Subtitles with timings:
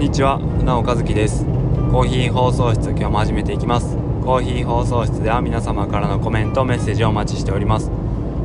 [0.00, 0.38] にちは。
[0.38, 1.44] 船尾和樹です。
[1.44, 3.98] コーヒー放送室今日も始めていきます。
[4.24, 7.90] コーヒー放送室では皆様からのコメントメッセージをお待ちしております。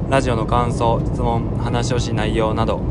[0.10, 2.82] ラジオの感想質問話をし内容など、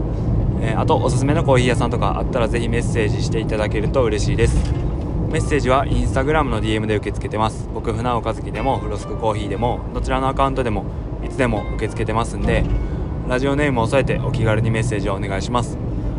[0.62, 4.56] えー、あとおすすめのコーヒー屋さんとかあったらぜひメッセージしていただけると嬉しいです。
[5.30, 7.68] メッセージはインスタグラムの DM で受け付けてます。
[7.74, 10.86] 僕船尾和樹でもフロスクコーヒーでもどちらのアカウントでも
[11.22, 12.64] いつでも受け付けてますんで
[13.28, 15.76] ラジオネームを添えてお気軽にメッセージをお願いします。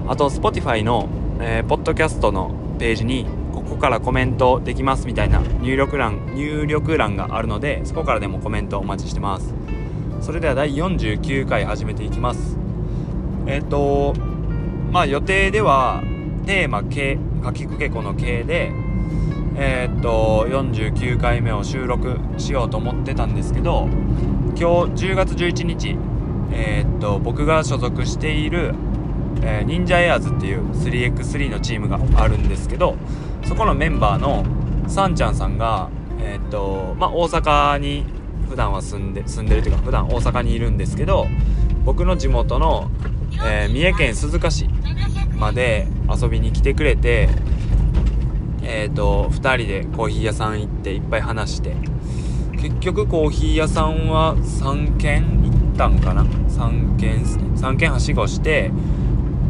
[0.07, 9.53] あと Spotify の、えー、ポッドキャストのページにここからコメントできますみたいな入力欄入力欄があるのでそこからでもコメントお待ちしてます。
[10.21, 12.57] それでは第49回始めていきます。
[13.45, 14.13] えっ、ー、と
[14.91, 16.03] まあ予定では
[16.45, 18.71] テーマ「K」かきくけこの「K」で
[19.55, 23.87] えっ、ー、と49回目を収録しようと思ってたんですけど
[24.57, 25.97] 今日10月11日
[26.51, 28.73] えー、っと僕が所属している、
[29.45, 32.97] えー、忍者エアーズっていう 3x3 のチームがあるんですけど
[33.45, 34.43] そこのメンバーの
[34.89, 38.03] さんちゃんさんがえー、っとまあ大阪に
[38.49, 41.27] 普段は住んで住んでるというか普段大阪にいるんですけど
[41.83, 42.89] 僕の地元の、
[43.45, 44.67] えー、三重県鈴鹿市
[45.37, 47.29] まで遊びに来てくれて
[48.67, 51.75] えっ、と2人でコーヒー屋さん行っていっぱい話して
[52.57, 58.71] 結局コーヒー屋さんは3軒行ったんかな？3軒3軒はしごして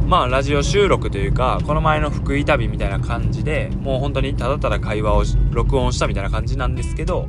[0.05, 7.27] まあラジオ収録というかこの前の福井旅みたいな感じでもう本当にただただ会話を録音したみたいな感じなんですけど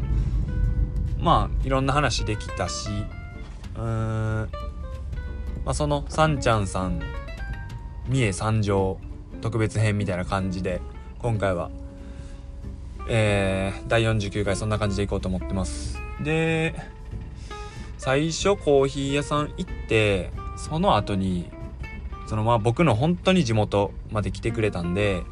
[1.19, 2.91] まあいろんな話できたし
[3.77, 4.51] うーん
[5.65, 7.01] まあそのさんちゃんさん
[8.09, 8.99] 三重三条
[9.41, 10.83] 特別編みたいな感じで
[11.19, 11.71] 今回は
[13.09, 15.99] えー、第49回そんな感じでいこうと思ってます。
[16.21, 16.75] で
[17.99, 21.51] 最初コーヒー屋さん行ってその後に
[22.27, 25.23] そのまあ僕の本当に地元まで来てくれたんで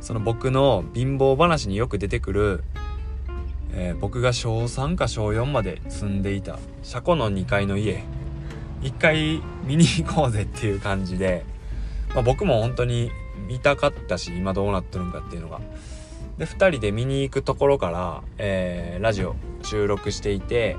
[0.00, 2.64] その僕の貧乏話によく出てくる、
[3.72, 8.02] えー、僕が小3か小4まで住んでいた車庫の2階の家
[8.82, 11.44] 一回見に行こうぜっていう感じで、
[12.14, 13.10] まあ、僕も本当に
[13.46, 15.60] 見たかったし今どうなってるんかっていうのが。
[16.38, 20.76] で2人で見に行くところから、えー、ラジオ収録していて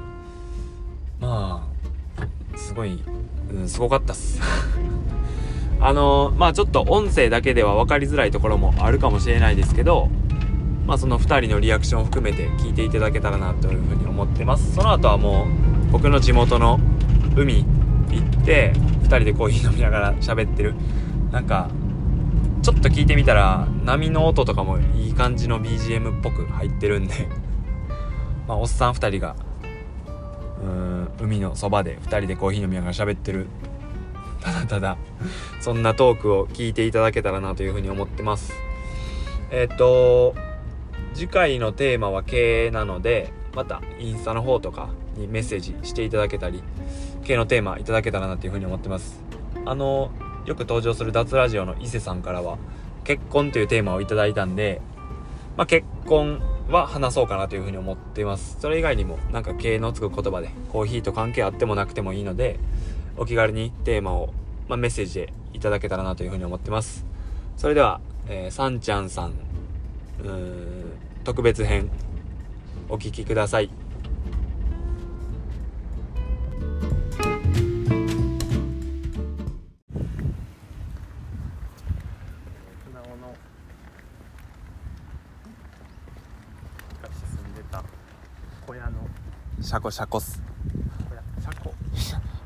[1.22, 1.70] ま
[2.18, 3.02] あすごい、
[3.52, 4.42] うん、すごかったっす。
[5.80, 10.10] あのまあちょっと音声だけでは分かりづらいところもあるかもしれないですけど
[10.86, 14.76] まあその2人のリアクションを含めて聞いていただけたらなというふうに思ってます。
[14.76, 15.46] その後はも
[15.90, 16.80] う僕の地元の
[17.36, 17.66] 海
[18.10, 18.74] 行って
[19.04, 20.74] 2人でコーヒー飲みながら喋ってる。
[21.32, 21.70] なんか
[22.62, 27.28] ちょっと聞いてみたら波の音とかもいい感じの BGM っぽく入ってるんで
[28.48, 29.36] まあおっさん2人が
[30.64, 33.48] うん海のそばで2人でコーヒー飲みながら喋ってる
[34.44, 34.98] ただただ
[35.62, 38.52] そんなトークを聞いていただけたらなというふうに思ってます
[39.52, 40.36] えっ、と
[41.14, 46.62] 次回のテーマは経営なのでまたインスタの方とかにメッセージしていただけたり
[47.24, 49.24] 経営のテーマいただけたらなというふうに思ってます
[49.66, 50.12] あの
[50.46, 52.58] よく登場する脱ラジオの伊勢さんからは
[53.06, 54.82] 結婚というテーマをいただいたんで、
[55.56, 58.58] まあ、結婚は話そうかなというふうに思っています。
[58.60, 62.60] それ以外にもなんか経営のつく言葉でコーヒーと関係あってもなくてもいいので、
[63.18, 64.34] お気軽にテーマを、
[64.68, 67.06] まあ、メッセージでいただけたらなというふうに思ってます。
[67.58, 69.34] それでは、えー、さんちゃんさん、
[70.20, 70.94] うーん、
[71.24, 71.90] 特別編、
[72.90, 73.70] お聴きください。
[89.62, 90.43] 車庫車庫っす車庫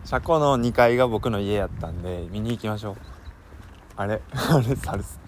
[0.08, 2.96] 車庫の2階が僕の家やったんで見に行きましょう。
[3.98, 4.22] あれ？
[4.32, 5.20] あれサルス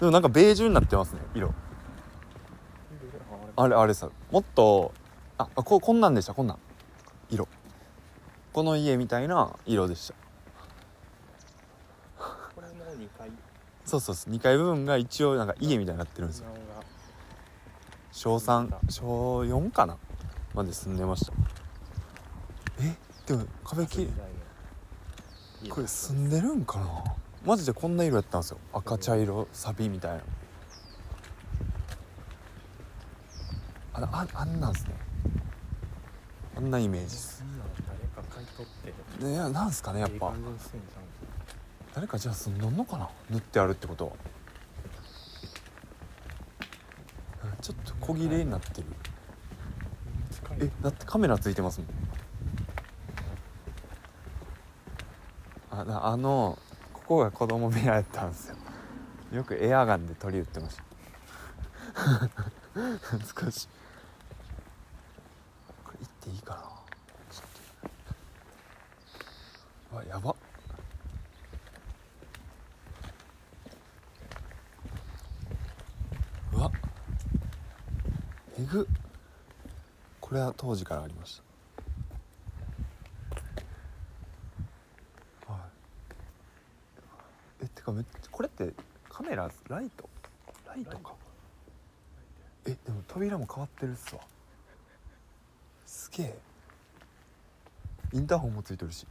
[0.00, 1.52] でもなんかベージュになってますね色。
[3.54, 4.94] あれあれさもっと
[5.36, 6.58] あここんなんでしたこんなん。
[7.28, 7.46] 色。
[8.54, 10.14] この家みたいな色でした。
[12.54, 13.30] これの2階。
[13.84, 14.32] そうそうそう。
[14.32, 16.46] 2階部分が一応なんか家みたいになってるんですよ。
[18.10, 19.98] 小3小4かな
[20.54, 21.32] まで住んでました
[23.28, 24.08] えでも壁き
[25.68, 27.04] これ住んでるんかな？
[27.44, 28.58] マジでこんな色やったんですよ。
[28.72, 30.22] 赤茶色サビみたいな。
[33.94, 34.94] あああんなんすね。
[36.56, 37.44] あんなイメージっす。
[39.20, 40.32] いやなんすかねやっぱ。
[41.94, 43.08] 誰かじゃあ住んどんのかな？
[43.30, 44.12] 塗ってあるってことは。
[47.60, 48.86] ちょっと小切れになってる。
[50.60, 51.88] えだってカメラついてますもん
[55.70, 56.58] ああの
[56.92, 58.56] ここが子供部屋やったんですよ。
[59.32, 60.82] よくエアガンで鳥撃ってました。
[62.74, 63.68] 懐かしい。
[65.84, 66.60] これ行っていいかな。
[67.30, 67.46] ちょっ
[69.90, 69.96] と。
[69.96, 70.34] わやば。
[76.52, 76.70] うわ。
[78.58, 78.88] えぐ。
[80.28, 81.40] これは当時からありまし
[85.46, 85.60] たはい
[87.60, 87.92] えってか
[88.30, 88.72] これって
[89.08, 90.08] カメラライト？
[90.66, 91.14] ライトか。
[92.66, 94.20] えでも扉も変わってるっすわ。
[95.86, 96.38] すげえ。
[98.12, 99.06] インターホンもついてるし。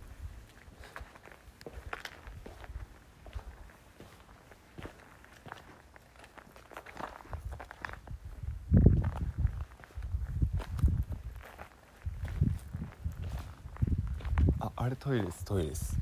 [14.60, 15.96] ああれトイレですトイレです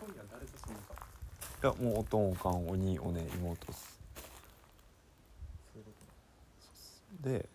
[0.00, 0.94] 今夜誰と住むか
[1.62, 4.00] いやもうおとんおかんおにおね妹っす。
[7.22, 7.48] で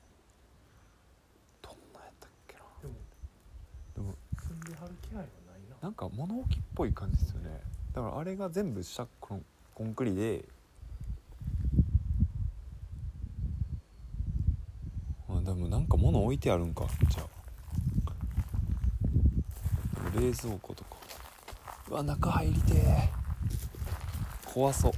[1.62, 2.62] どんなやったっけな。
[2.82, 2.94] でも
[3.96, 5.30] でも住んではる気配はない
[5.70, 5.76] な。
[5.82, 7.60] なんか物置っぽい感じですよね。
[7.94, 9.44] だからあれが全部下コン
[9.76, 10.46] コンクリで。
[15.28, 16.88] あでもなんか物置いてあるんか。
[17.10, 17.28] じゃあ。
[20.18, 20.96] 冷蔵庫とか。
[21.90, 23.10] うわ中入りてえ
[24.58, 24.92] 怖そう。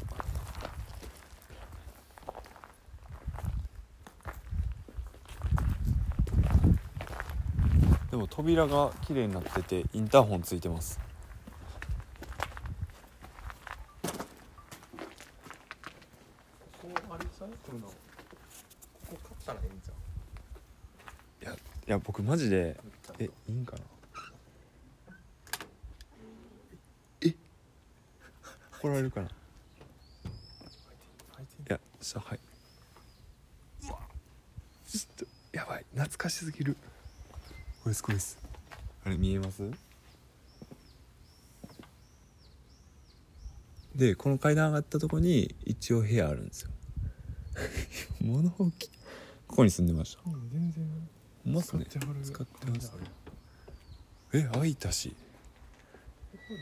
[8.10, 10.98] でも扉が綺麗になっててインターホンついてます。
[21.42, 22.80] いやいや僕マジで
[23.20, 23.82] えいいんかな？
[27.26, 27.36] え？
[28.80, 29.28] 怒られるかな？
[32.02, 32.40] さはい。
[33.84, 34.00] うわ
[34.88, 35.26] ちょっと
[35.58, 35.86] やばい。
[35.94, 36.76] 懐かしすぎる。
[37.84, 38.38] これですこれです。
[39.06, 39.64] あれ見えます？
[43.96, 46.70] でこの階段上がったとこに一応部屋あるんですよ。
[48.22, 48.90] 物置。
[49.48, 50.30] ここに住んでました？
[50.30, 51.10] うん全然。
[51.54, 52.92] まっすね使ってはる使ってます。
[52.92, 53.06] 感じ
[54.32, 55.16] あえ開いたし。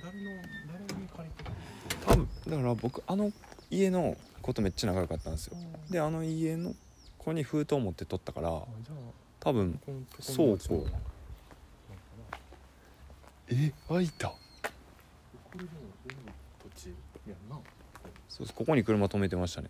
[0.03, 1.55] 誰の誰に借りてる
[2.05, 3.31] 多分だから僕あの
[3.69, 4.17] 家の
[4.47, 5.57] ことめっちゃ仲良かったんですよ。
[5.57, 6.73] のであの家の
[7.17, 8.63] 子に封筒持って取ったから
[9.41, 9.77] 多分
[10.25, 10.87] 倉庫。
[13.49, 14.33] え開いた。
[18.29, 18.53] そうです。
[18.53, 19.67] ここに車止めてましたね。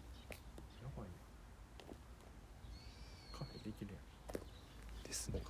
[5.03, 5.41] ですね。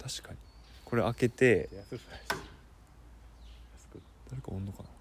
[0.00, 0.38] 確かに。
[0.84, 1.68] これ開けて
[4.30, 4.95] 誰かおんのかな？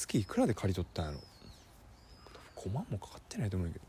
[0.00, 1.18] 月いくらで借り取ったんやろ
[2.56, 3.84] ？5万もかかってないと思うんやけど。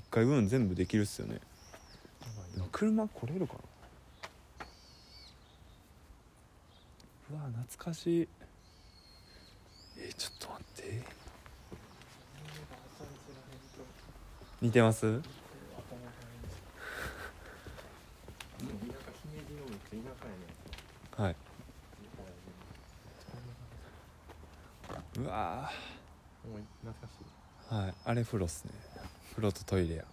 [0.00, 1.40] 1回分全部できるっすよね。
[2.72, 3.60] 車来れるかな？
[7.32, 8.28] うわ懐かしい。
[9.98, 11.02] えちょっと待って。
[14.62, 15.06] 似てます？
[15.06, 15.26] なんか
[19.22, 20.24] 姫路のめっちゃ田舎
[21.22, 21.36] やねはい
[25.18, 25.70] うわ
[26.44, 27.74] お前懐かしい。
[27.74, 27.94] ーはい。
[28.04, 28.72] あれ風呂っすね。
[29.34, 30.04] 風呂とトイレや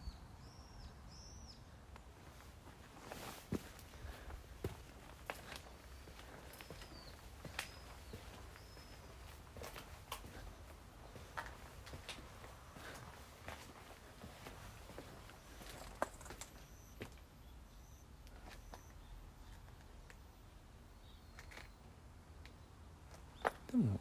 [23.72, 24.00] でも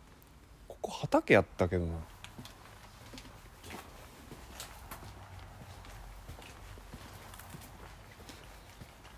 [0.69, 1.93] ここ畑やったけどな。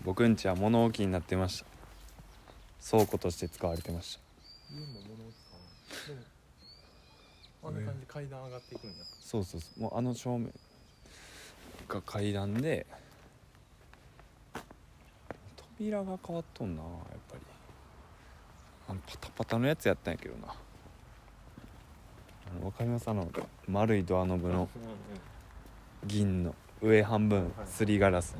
[0.03, 1.65] 僕んちは物置になってました。
[2.85, 4.21] 倉庫として使われてました。
[7.65, 8.95] あんな感じで階段上がっていくんや。
[9.21, 9.79] そうそうそう。
[9.79, 10.53] もうあの正面
[11.87, 12.85] が階段で
[15.77, 16.91] 扉が変わっとんなやっ
[17.31, 17.41] ぱり。
[18.89, 20.49] あのパタパタのやつやったんやけどな。
[20.49, 20.55] あ
[22.55, 23.09] のわかります？
[23.09, 23.29] あの
[23.67, 24.67] 丸いドアノブの
[26.05, 28.35] 銀の上半分はいすりガラス。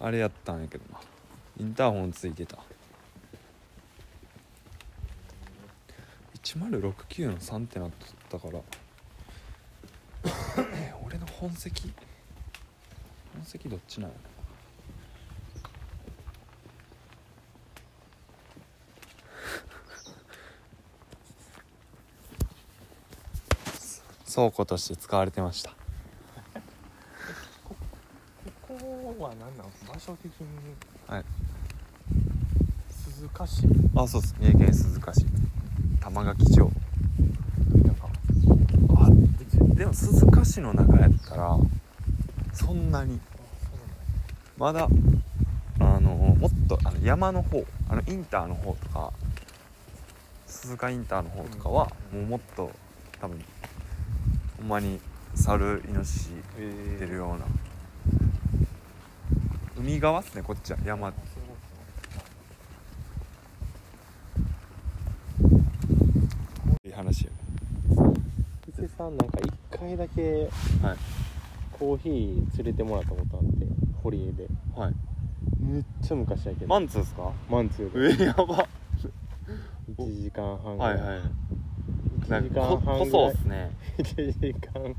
[0.00, 1.00] あれやったんやけどな。
[1.58, 2.58] インターホンついてた。
[6.42, 7.90] 1069の3ってなっ
[8.28, 8.60] たから。
[10.74, 11.92] え俺の本籍？
[13.34, 14.16] 本籍どっちなんや？
[24.34, 25.70] 倉庫として使われてました。
[25.70, 25.76] こ
[28.66, 29.66] こは何なん？
[29.86, 30.48] 場所的に？
[31.06, 31.24] はい。
[32.90, 33.62] 鈴鹿市？
[33.94, 34.34] あそうです。
[34.40, 35.24] 三重県鈴鹿市。
[36.00, 36.68] 玉垣町。
[38.96, 39.08] あ
[39.68, 41.56] ででも鈴鹿市の中やったら
[42.52, 43.20] そんなに。
[44.58, 44.88] まだ
[45.78, 49.12] あのもっとあの山の方あのインターの方とか
[50.46, 52.72] 鈴鹿インターの方とかは、もうもっと
[53.20, 53.44] 多分
[54.64, 54.98] ほんまに
[55.34, 57.44] 猿イノシシえ出るような。
[59.76, 60.78] 海側っすねこっちは。
[60.86, 61.10] 山。
[66.82, 67.30] いい話や。
[68.66, 70.48] 伊勢さんなんか一回だけ
[70.82, 70.96] はい。
[71.78, 73.66] コーヒー連れてもらったことあって
[74.02, 74.48] 堀江で。
[74.74, 74.94] はい。
[75.60, 76.68] めっちゃ昔やけど。
[76.68, 77.30] マンツーですか？
[77.50, 78.24] マンツーで。
[78.24, 78.66] えやば。
[79.98, 81.20] 1時間半ぐらはいはい
[82.28, 83.10] 1時間こ半ぐらい。
[83.10, 83.70] 細っすね。
[83.98, 84.94] 1時間。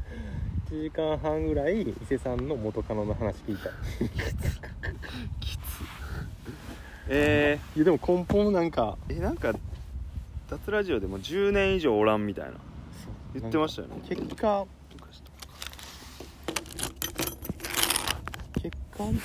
[0.71, 3.69] 1時間半ぐらい伊勢さんの元カノの話聞いた。
[3.69, 3.71] い
[7.07, 9.53] えやでも根本なんかー、えなんか
[10.49, 12.53] 脱ラジオでも10年以上おらんみたいな。
[13.33, 14.01] 言ってましたよね。
[14.07, 14.65] 結果。
[18.61, 18.99] 結果？
[19.05, 19.19] ほん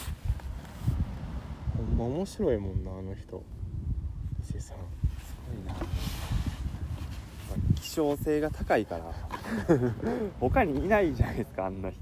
[1.97, 3.43] ま面白いもんなあの人
[4.43, 4.83] 伊勢さんす
[5.49, 5.75] ごいな
[7.91, 9.13] 希少性が高いから。
[10.39, 11.99] 他にいないじゃないですかあんな人。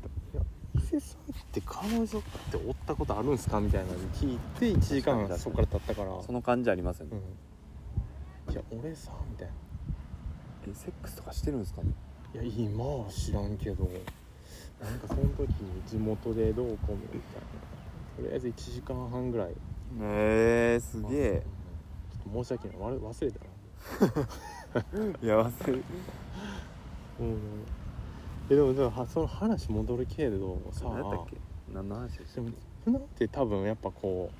[0.74, 6.22] 伊勢さんって彼女っておったことあるんすかみたいなの聞いて1時間そこから経ったから。
[6.22, 7.18] その感じありますよね、
[8.46, 9.54] うん、いや俺さみたいな。
[10.68, 11.82] えセックスとかしてるんですか？
[11.82, 11.90] ね
[12.34, 13.84] いや今は知らんけど。
[13.84, 15.48] なんかその時
[15.86, 17.22] 地元でどうこうみたいな。
[18.16, 19.54] とりあえず1時間半ぐらい。
[20.00, 21.42] えー、すげえ。
[22.12, 22.76] ちょっと申し訳ない。
[22.76, 24.28] 忘れたな
[25.22, 27.38] いや忘れうん。
[28.50, 31.36] えでもでもはその話戻るけれどさ何やったっけ？
[31.72, 34.30] 何の話でしたっでも船って多分やっぱこ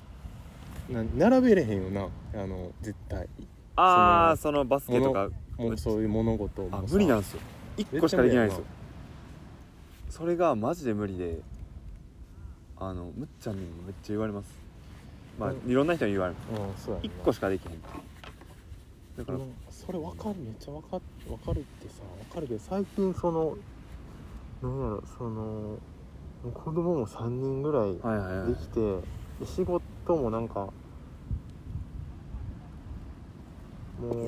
[0.89, 2.07] うな並べれへんよな。
[2.41, 3.27] あの絶対。
[3.75, 7.39] ああそのバスケとかもうそういう物事もあさ無理なんですよ。
[7.77, 8.63] 1個しかできないんですよ。
[10.09, 11.39] それがマジで無理で
[12.77, 14.51] あのむっちゃんにもめっちゃ言われます。
[15.37, 15.69] まあうん。
[15.69, 16.39] いろんな人に言われる。
[16.51, 17.07] うんそうやな。
[17.07, 17.81] 1個しかできへん
[19.17, 19.53] だから、うん
[19.89, 23.57] それ分かるめっちゃ分か分かるってさ分かるけど最近その
[24.61, 25.77] なんやろそのも
[26.45, 28.49] う子供も3人ぐらいはいはいはい。
[28.49, 28.79] できて、
[29.39, 29.81] で仕事
[30.15, 30.71] もなんかも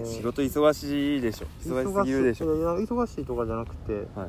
[0.04, 1.46] う仕事忙しいでしょ。
[1.64, 2.46] 忙しすぎるでしょ。
[2.58, 4.26] いやいや忙しいとかじゃなくては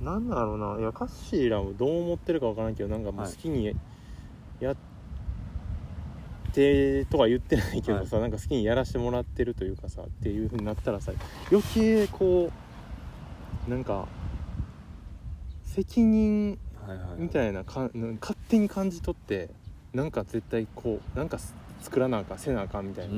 [0.00, 0.02] い。
[0.02, 0.80] なんだろうな。
[0.80, 3.32] いやカッシーらもどう思ってるか分からんけどなんかもうはい。
[3.32, 3.76] 好きに
[4.60, 4.76] やっ
[6.52, 11.12] てとは言ってないけどさ、なんか好きにやらせてもらってるというかさっていうふうになったらさ
[11.50, 12.50] 余計こ
[13.66, 14.06] うなんか
[15.64, 17.90] 責任はいはいみたいな勝
[18.48, 19.50] 手に感じ取って
[19.92, 23.08] なんか絶対こうなんかす作らなあかんせなあかんみたいう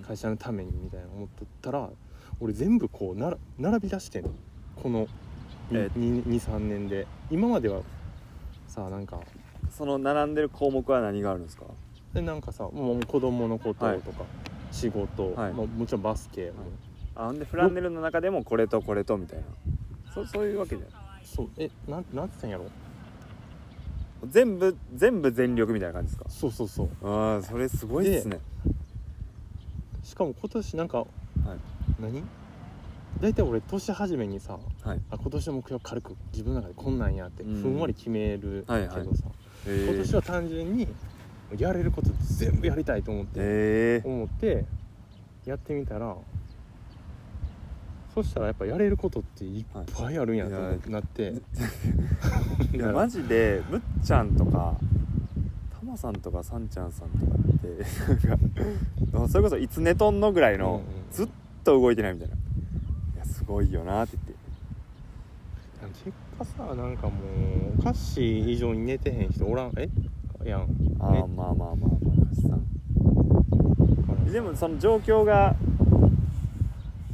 [0.00, 1.88] な、会社のためにみたいな思っとったら
[2.40, 4.30] 俺全部こうなら並び出してんの。
[4.82, 5.08] この
[5.72, 7.06] え23年で。
[7.30, 7.80] 今までは
[8.68, 9.18] さなんか
[9.70, 11.64] その並んでる項目は何があるんですか？
[12.16, 14.00] でなんかさもう子供のことはい。
[14.00, 14.24] とか、
[14.72, 15.52] 仕事、はい。
[15.52, 16.52] まあ、もちろんバスケも、
[17.14, 19.44] あほんでフランネルの中でもこれとこれとみたいな。
[20.14, 20.88] そそういうわけじゃない。
[21.24, 22.64] そうえなんなんて言ったんやろ
[24.30, 26.30] 全部全部全力みたいな感じですか？
[26.30, 26.88] そうそうそう。
[27.06, 28.40] ああそれすごいですね。
[30.02, 31.08] しかも今年なんか、はい。
[32.00, 32.22] 何？
[33.20, 35.00] 大体俺年始めにさはい。
[35.10, 37.62] あ今年の目標軽く自分の中でこんなんやってうん。
[37.62, 39.08] ふんわり決めるけどさ、はいはい。
[39.66, 40.88] え今年は単純に
[41.58, 44.02] やれること全部やりたいと思って、え。
[44.04, 44.64] ー、思って
[45.44, 46.16] やってみたら
[48.14, 51.34] そしたらやっぱやれることっていっぱいあるんやと思ってなって、
[52.74, 54.74] いやマジでむっちゃんとか
[55.78, 60.82] たまさんとかさんちゃんさんとかってなんか それこそいつ寝とんのぐらいの、うんうん。
[61.12, 61.28] ずっ
[61.62, 62.34] と動いてないみたいな。
[62.34, 62.38] い
[63.18, 64.46] やすごいよなって言って。
[66.04, 67.12] 結果さなんかも
[67.78, 69.72] うカッシー以上に寝てへん人おらん。
[69.76, 69.88] え
[70.48, 70.60] やん。
[71.00, 71.20] ああえ。
[71.20, 71.90] まあまあまあまあ
[72.42, 75.54] 橋さんでもその状況が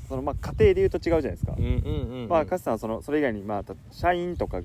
[0.08, 4.60] そのまあ家庭で言うと違うじゃないですか、うんうんうん、うん、まあカスさんはそのそれ以外にまあた社員とか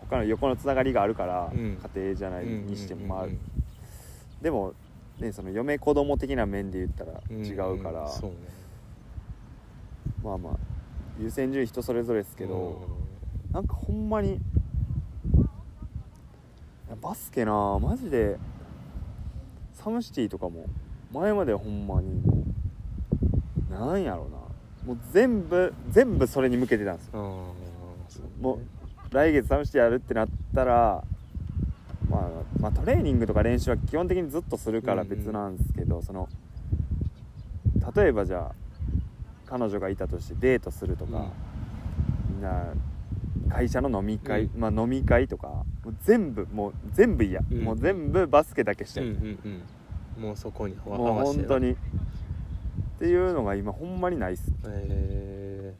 [0.00, 1.78] 他の横のつながりがあるから、うん。
[1.94, 3.38] 家庭じゃないにしてもまあ、うんうん
[4.42, 4.74] でも
[5.20, 8.36] ねその嫁子供的な面で言ったらうん違うから、そうね。
[10.24, 10.52] まあまあ
[11.20, 12.88] 優先順位人それぞれですけど、
[13.52, 14.40] なんかほんまに
[17.00, 18.38] バスケなマジで
[19.72, 20.66] サムシティとかも
[21.12, 22.44] 前までほんまにも
[23.70, 24.28] うなんやろ
[24.84, 27.12] もう全部全部それに向けてたんですよ。
[27.14, 27.52] あ
[28.08, 28.20] あそ
[28.52, 28.58] う
[29.10, 31.04] 来月試してやるってなったら、
[32.08, 36.28] まあ、まあトレーニングとか練習は基本的にずっとするから別なんですけど、その
[37.94, 38.54] 例えばじゃあ
[39.46, 41.26] 彼女がいたとしてデートするとか、
[42.30, 42.64] みんな
[43.52, 45.48] 会社の飲み会、まあ、飲み会とか
[45.84, 47.60] もう全部もう全部嫌、うん。
[47.62, 49.00] もう全部バスケだけして。
[49.02, 49.62] うんる、うん
[50.16, 50.22] うん。
[50.22, 51.72] もうそこに合もう本当に。
[51.72, 51.76] っ
[52.98, 54.50] ていうのが今ほんまにないっす。
[54.50, 55.74] へえ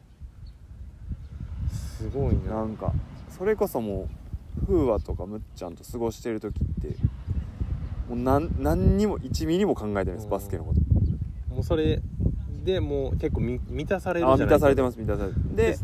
[1.71, 2.55] すごいな。
[2.55, 2.93] なんか
[3.29, 4.07] それこそも
[4.61, 6.89] う風和とかむっちゃんと過ごしてる時って
[8.07, 10.29] もう何何にも1ミリも考えてないですうん。
[10.29, 11.55] バスケのこと。
[11.55, 12.01] もうそれ
[12.63, 15.77] でもう結構み満たされるあじゃない満たされてます満たされてるで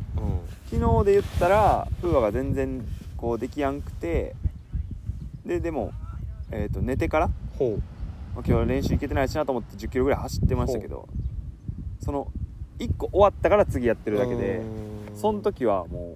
[0.71, 2.85] 昨日で言ったら風和が全然
[3.17, 4.35] こうできやんくて
[5.45, 5.91] ででも、
[6.51, 7.81] えー、と寝てから、まほう。
[8.37, 11.09] あ今日練習行けてないしなと思って1 0キロぐらい走ってましたけど
[12.01, 12.31] その
[12.77, 14.61] 1個終わったから次やってるだけで
[15.15, 16.15] その時はも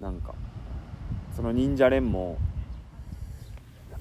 [0.00, 0.34] うなんか
[1.34, 2.38] その忍者連も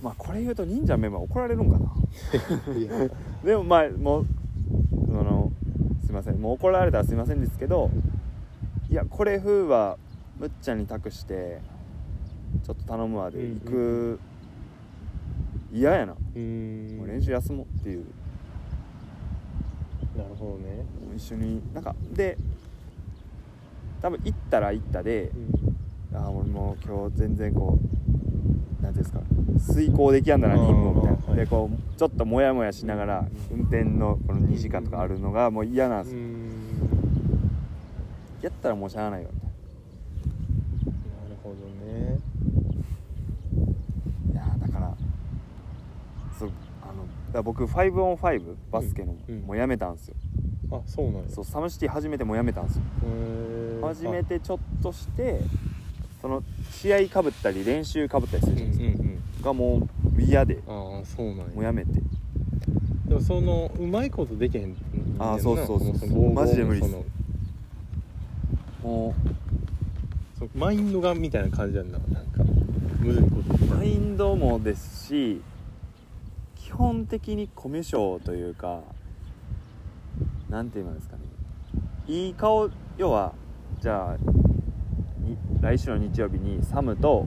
[0.01, 1.91] まあこれ言うと忍者メンバー怒られるんかな。
[3.43, 4.27] でもまあもう
[5.07, 5.51] その
[6.05, 6.41] すいません。
[6.41, 7.89] もう怒られたらすいませんですけど
[8.89, 9.97] いやこれ風は
[10.39, 11.61] むっちゃんに託して
[12.63, 14.19] ちょっと頼むわで行く
[15.71, 16.13] 嫌やな。
[16.13, 16.23] もう
[17.07, 18.05] 練習休もうっていう。
[20.17, 20.85] なるほどね。
[21.15, 22.37] 一緒になんかで
[24.01, 25.31] 多分行ったら行ったで
[26.13, 27.85] ああ俺もう今日全然こう
[28.85, 31.37] 何ていうんですか遂行できやんだな任務みたいな、はい。
[31.37, 36.21] でこうちょっとモヤモヤしながら運転のこの2時間とかあるのがもう嫌なんですよ、
[38.41, 39.55] やったらもうしゃあないよみたいな。
[41.29, 41.55] るほど
[41.85, 42.19] ね。
[44.33, 44.95] ないやーだから
[46.37, 46.51] そう
[46.83, 49.41] あのだから僕 5on5 バスケの、うんうん。
[49.41, 50.15] もうやめたんですよ。
[50.71, 51.29] あそうなんや。
[51.29, 52.83] そうサムシティ始めてもうやめたんですよ。
[53.03, 53.87] へー。
[53.87, 55.41] 始めてちょっとして
[56.25, 59.05] その試合かぶったり練習かぶったりするうんじゃないで
[59.37, 60.57] すか、がもう嫌で。
[60.67, 61.43] ああそうなんや。
[61.53, 61.91] もうやめて。
[63.05, 64.75] でもそのうまいことできへん
[65.19, 66.89] あーそうそうそうもその防護マジで無理っす。
[68.81, 69.13] も
[70.39, 72.43] そうマインドがみたいな感じなんだなんか
[73.01, 73.63] むずいこと。
[73.63, 75.43] うマインドもですし
[76.55, 78.81] 基本的にコミュ障というか
[80.49, 81.21] なんて言うんですかね。
[82.07, 83.31] いい顔要は
[83.79, 84.44] じゃあに
[85.65, 87.25] 来週の日曜日にサムと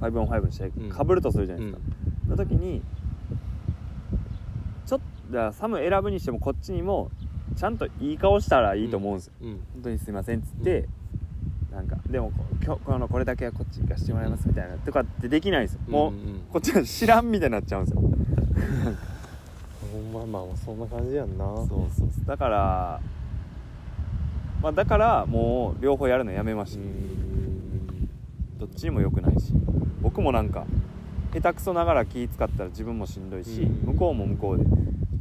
[0.00, 0.88] 5on5 の試うん。
[0.90, 1.80] 合かぶるとするじゃないですか、
[2.28, 2.82] の時に
[4.86, 7.10] ちょっとじゃあサム選ぶにしてもこっちにも
[7.56, 9.48] ちゃんといい顔したらいいと思うんですよ、うん。
[9.48, 9.54] うん。
[9.74, 10.88] 本当にすいませんっつって、
[11.72, 16.40] なんかでもこ今日このこれだけはこっち行かしてもらいますみたいなとかってできないんですよ、もう、んん。
[16.52, 18.02] こっちは知らんみたいになっちゃうんですよ。
[20.12, 21.44] ほんままあそんな感じやんな。
[21.56, 22.08] そうそうそう。
[22.26, 23.00] だから
[24.62, 27.29] まあだからもう両方やるのやめました、うん
[28.60, 29.54] どっちにも良くないし
[30.02, 30.66] 僕もなんか
[31.32, 33.94] 下手くそながら気使ったら自分もしんどいし、うん。
[33.94, 34.66] 向こうも向こうで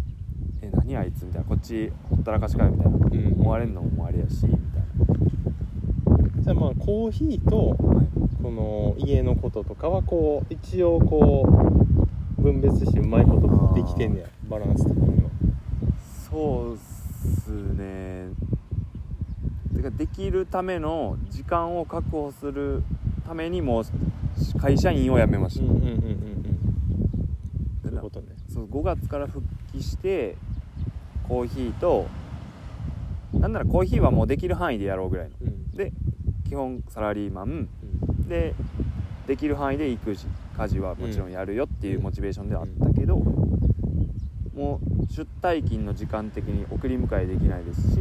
[0.62, 1.48] 「え何あいつ」みたいな。
[1.48, 3.34] こっちほったらかしかよみたいな、ん。
[3.40, 4.60] 思われるのもあれやしみたい
[6.44, 7.78] じゃあまあコーヒーと
[8.44, 11.46] この家のこととかはこう一応こ
[12.38, 14.28] う分別してうまいことできてんねや。
[14.50, 15.30] バランス的には。
[16.30, 18.30] そうっすね。
[19.76, 22.84] てかできるための時間を確保する
[23.30, 23.84] ためにもう
[24.60, 26.50] 会社員を辞めました、うんうんうんうんうん
[27.84, 28.28] そういうでことね。
[28.52, 30.36] そう5月から復帰して
[31.28, 32.08] コーヒーと
[33.34, 35.36] なんならコーヒーはもうできる範囲でやろうぐらいの。
[35.42, 35.72] うん。
[35.78, 35.92] で
[36.48, 37.46] 基本サラリーマン。
[37.46, 38.28] うん。
[38.28, 38.56] で
[39.28, 40.26] できる範囲で育児
[40.58, 43.18] 家事はもちろんやるよっていうモチベーションではあったけど、
[44.56, 48.00] もう出退勤の時間的に送り迎えできないですし、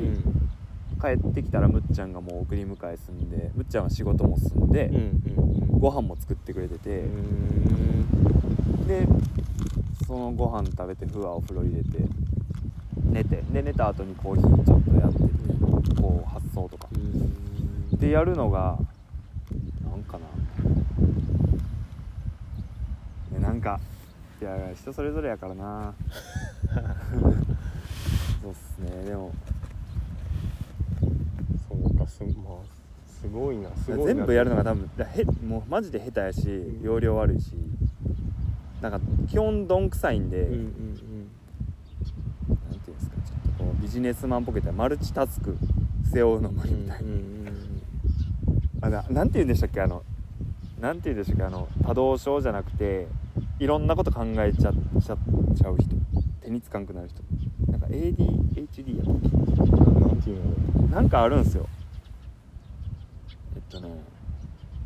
[1.00, 5.02] 帰ってきたらむっちゃんがもう送り迎え済んでむっちゃんは仕事も済んで、うんうん
[5.72, 5.78] うん。
[5.78, 9.06] ご飯も作ってくれてて、うんで
[10.06, 11.88] そのご飯食べてふわお風呂入れて
[13.04, 15.24] 寝てで寝た後にコーヒーちょっとやってて
[16.00, 16.88] こう発想とか。
[16.94, 17.98] うん。
[17.98, 18.78] でやるのが
[19.84, 20.26] なんかな。
[23.36, 23.78] えなんか
[24.40, 25.94] いや人それぞれやからな。
[28.40, 29.04] そうっすね。
[29.04, 29.32] でも
[32.08, 32.32] す,、まあ、
[33.06, 36.82] すごいなすごいな全部やるのが多分だへもうマジで下手やしん。
[36.82, 37.52] 容量悪いし
[38.80, 40.66] なんか基本どんくさいんで、うんうんうん。
[42.70, 45.56] なんていうんですかちょっとこうビジネスマンっぽく言ったらマルチタスク
[46.12, 47.82] 背負うの無理みたいな、うんうん
[48.80, 50.04] あななんて言うんでしたっけあの
[50.80, 53.08] なんて言うんでしたっけあの多動症じゃなくて
[53.58, 55.16] いろんなこと考えちゃちゃ
[55.56, 55.96] ちゃう人。
[56.40, 57.20] 手につかんくなる人。
[57.72, 60.30] なんか ADHD やったっけ。
[60.30, 60.34] う
[60.86, 61.68] んなんかあるんすよ
[63.68, 63.90] とね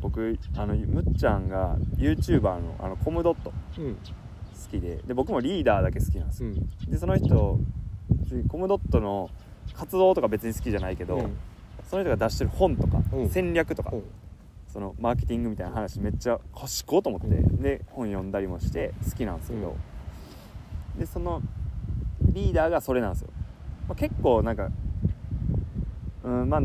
[0.01, 3.53] 僕あのむっちゃんが YouTuber のあのコムドット。
[3.77, 3.95] うん。
[3.95, 3.99] 好
[4.69, 4.97] きで。
[5.07, 6.91] で僕もリーダーだけ好きなんですよ、うん。
[6.91, 7.59] でその人
[8.47, 9.29] コムドットの
[9.73, 11.37] 活動とか別に好きじゃないけど、うん。
[11.89, 13.29] その人が出してる本とか、うん。
[13.29, 14.03] 戦略とか、うん。
[14.67, 17.61] そのマーケティングみたいな話めっちゃ賢いと思って、うん。
[17.61, 19.75] で本読んだりもして好きなんですけど、
[20.97, 21.41] でその
[22.21, 23.29] リーダーがそれなんですよ、
[23.87, 24.69] まあ、結構なんか
[26.23, 26.61] うんまあ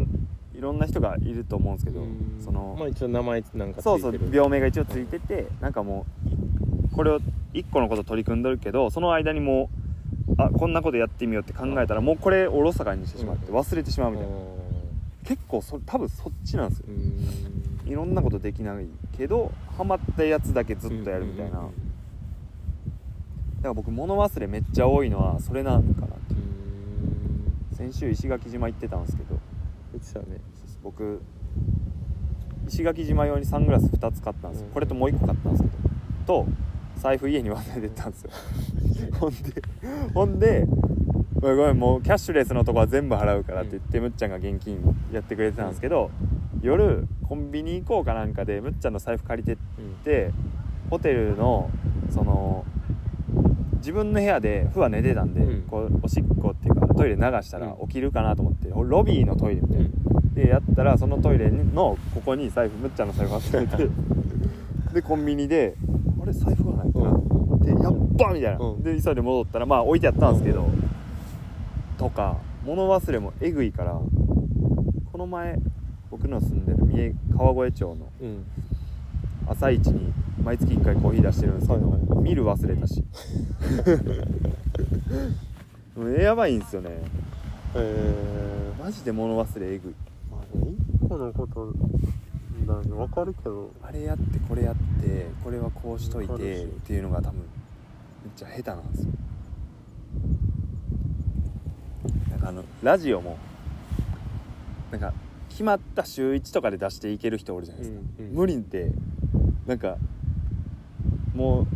[0.58, 2.42] いろんな人がいると思うんですけど、うん。
[2.44, 6.04] その、まあ一応名前なんかそうそう病名が一応ついててなんかも
[6.92, 7.20] うこれを
[7.54, 9.70] 一個のこと取り組んでるけどその間にも
[10.28, 13.56] うあこんなことやってみようって考えたらもうこれおろそかにしてしまってうん。
[13.56, 14.38] 忘れてしまうみたいな、う
[15.24, 16.86] 結構そ多分そっちなんですよ。
[16.88, 17.88] ん。
[17.88, 21.68] いろんなことできないけどハマったやつだけずっとやるみたいな、だか
[23.62, 27.76] ら僕物忘れめっちゃ多いのはそれなんかなってうん。
[27.76, 29.38] 先週石垣島行ってたんですけど
[29.92, 30.40] 言ってたね。
[30.82, 31.20] 僕
[32.68, 34.72] 石垣島用にサングラス2つ買ったんですよ、うん。
[34.74, 35.74] これともう1個買ったんですけど。
[36.26, 36.46] と
[36.96, 38.30] 財布家に忘れてったんですよ。
[39.18, 39.62] ほんで
[40.14, 40.66] ほんで
[41.40, 44.78] 「ごめんごめんもうキャッシュレスのとこは全部払うから」って言って、むっちゃんが現金
[45.12, 46.10] やってくれてたんですけど、
[46.60, 49.56] 夜コンビニ行こうかなんかでむっちゃんの財布借りてっ
[50.04, 50.32] て
[50.90, 51.70] ホテルの
[52.10, 52.64] その
[53.76, 55.62] 自分の部屋でふわ寝てたんで、うん。
[55.62, 56.67] こうおしっこっていうか
[56.98, 57.88] トイレ流したらうん。
[57.88, 59.88] 起きるかなと思ってロビーのトイレみたいな、
[60.34, 63.88] でやったらそのトイレのここに財布むっちゃんの財布忘れて。
[64.94, 65.74] でコンビニで
[66.22, 67.20] 「あれ財布がない」ってなっ
[67.60, 68.82] て「やっば!」みたいな、うん。
[68.82, 70.66] で急いで戻ったらまあ置いてあったんですけど、
[71.98, 74.00] とか物忘れもえぐいから
[75.12, 75.58] この前
[76.10, 78.44] 僕の住んでる三重川越町のうん。
[79.50, 80.12] 朝一に
[80.44, 82.22] 毎月1回コーヒー出してるんですけど、はいはい。
[82.22, 83.02] ミル忘れたし
[86.06, 86.90] やばいんですよね。
[87.74, 89.92] えマジで物忘れえぐい。
[89.92, 90.44] ー、まあ
[91.04, 91.72] 一個のこと
[92.66, 93.70] なんか分かるけど。
[93.82, 97.44] あれやってこれやってこれはこうしといてっていうのが多分めっ
[98.36, 99.12] ちゃ下手なんですよ。
[102.30, 103.36] なんかあのラジオも
[104.92, 105.12] なんか
[105.48, 108.34] 決まった週1とかで出していける人おるじゃないですか、うんうん。
[108.34, 108.92] 無理って
[109.66, 109.96] なんか
[111.34, 111.66] もう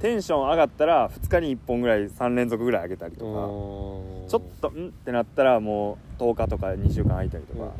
[0.00, 4.30] テンション上がったら2日に1本ぐらい3連続ぐらい上げたりとか。
[4.30, 7.72] ちょっとんってなったらもう10日とか2週間空いたりとか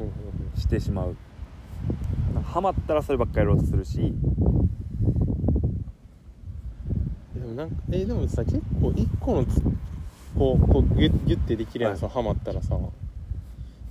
[0.57, 1.17] してしまう。
[2.45, 4.13] ハマったらそればっかりやろうとするし。
[7.35, 9.63] でもなんかえでもさ結構一個のつ
[10.37, 12.77] こうこうギュッギュッてできるやんさ、ハマったらさ。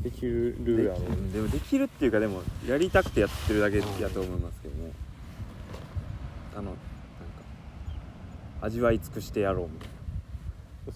[0.01, 0.99] できるでやろ。
[1.33, 4.91] でもできるっていうかでもやりたくてやってるだけやと思いますけどね。
[6.57, 6.73] あの
[8.61, 9.89] 味わい尽くしてやろうみたい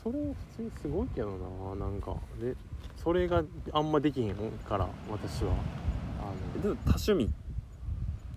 [0.01, 1.29] それ普通にすごいけど
[1.77, 2.15] ななんか。
[2.41, 2.55] で
[3.03, 4.35] それがあんまできへん
[4.67, 5.51] から私は。
[6.19, 7.27] あなでも多趣味っ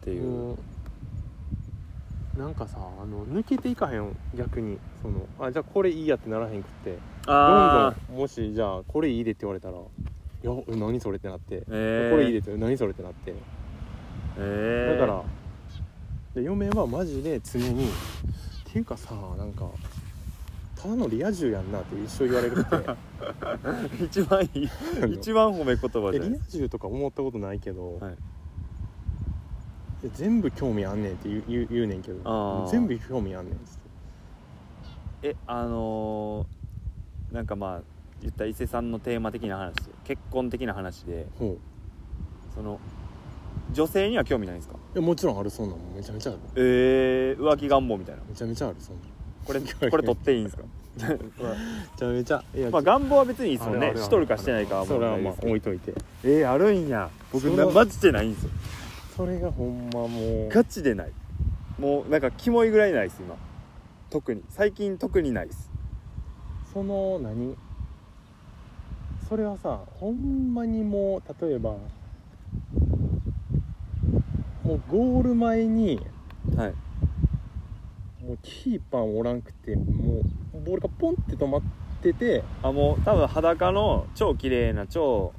[0.02, 0.56] ていう、
[2.36, 4.78] なんかさあの抜けていかへん逆に。
[5.00, 6.98] そのあじゃあこれいいやってならへんくって。
[7.26, 9.80] あどんどんもしじゃあこれいいでって言われたら「い
[10.42, 13.34] やえ何それ?」ってなって「えー、これいいで」って「何それ?」ってなって。
[14.38, 15.24] えー、だから
[16.34, 17.90] で嫁はマジで常にっ
[18.76, 19.70] ていうかさなんか
[20.76, 22.64] ただのリア充やんなって一生言われるっ
[23.98, 24.04] て。
[24.04, 24.68] 一番いい。
[25.14, 28.16] 一番褒め言葉じえリアゃないです充とか思ったことないけど、はい。
[30.12, 33.78] 全部興味あんねんって言う言う言うねんけど全部興味あんねんっつっ
[35.22, 35.28] て。
[35.30, 37.82] えあのー、なんかまあ
[38.20, 41.26] 言った伊勢さんのテーマ的な話で結婚的な話で
[42.54, 42.78] その
[43.72, 44.76] 女性には興味ないんですか？
[44.76, 45.96] いやもちろんあるそんなんもん。
[45.96, 46.40] めちゃめちゃある。
[46.56, 48.22] えー、浮気願望みたいな。
[48.28, 49.02] めちゃめちゃあるそんな。
[49.02, 49.04] ん
[49.44, 50.62] これ これ取っていいんですか？
[50.96, 51.04] め
[51.98, 53.92] ちゃめちゃいやまあ願望は別にいいですもんね。
[53.96, 55.32] しとるかしてないかはそれはまあ。
[55.42, 55.92] 置いといて。
[56.24, 57.10] えー、あるんや。
[57.32, 58.50] 僕マジでないんですよ。
[59.16, 60.48] それがほんまもう。
[60.48, 61.12] ガチでない。
[61.78, 63.34] もうなんかキモいぐらいないです今。
[64.10, 64.42] 特に。
[64.48, 65.70] 最近特にないです。
[66.72, 67.56] その何？
[69.28, 71.74] それはさほんまにもう例えば
[74.66, 76.00] もうゴール前に
[76.56, 76.74] はい。
[78.24, 80.22] もうキーパーおらんくても
[80.54, 81.62] うボールがポンって止まっ
[82.02, 85.32] ててあもう多分裸の超綺麗な超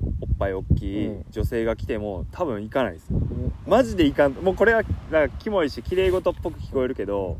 [0.00, 1.24] おっぱい大きいうん。
[1.30, 3.20] 女性が来ても多分行かないですも
[3.66, 4.32] マジで行かん。
[4.32, 7.36] もうこれはなんかキモいし綺麗事っぽく聞こえるけど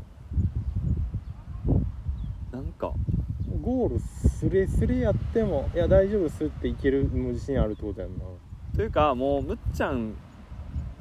[2.51, 2.93] なんか。
[3.51, 8.25] うゴールスレスレやってもいや大丈夫っすっていけるもう自信あるってことやんな。
[8.75, 10.13] というかもうむっちゃん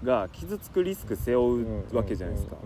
[0.04, 2.56] が傷つくリスク背負うわけじゃないですか。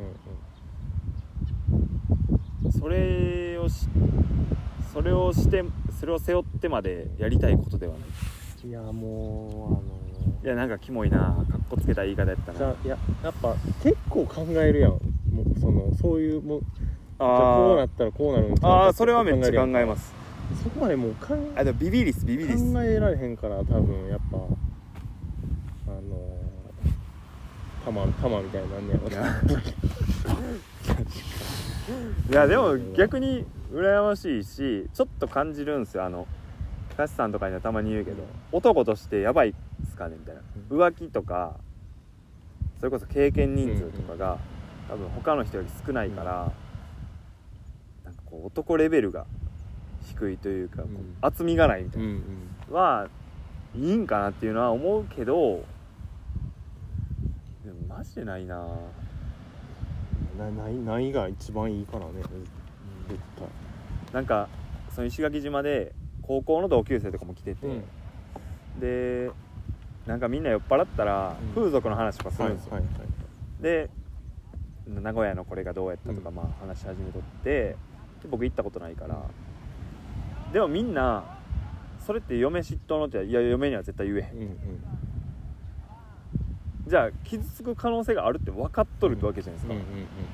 [2.78, 3.86] それをし
[4.92, 5.64] それをして
[5.98, 8.68] それを背負ってまでやりたいことではない。
[8.68, 9.82] いやも
[10.44, 12.60] いやなんかキモいなかっこつけた言い方やったな。
[12.60, 14.90] うあのじゃあいややっぱ結構考えるやん。
[14.90, 14.98] も
[15.56, 16.62] うそのそういうもう
[17.18, 18.54] ああこうなったらこうなるん。
[18.62, 20.12] あーそれはめっちゃ考えます
[20.54, 20.64] す。
[20.64, 22.72] そこまでもう考えあでもビビりっすビビりっす。
[22.72, 24.38] 考えられへんから多分やっぱ
[27.86, 29.08] あのー、玉玉みたいになんねやろ。
[29.10, 29.40] な
[32.30, 36.04] いや でも逆に羨ましいしちょっと感じるんですよ。
[36.04, 36.26] あの
[36.96, 39.54] カシさんとかにはたまに言うけど男としてやばいっ
[39.88, 40.42] すかねみたいな。
[40.70, 41.56] 浮気とか
[42.78, 44.38] それこそ経験人数とかが
[44.88, 46.52] 多分他の人より少ないから
[48.04, 49.26] なんかこう男レベルが
[50.02, 51.16] 低いというかこううん。
[51.20, 52.22] 厚みがないみたいうんうん。
[52.72, 53.08] なは
[53.74, 55.64] いいんかなっていうのは思うけど
[58.02, 58.56] マジでないな。
[60.36, 62.14] なないないが一番いいからね
[63.08, 63.46] 絶対。
[64.12, 64.48] なんか
[64.90, 67.84] その石垣島で高校の同級生とかも来てて、うん。
[68.80, 69.30] で
[70.04, 71.54] なんかみんな酔っ払ったらうん。
[71.54, 72.80] 風俗の話とかすはいるんですよ、
[73.60, 73.88] で
[74.88, 76.34] 名古屋のこれがどうやったとかうん。
[76.34, 77.76] まあ話し始めとってで
[78.28, 79.16] 僕行ったことないから。
[80.52, 81.38] でもみんな
[82.04, 84.32] それって嫁嫉妬のっていや嫁には絶対言えへん。
[84.32, 84.58] うんうん
[86.86, 89.84] じゃあ傷つく可能性があるって分かっとるわけじゃないですうんか、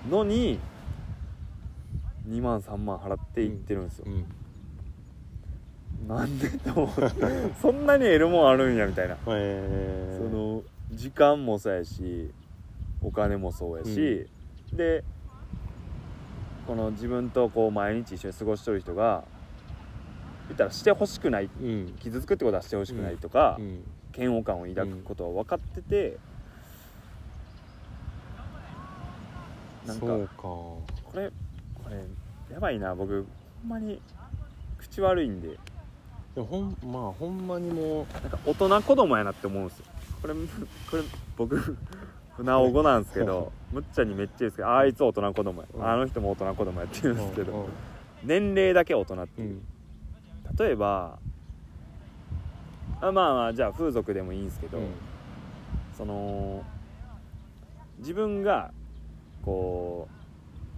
[0.07, 0.11] うん。
[0.11, 0.59] のに
[2.29, 4.07] 2万3万払って行ってるんですよ。
[4.07, 4.25] う、ん
[6.09, 7.03] なんでと思って
[7.61, 9.17] そんなに得るもんあるんやみたいな。
[9.27, 12.31] えー、その時間もそうやし
[13.03, 14.27] お金もそうやし、
[14.73, 15.05] で
[16.67, 19.25] この自分とこう毎日一緒に過ごしとる人が
[20.49, 21.51] 言ったらしてほしくない。
[21.61, 21.95] うん。
[21.99, 23.85] 傷つくってことはしてほしくないとか、うん。
[24.17, 26.19] 嫌悪感を抱くことは分かってて、
[29.89, 30.07] なんか。
[30.07, 30.43] そうか。
[30.43, 31.31] これ
[31.83, 32.05] これ
[32.53, 32.95] やばいな。
[32.95, 33.27] 僕
[33.63, 34.01] ほんまに
[34.79, 35.49] 口悪いんで。
[36.35, 39.87] でもほんまあほんまにもなんか大人子供やなって思うんですよ。
[40.21, 41.03] これこれ
[41.37, 41.77] 僕
[42.37, 45.89] 船尾語なんですけど むっちゃんにめっちゃ言うんですけどあいつ大人子供や、うん。
[45.89, 47.67] あの人も大人子供やって言ううんですけど、ん。
[48.25, 50.57] 年齢だけ大人っていう、うん。
[50.57, 51.19] 例えば
[53.01, 54.85] あまあまあじゃあ風俗でもいいんですけど、うん。
[55.97, 56.63] その
[57.99, 58.73] 自分が
[59.45, 60.09] こ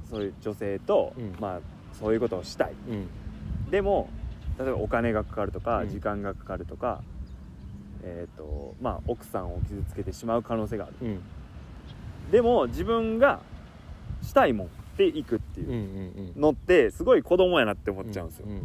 [0.06, 1.36] うそういう女性と、うん。
[1.40, 1.60] まあ
[1.92, 2.72] そういうことをしたい。
[2.88, 3.08] うん。
[3.70, 4.08] でも
[4.58, 5.88] 例えばお金がかかるとか、うん。
[5.88, 7.02] 時間がかかるとか
[8.02, 10.94] えっ、とまあ奥さんを傷つけてしまう可能性がある。
[11.02, 11.20] うん。
[12.30, 13.40] でも自分が
[14.22, 16.40] したいもんで行くっていうんうんううん。
[16.40, 18.46] のってすごい子供やなって思っちゃうんですよ。
[18.46, 18.60] う、んうん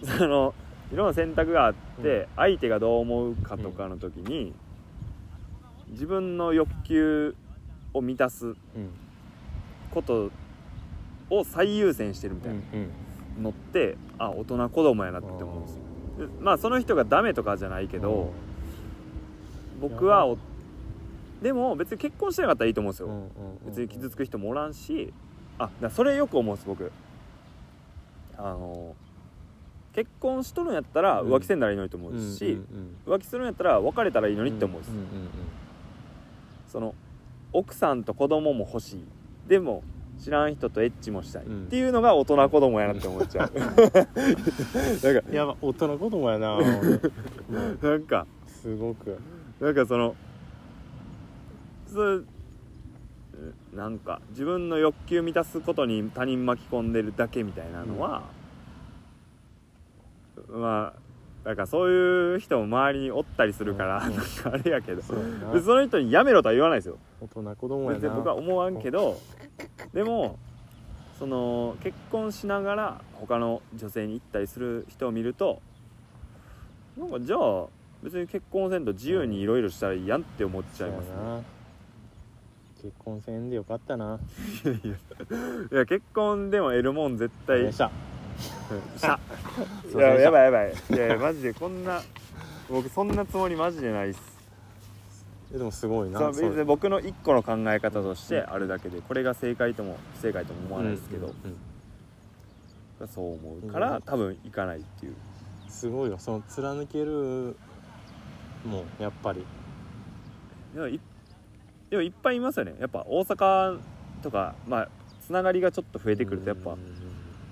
[0.06, 0.54] その
[0.92, 4.54] いろんな選択があって、相手がどう思うかとかの時に、
[5.88, 7.36] 自分の欲求
[7.98, 8.54] を満たす
[9.90, 10.30] こと
[11.30, 12.58] を最優先してるみたいな。
[12.74, 12.90] うん
[13.38, 16.26] のって、あ大人子供やなって思うんですよ。
[16.26, 18.32] でまあその人がダメとかじゃないけど、
[19.80, 20.36] 僕はお
[21.40, 23.08] でも別に結婚してなかったらいいと思うんですよ、
[23.64, 25.14] 別に傷つく人もおらんし
[25.56, 26.90] あだそれよく思うんです僕。
[28.36, 28.96] あの
[29.94, 31.32] 結婚しとるんやったらうん。
[31.32, 32.60] 浮気せんならいいのにと思うし、
[33.06, 34.92] 浮気するんやったら別れたらいいのにって思うんです、
[36.72, 36.92] その
[37.52, 39.04] 奥さんと子供も欲しい。
[39.48, 39.82] でも
[40.18, 41.64] 知らん人とエッチもしたい、うん。
[41.64, 43.52] っていうのが大人子供やなって思っちゃう。
[43.58, 46.66] なんかい や大人子供やな俺
[47.82, 49.18] なんかすごく。
[49.60, 50.14] なんかその
[51.86, 52.24] そう
[53.74, 58.22] なんか自分の欲求満たすことに他人巻き込んでるだけみたいなのは、
[60.48, 64.16] まあなんかそういう人も周りにおったりするから、うん。
[64.16, 65.02] なんかあれやけど。
[65.02, 68.02] その人にやめろとは言わないですよ大人子供やな。
[68.02, 69.20] 別に僕は思わんけど
[69.92, 70.38] でも
[71.18, 75.60] その結婚しながら他の女性に行ったりする人を見ると
[76.96, 77.66] なんかじゃあ
[78.02, 81.12] 別に結婚せんと自由にいろいろしたらいいやんって思っちゃいますね。
[81.16, 81.42] そうやな
[82.80, 84.20] 結婚せんでよかったな。
[85.72, 87.62] いや結婚でも得るもん絶対。
[87.64, 87.90] でした
[88.96, 89.18] しゃ。
[89.92, 90.72] いややばいやばい。
[90.90, 92.00] いやいやマジでこんな
[92.70, 94.20] 僕そんなつもりマジでないっす。
[94.20, 94.37] え
[95.52, 96.18] でもすごいな。
[96.18, 101.34] そう別に僕の一個の考え方としてあるだけでこれが正解とも不正解とも思わないですけど、
[103.06, 104.02] そう思うから、うん。
[104.02, 105.14] 多分行かないっていう。
[105.68, 107.56] すごいわその貫ける
[108.64, 109.44] もうやっぱり。
[110.74, 111.00] でもい
[111.88, 112.74] でもいっぱいいますよね。
[112.78, 113.78] やっぱ大阪
[114.22, 114.88] とかまあ
[115.24, 116.78] つながりがちょっと増えてくるとやっぱうん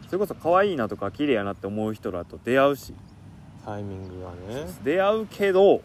[0.06, 2.92] それこそ可愛いなとか綺麗やなって思う人らと出会うし。
[3.64, 4.66] タイミングがね。
[4.85, 5.80] 出会うけど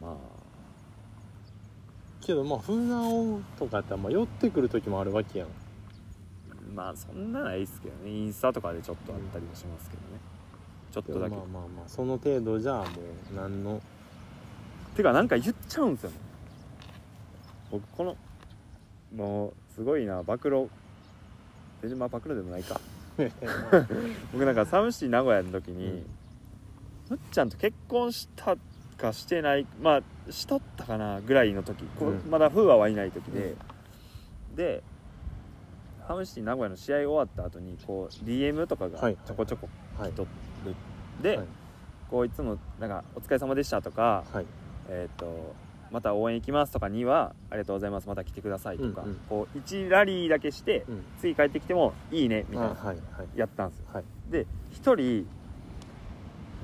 [0.00, 0.16] まあ
[2.26, 5.48] けどまあ風直とかってまあ寄ってくる時もあるわけやん。
[6.74, 8.10] まあそんなないっすけどね。
[8.10, 10.20] インスタとかでちょっとあったりもしますけどね。
[10.90, 12.84] ちょっとだけ、まあまあまあその程度じゃもう
[13.36, 13.80] 何の。
[14.96, 16.16] てかなんか言っちゃうんですよね。
[17.70, 18.16] 僕この
[19.14, 20.68] もうすごいな暴露。
[21.82, 22.80] 全然まあ暴露でもないか。
[24.32, 26.06] 僕なんかサムシ名古屋の時に、うん。
[27.10, 28.56] むっちゃんと結婚した
[28.96, 32.30] かしてないまあしとったかなぐらいの時、こううん。
[32.30, 33.54] まだ風和はいない時で、
[34.56, 34.82] で
[36.06, 40.12] サムシティ名古屋の試合終わった後にこう DM とかがはいちょこちょこはい。
[40.12, 40.28] 来とる、
[41.22, 41.46] で、はい。
[42.10, 44.46] こういつもなんか「お疲れ様でした」とかはい
[44.88, 45.54] 「えっ、と
[45.90, 49.16] また応援行きます」とかには「ありがとうございますまた来てください」とか、うんうん。
[49.28, 51.04] こう1ラリーだけしてうん。
[51.18, 52.94] 次帰ってきても「いいね」みたいな
[53.34, 53.86] やったんですよ。
[53.92, 54.04] はい。
[54.30, 55.26] で1人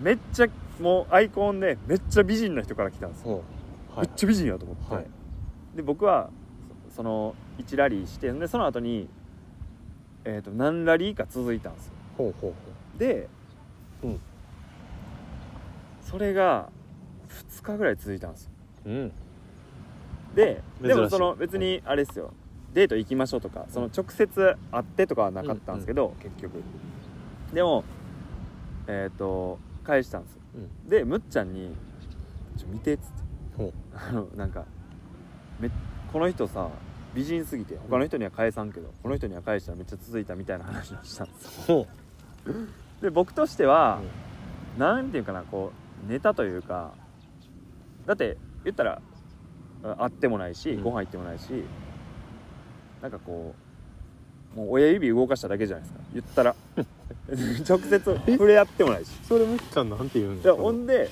[0.03, 0.49] めっちゃ
[0.81, 3.43] もうアイコンでめっちゃ美人な人から来たんですよ、
[3.95, 4.01] はい。
[4.01, 5.07] めっちゃ美人やと思って、はい。
[5.77, 6.31] で僕は
[6.89, 9.09] そその1ラリーしてでその後に
[10.25, 11.93] えっ、と何ラリーか続いたんですよ。
[12.19, 12.57] ほうほうほ
[12.99, 13.29] で、
[14.03, 14.21] うん。
[16.03, 16.69] それが
[17.29, 18.51] 2日ぐらい続いたんですよ。
[18.87, 19.13] ううん。
[20.35, 22.33] ででもその別にあれですよ。
[22.75, 26.63] デート行きましょうとかその直接会ってとかはなかったんですけど、結局。
[27.55, 27.85] でも
[28.87, 31.75] えっ、と返したんですようんでむっちゃんに
[32.57, 33.21] 「ちょ見て」っつって。
[33.95, 34.65] あのなんか
[35.59, 35.71] め
[36.11, 36.71] この人さ
[37.15, 41.87] 美人すぎて他の人には返さんけど、この人には返したらめっちゃ続いたみたいな話をしたんですほ
[43.03, 44.01] で僕としては
[44.79, 45.73] う、なんていうかなこ
[46.09, 46.93] うネタというか
[48.07, 49.03] だって言ったら
[49.83, 50.83] あ会ってもないし、うん。
[50.83, 51.65] ご飯行ってもないし
[53.03, 53.70] なんかこう
[54.55, 56.01] もう親指動かしただけじゃないですか。
[56.15, 56.55] 言ったら。
[57.69, 59.11] 直接触れ合ってもないし。
[59.23, 61.09] それむっちゃんなんて言うのでほんで、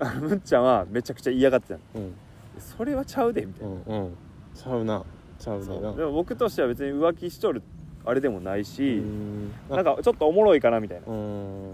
[0.00, 1.80] あのむっちゃんはめちゃくちゃ嫌がってたの。
[1.94, 2.02] うん。
[2.02, 2.14] うん
[2.58, 4.16] それはちゃうでみたいな、うんうん。
[4.54, 5.02] ちゃうな。
[5.38, 5.94] ちゃうな。
[5.94, 7.62] でも僕としては別に浮気しとる
[8.04, 9.52] あれでもないし、うん。
[9.70, 11.12] なんかちょっとおもろいかなみたいな。
[11.12, 11.72] うん。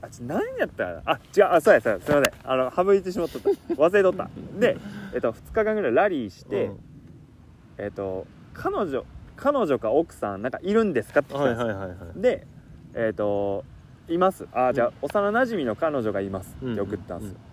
[0.00, 1.44] あち何やったらあ違う。
[1.50, 2.00] あそうやそうや。
[2.00, 2.32] すいません。
[2.44, 3.50] あの省いてしまっとった。
[3.74, 4.30] 忘れとった。
[4.58, 4.76] で、
[5.14, 6.78] えっと、2日間ぐらいラリーして、うん。
[7.78, 9.04] えっと彼女
[9.42, 12.20] 彼女か奥さんなんかいるんですかって聞いたんですよ、はいはいはいはい。
[12.20, 12.46] で
[12.94, 13.64] えっと
[14.08, 14.46] います。
[14.52, 17.52] あじゃあ、幼馴染の彼女がいますって送ったんですよ、うん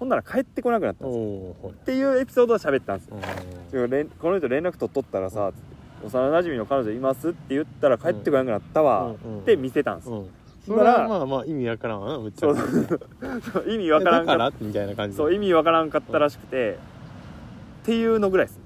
[0.00, 1.70] ほんなら帰ってこなくなったんですよ。
[1.70, 3.18] っていうエピソードを喋ったんですよ。
[4.18, 10.30] この人連絡取っとったらさ、つって幼馴染の彼女いますって言ったら帰ってこなくなったわ、うんうんって見せたんですよ、うん。
[10.66, 12.48] それはまあまあ意味わからんわなむっちゃ。
[13.68, 16.78] 意味わからんかみたいな感じそう意味わからんかったらしくて、
[17.82, 18.60] っていうのぐらいです。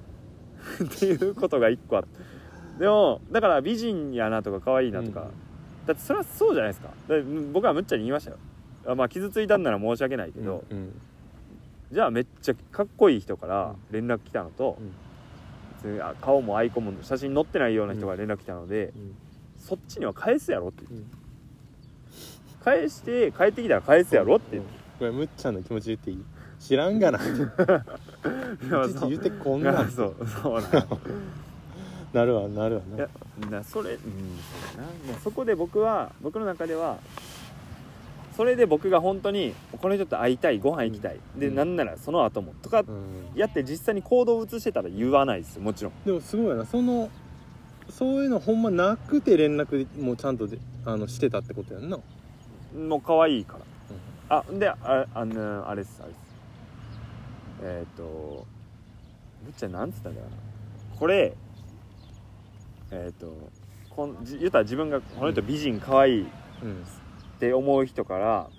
[0.85, 2.34] っていうことが一個あって
[2.79, 5.27] でもだから美人やなとか可愛いなとか、うん。
[5.85, 6.89] だってそれはそうじゃないですか。
[7.07, 8.37] だって僕はむっちゃんに言いましたよ。
[8.87, 11.01] あまあ傷ついたんなら申し訳ないけど、うんうん。
[11.91, 14.77] じゃあめっちゃかっこいい人から連絡来たのと、
[15.83, 16.01] うん。
[16.21, 19.15] 顔もアイコンも写真載ってないような人が連絡来たので、うん。
[19.59, 22.63] そっちには返すやろって言って、うん。
[22.63, 26.23] 返して帰ってきたら返すやろって言って、これむっちゃんの気持ち言っていい？
[26.59, 27.19] 知らんがな。
[29.07, 29.71] 言ってこんいな。
[29.73, 30.71] ん やそうそうなん
[32.15, 33.09] なるわなるわいや
[33.49, 34.07] なそれうんそ
[34.73, 34.87] うだな。
[34.87, 36.97] もうそこで僕は僕の中では
[38.37, 41.55] それで僕が本当にこの人と会いたいご飯行きたい、でうん。
[41.55, 42.87] なんならその後もとかうん。
[43.35, 45.93] やって実際に行動を移してたら言わないですよもちろん。
[46.05, 46.65] でもすごいな。
[46.65, 47.09] その
[47.89, 51.99] そういうのほんまなくて連絡もちゃんとであのしてたってことやんな。
[52.77, 53.57] もう可愛いか
[54.29, 56.19] ら、あでああのあれですあれです。
[57.61, 58.45] えっ、と
[59.45, 60.35] むっちゃんなんつったんだよな。
[60.97, 61.33] これ
[62.91, 63.33] えっ、と
[63.89, 66.25] こんじ言ったら自分がこの人美人可愛いっ
[66.63, 66.83] うん。
[67.39, 68.49] て思う人から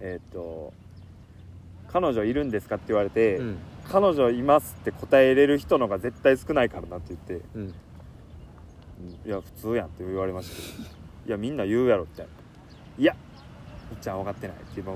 [0.00, 0.72] えっ、と
[1.88, 3.58] 彼女いるんですかって言われて、うん。
[3.90, 7.62] 彼女いますって答えれる人のが絶対少ないからなって言ってうん。
[7.62, 7.70] うん。
[7.70, 7.74] い
[9.30, 12.26] や普通やんって言われましたけどいやみんな言うやろって。
[12.98, 13.14] いや
[13.90, 14.92] みっちゃん分かってないって今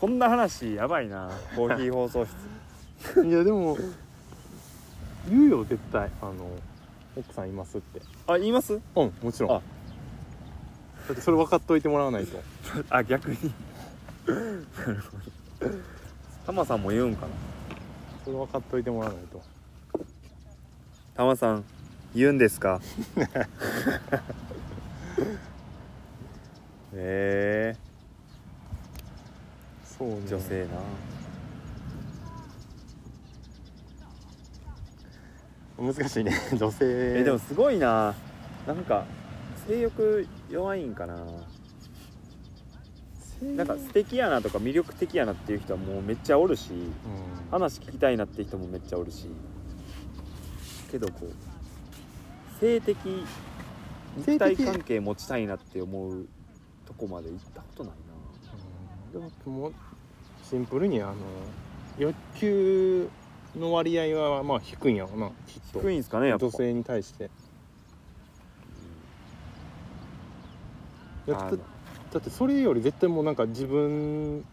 [0.00, 2.34] こんな話やばいなコーヒー放送室。
[3.26, 3.76] いやでも
[5.28, 6.10] 言うよ絶対。
[6.22, 6.50] あの
[7.18, 8.00] 奥さんいますって。
[8.26, 8.74] あ言います？
[8.74, 9.50] うんもちろん。
[9.50, 9.54] あ。
[9.54, 9.62] だ
[11.12, 12.38] ってそれ分かっといてもらわないと。
[12.90, 13.36] あ逆に。
[14.26, 15.72] なるほど
[16.46, 17.28] タマさんも言うんかな？
[18.24, 19.42] それ分かっといてもらわないと。
[21.14, 21.64] タマさん
[22.14, 22.80] 言うんですか？
[26.94, 27.76] え。
[29.84, 30.14] そうね。
[30.14, 30.68] ー、女性な
[35.78, 36.32] 難しいね。
[36.58, 37.20] 女性。
[37.20, 38.14] えでもすごいな。
[38.66, 39.04] なんか
[39.66, 41.16] 性欲弱いんかな。
[43.40, 46.88] なんか素敵やなとか魅力的やなっていう人はもうめっちゃおるしうん。
[47.52, 49.28] 話聞きたいなって人もめっちゃおるし。
[50.90, 52.96] けどこう性的
[54.16, 56.26] 肉体関係持ちたいなって思う
[56.86, 57.92] とこまで行ったことない
[59.12, 59.74] でももう
[60.42, 61.14] シンプルにあの
[61.98, 63.08] 欲求
[63.56, 65.78] の割合はまあ低いんやろなきっと。
[65.78, 66.46] な低いんすかねやっぱ。
[66.46, 67.30] 女性に対して。
[71.26, 71.36] いや
[72.10, 74.46] だってそれより絶対もうなんか自分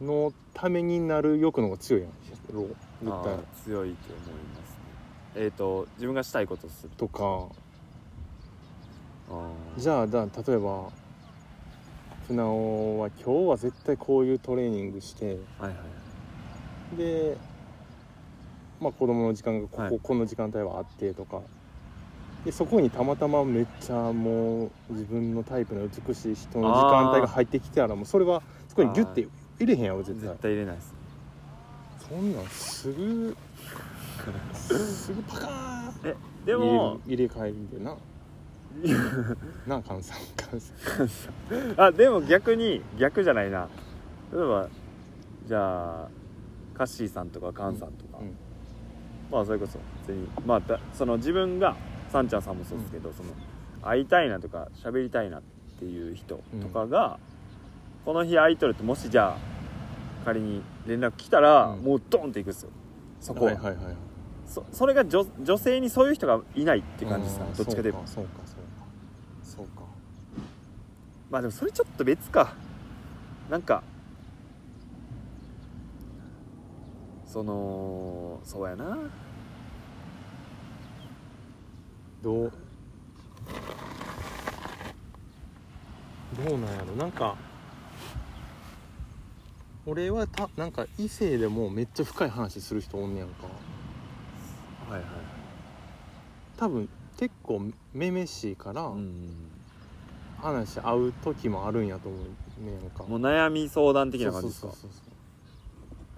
[0.00, 2.94] のためになる欲の方が強いやん絶対強いと
[3.74, 3.94] 思いますね。
[5.34, 6.90] えっ、と自分がしたいことする。
[6.96, 7.48] とか。
[9.76, 10.90] じゃあじゃあ例えば
[12.28, 15.38] 船尾は今日は絶対こういうトレーニングして。
[15.58, 15.70] はいは
[16.94, 16.96] い。
[16.96, 17.36] で
[18.80, 20.00] まあ子供の時間がここ、はい。
[20.02, 21.40] この時間帯はあってとか。
[22.44, 29.26] でそこにたまたまめっちゃもう自分のタイプの美しい人の時間帯が入ってきたらもうそれはそこにギュッて
[29.58, 30.28] 入れへんやろ絶対。
[30.28, 30.94] 絶対入れないです。
[32.08, 33.36] そんなんすぐ
[34.54, 35.92] すぐパカーン。
[36.04, 37.96] えでも入れ替えるでな。
[39.66, 40.60] なあ菅さん。
[40.60, 41.30] 菅さ
[41.78, 41.80] ん。
[41.80, 43.68] あでも逆に逆じゃないな。
[44.32, 44.68] 例えば
[45.48, 46.08] じゃあ
[46.74, 48.36] カッシーさんとかカンさんとか、うん
[49.30, 51.76] まあそれこそ別にまあだその自分が
[52.10, 53.30] サンちゃんさんもそうですけど、その
[53.82, 55.42] 会いたいなとか喋りたいなっ
[55.78, 57.18] ていう人とかが、
[58.04, 59.36] この日空いとるってもしじゃあ
[60.24, 61.82] 仮に連絡来たら、うん。
[61.82, 62.70] もうドンっていくっすよ。
[63.20, 63.96] そこは、はいはいはい
[64.46, 67.46] そそれが女女性にそういう人がいないって感じですか？
[67.56, 68.02] どっちかというと。
[68.06, 68.86] そうかそうか。
[69.42, 69.82] そうか。
[71.30, 72.54] まあでもそれちょっと別か。
[73.50, 73.82] なんか
[77.36, 78.96] そのそうやな。
[82.22, 82.52] どう？
[86.48, 86.96] どうなんやろ？
[86.96, 87.36] なんか
[89.84, 93.44] 俺はたなんか異性でもめっちゃ深い話する人おんねやんか。
[94.88, 95.10] はいはい。
[96.56, 99.28] 多分結構めめしいからうん
[100.38, 102.20] 話合う時もあるんやと思う
[102.64, 103.02] ねやんか。
[103.04, 104.68] もう悩み相談的な感じですか？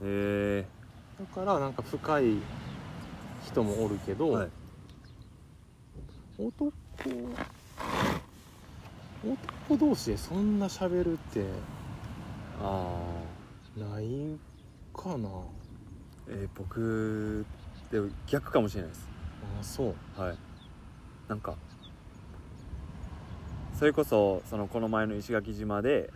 [0.05, 0.78] へそう
[1.19, 2.35] だからなんか深い
[3.45, 4.49] 人もおるけど、えはい。
[6.39, 6.73] 男
[9.25, 11.45] 男同士でそんな喋るって
[12.62, 12.93] あ
[13.77, 14.39] ない
[14.95, 15.29] かな。
[16.29, 17.45] えー僕
[17.91, 19.09] でも逆かもしれないです。
[19.61, 20.21] あそう。
[20.21, 20.37] はい。
[21.27, 21.57] なんか
[23.75, 26.11] それこそそのこの前の石垣島で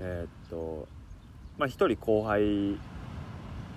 [0.00, 0.86] えーっと
[1.58, 2.78] まあ一人後輩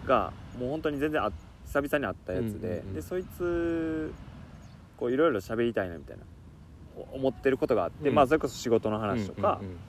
[0.06, 1.32] がもう本当に全然あ
[1.66, 2.94] 久々に会ったやつで、うんうんうん。
[2.94, 4.14] でそいつ
[4.98, 6.24] こういろいろ喋りたいなみたいな
[6.96, 8.16] お思ってることがあって、うん。
[8.16, 9.78] まあそれこそ仕事の話とかうんうんうん。
[9.78, 9.80] っ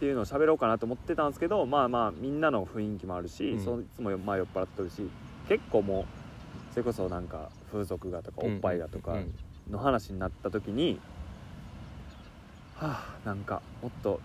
[0.00, 3.64] ていうのを喋ろうかなと思ってたんですけどまあまあみんなの雰囲気もあるし、うん。
[3.64, 5.02] そいつもまあ酔っ払っとるし
[5.48, 6.04] 結構もう
[6.72, 9.34] それこそなんか風俗がとかおっぱいがとかうんうん
[9.70, 10.98] の話になった時に、
[12.74, 14.20] はあなんかもっと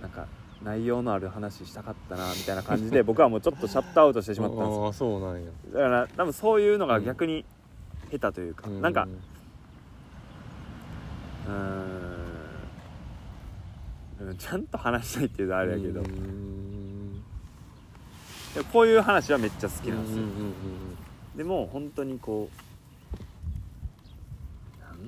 [0.00, 0.26] なんか
[0.64, 4.92] 内容のある話したかったなみたいな感じで 僕はもうちょっとシャットアウトしてしまったんですよ。
[4.92, 5.50] そうなんや。
[5.72, 7.44] だから多分そういうのが逆に
[8.10, 9.08] 下手というか、なんか
[11.46, 11.52] うー
[14.24, 17.22] んうんちゃんと話したいっていうのはあれやけど、うーん。
[18.54, 20.52] でもこういう話はめっちゃ好きなんですよ、うんうんうん
[21.36, 22.50] でも本当にこ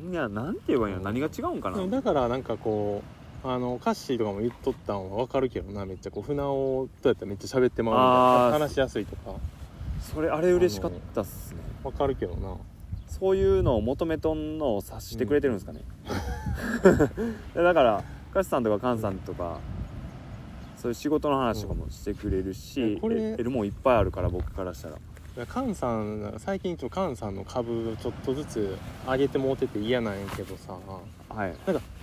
[0.03, 3.14] うなんやなんて言えばいいの何が違うんかな、うんだからなんかこう
[3.47, 8.67] あのカッシーとかも言っとったんは分かるけどなめっちゃこう船をどうやったらめっちゃ喋ってまうみたいな。
[8.67, 9.35] 話しやすいとか。
[10.01, 11.61] それあれ嬉しかったっすね。
[11.83, 12.57] 分かるけどな。
[13.07, 15.83] そういうのを求めとんのを察してくれてるんですかね、
[17.55, 19.59] だからカシさんとかカンさんとか
[20.77, 24.97] そういう仕事の話とかもしてくれるいしや、これえ得るもんいっぱいあるから僕からしたら。
[24.97, 24.99] い
[25.37, 28.77] やカンさん最近ちょっとカンさんの株ちょっとずつ
[29.07, 30.77] 上げてもうてて嫌なんやけどさ。
[31.29, 31.55] はい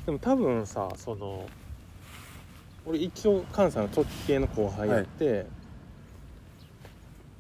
[0.06, 1.47] でも多分さその
[2.86, 5.45] 俺一応カンさんの直系の後輩やって、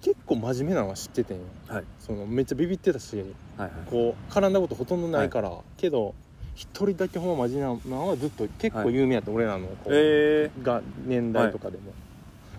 [0.01, 1.43] 結構真面目なのは知っててんよ。
[1.67, 1.83] はい。
[1.99, 3.25] そのめっちゃビビってたしはい
[3.57, 6.13] はいこう絡んだことほとんどないから、けど
[6.53, 10.51] 一人だけほんま真面目なのはずっと結構有名やった、俺らのこう、え。
[10.61, 11.93] が年代とかでも、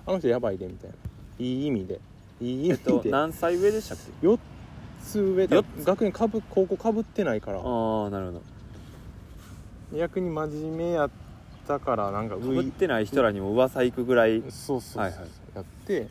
[0.06, 0.96] あの人やばいでみたいな。
[1.38, 2.00] いい意味で。
[2.40, 4.38] いいー、えっと意味で、何歳上でしたっけ？4
[5.04, 5.56] つ上だ。
[5.56, 7.58] 四学年かぶ高校かぶってないから。
[7.58, 7.60] あ
[8.06, 8.42] あなるほど
[9.96, 11.10] 逆に真面目やっ
[11.66, 14.42] たからなんかかぶってない人らにも噂行くぐらい。
[14.42, 15.20] そうそうそう、はいはい。
[15.54, 16.08] やって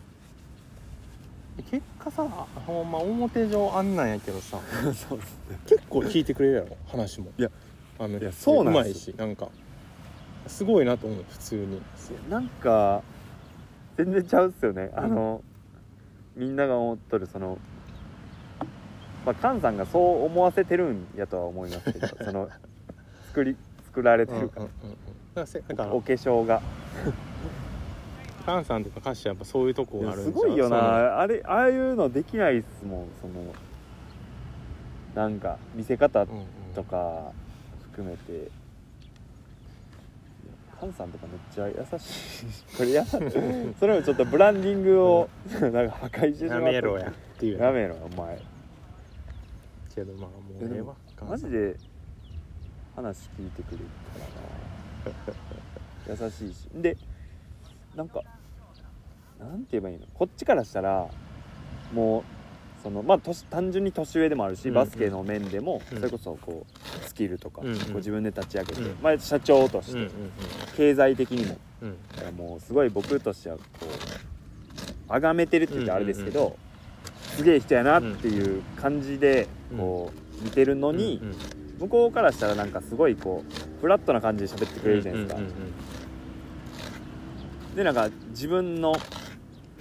[1.70, 2.24] 結果さ
[2.66, 4.60] ほんま表上あんなんやけどさ。
[4.94, 5.60] そうですね。
[5.66, 7.32] 結構聞いてくれるやろ話も。
[7.38, 7.50] いや
[8.00, 9.50] あのいやそうなんまいしなんか
[10.48, 11.82] すごいなと思う普通に。
[12.30, 13.04] なんか
[13.98, 14.92] 全然ちゃうっすよね。
[14.96, 15.44] あの
[16.36, 17.58] みんなが思っとるその
[19.26, 22.50] まあ菅さんがそう思わせてるんやとは思いますけどその
[23.28, 23.56] 作り
[23.92, 26.62] 作られてるから、お化粧が。
[28.46, 31.20] カンさんとか歌詞はやっぱそういうとこがあるんすごいよな。
[31.20, 33.08] あれああいうのできないっすもん。
[33.22, 33.54] その
[35.14, 36.46] なんか見せ方うんうん。
[36.74, 37.32] とか
[37.92, 38.50] 含めて。
[40.80, 42.48] カンさんとかめっちゃ優しい。
[42.76, 43.30] これや それ
[43.96, 45.30] もちょっとブランディングを
[45.60, 47.10] なんか破壊してしまやめろや。
[47.10, 48.42] っていうやめろお前。
[49.94, 50.96] けどまあもうええわ
[51.30, 51.76] マジで
[52.96, 53.84] 話聞いてくれる
[55.06, 55.12] か
[56.08, 56.24] らな。
[56.26, 56.68] 優しいし。
[56.74, 56.98] で
[57.96, 58.22] なんか
[59.40, 60.06] なんて言えばいいの？
[60.14, 61.08] こっちからしたら
[61.94, 62.24] もう
[62.84, 65.98] そのまあ年単純に年上でもあるし、うんバスケの面でも、うん。
[65.98, 67.80] それこそこうスキルとか、うんうん。
[67.80, 68.98] こう自分で立ち上げて、うん。
[69.02, 70.10] まあ、社長として、うんうん
[70.76, 71.90] 経済的にもうん。
[71.90, 73.64] うんだからもうすごい僕としてはこ
[75.10, 76.58] う崇めてるって言ってあれですけど、
[77.36, 80.12] すげえ人やなっていう感じでこ
[80.42, 85.56] う見てるのに、うんうん向こうからしたらなんかすごいこうフラットな感じで喋ってくれるじゃないですか、うんうんうん
[87.76, 88.94] でなんか自分の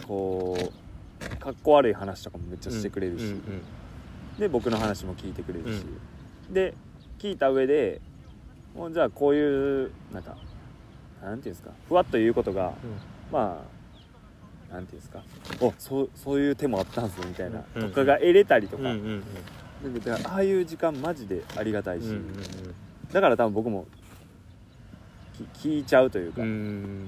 [0.07, 3.41] こうかっこ悪い話とかもめっちゃしてくれるし、うんうん
[4.39, 5.85] で僕の話も聞いてくれるし、
[6.51, 6.73] で
[7.19, 8.01] 聞いた上で
[8.77, 10.37] もうじゃあこういうなんか
[11.21, 11.73] なんていうんですか。
[11.89, 12.73] ふわっと言うことが
[13.33, 13.61] ま
[14.71, 15.23] あなんていうんですか。
[15.61, 17.89] おそうそういう手もあったんすよみたいな、うん。
[17.91, 19.23] とかが得れたりとか、うんうんうん
[20.25, 22.25] ああいう時間マジでありがたいし、うんうん
[23.13, 23.87] だから多分僕も
[25.53, 27.07] き聞いちゃうというか、うんうん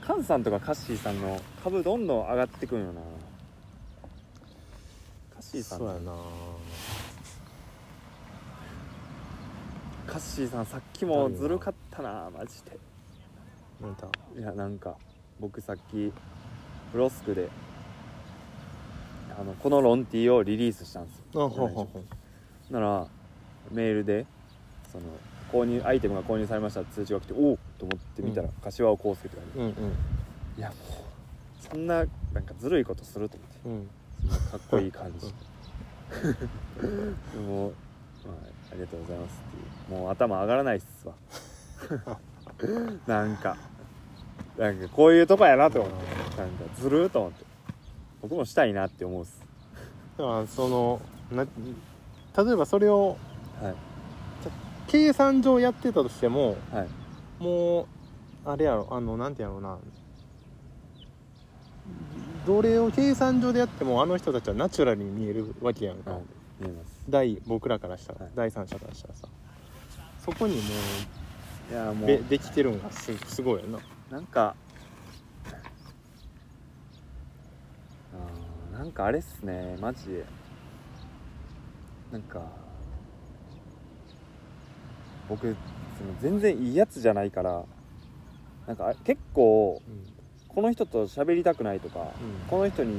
[0.00, 3.00] カンさんとかカッシーさんの株どんどん上がってくんよな。
[5.32, 5.78] カッシーさん。
[5.78, 6.12] そうやな。
[10.08, 12.76] カッシーさんさっきもずるかったなマジで。
[13.80, 14.96] なんだいやなんか
[15.38, 16.12] 僕さっき
[16.92, 17.48] フロスクで
[19.38, 21.46] あのこのロンティーをリリースしたんですよ。
[21.46, 22.04] あほうほうほ
[22.70, 23.06] うなら
[23.70, 24.26] メールで
[24.90, 25.04] その
[25.50, 28.52] 購入アイテムが購入されました通知が来ておおと思って見たら、うん。
[28.62, 29.92] 柏尾康介って書いてうんうん。
[30.58, 30.76] いやもう
[31.58, 33.90] そんななんかずるいことすると思って。
[34.28, 34.50] うん。
[34.50, 35.26] かっこいい感じ。
[37.38, 37.72] もう、
[38.26, 38.36] まあ、
[38.72, 39.98] ありがとうございますっていう。
[39.98, 41.14] もう頭上がらないっすわ。
[43.06, 43.56] なんか
[44.58, 46.36] なんかこういうとこやなと思って。
[46.40, 47.44] なんかずるーと思って。
[48.22, 49.40] 僕もしたいなって思うっす。
[50.18, 51.00] だからその
[51.30, 53.16] な例えばそれを
[53.60, 53.74] はい。
[54.88, 57.42] 計算上やってたとしてもはい。
[57.42, 57.86] もう
[58.44, 59.78] あれやろあのなんてやろうな。
[62.46, 66.20] どれを計算上でやってもあの人たちはナチュラルに見えるわけやんか、はい。
[66.60, 67.02] 見えます。
[67.08, 68.30] 第僕らからしたら、はい。
[68.34, 69.28] 第三者からしたらさ。
[70.24, 70.62] そこにも
[71.70, 73.78] いやもううでできてるんがすすごいよな
[74.12, 74.54] なんか
[78.12, 80.24] あーなんかあれっすねマジで。
[82.12, 82.42] なんか
[85.30, 85.56] 僕
[85.96, 87.64] その全然いいやつじゃないから
[88.66, 90.12] なんかあ結構うん
[90.54, 92.06] この人と喋りたくないとか、うん。
[92.50, 92.96] この人にう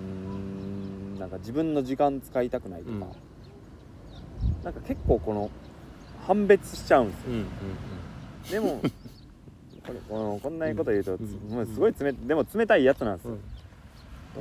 [0.00, 4.64] ーんなんか自分の時間使いたくないとか、うん。
[4.64, 5.50] なんか結構この
[6.26, 7.32] 判別しちゃうんですよ。
[7.32, 7.46] うんうん。
[8.50, 8.80] でも
[9.90, 11.18] これこのこんなこと言うと、
[11.52, 13.40] もうすごい冷でも冷たいやつなんですよ、うん。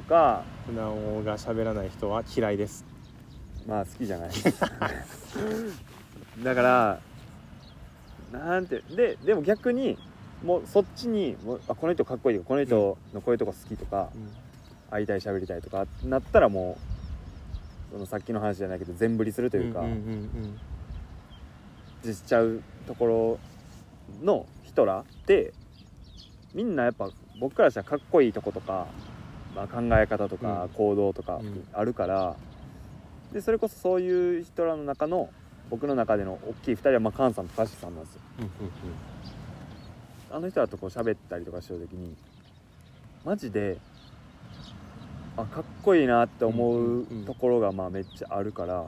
[0.02, 2.86] とか船尾が喋らない人は嫌いです。
[3.68, 4.30] まあ好きじゃない。
[6.44, 7.00] だから
[8.32, 9.98] なんてででも逆に
[10.44, 14.10] もうそっちにもうあこの人かっこいいこの人のこういうとこ好きとか、
[14.92, 16.78] 会いたい喋りたいとかなったらも
[17.90, 20.60] うそのさっきの話じゃないけど全振りするというか、んんうん
[22.14, 23.40] しちゃうとこ
[24.20, 25.54] ろの人らって
[26.54, 27.10] みんなやっぱ
[27.40, 28.88] 僕からしたらかっこいいとことか、
[29.56, 30.70] まあ、考え方とかうん。
[30.70, 31.68] 行動とかうん。
[31.74, 32.36] あるから、
[33.32, 35.30] でそれこそそういう人らの中の
[35.70, 38.22] 僕の中での大きい2人はまあ菅さんと柏さんなんですよ。
[38.40, 38.52] うんうん
[40.32, 42.16] あの人らとこう喋ったりとかしてる時に
[43.26, 43.78] マジで
[45.36, 48.84] あかっこいいなって思うんううんうんところがまあめっちゃあるから、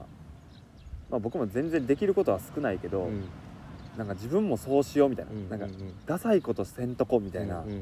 [1.09, 3.23] まあ、僕も全然できることは少ないけど、うん
[3.98, 6.06] なんか自分もそうしようみたいな,、うんなんかうん。
[6.06, 7.60] ダサいことせんとこみたいな。
[7.60, 7.82] うん、うんうん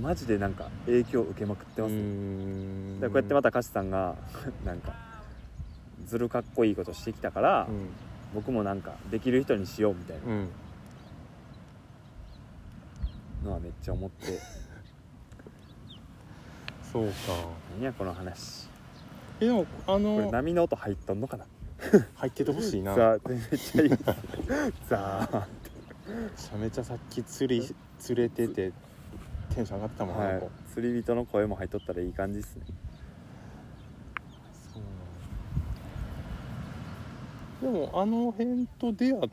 [0.00, 1.92] マジでなんか影響を受けまくってます、
[3.00, 4.14] でこうやってまた歌詞さんが
[4.64, 4.94] なんか
[6.06, 7.88] ずるかっこいいことしてきたから、うん。
[8.34, 10.48] 僕もなんかできる人にしようみたいうん。
[13.42, 14.26] なのはめっちゃ思って。
[16.92, 17.12] そうか。
[17.74, 18.68] 何やこの話。
[19.40, 21.44] えでもあこれの波の音入っとんのかな？
[22.14, 22.94] 入っててほしいな。
[22.94, 23.90] ザーめっちゃいい
[24.88, 28.72] ザーめちゃめちゃさっき釣り釣れてて
[29.54, 30.40] テンション上がってたもんな、はい。
[30.40, 32.62] こ釣り人の声も入っとったらいい感じっすね。
[34.72, 34.82] そう
[37.62, 37.86] なんや。
[37.86, 39.30] でもあの辺と出会っ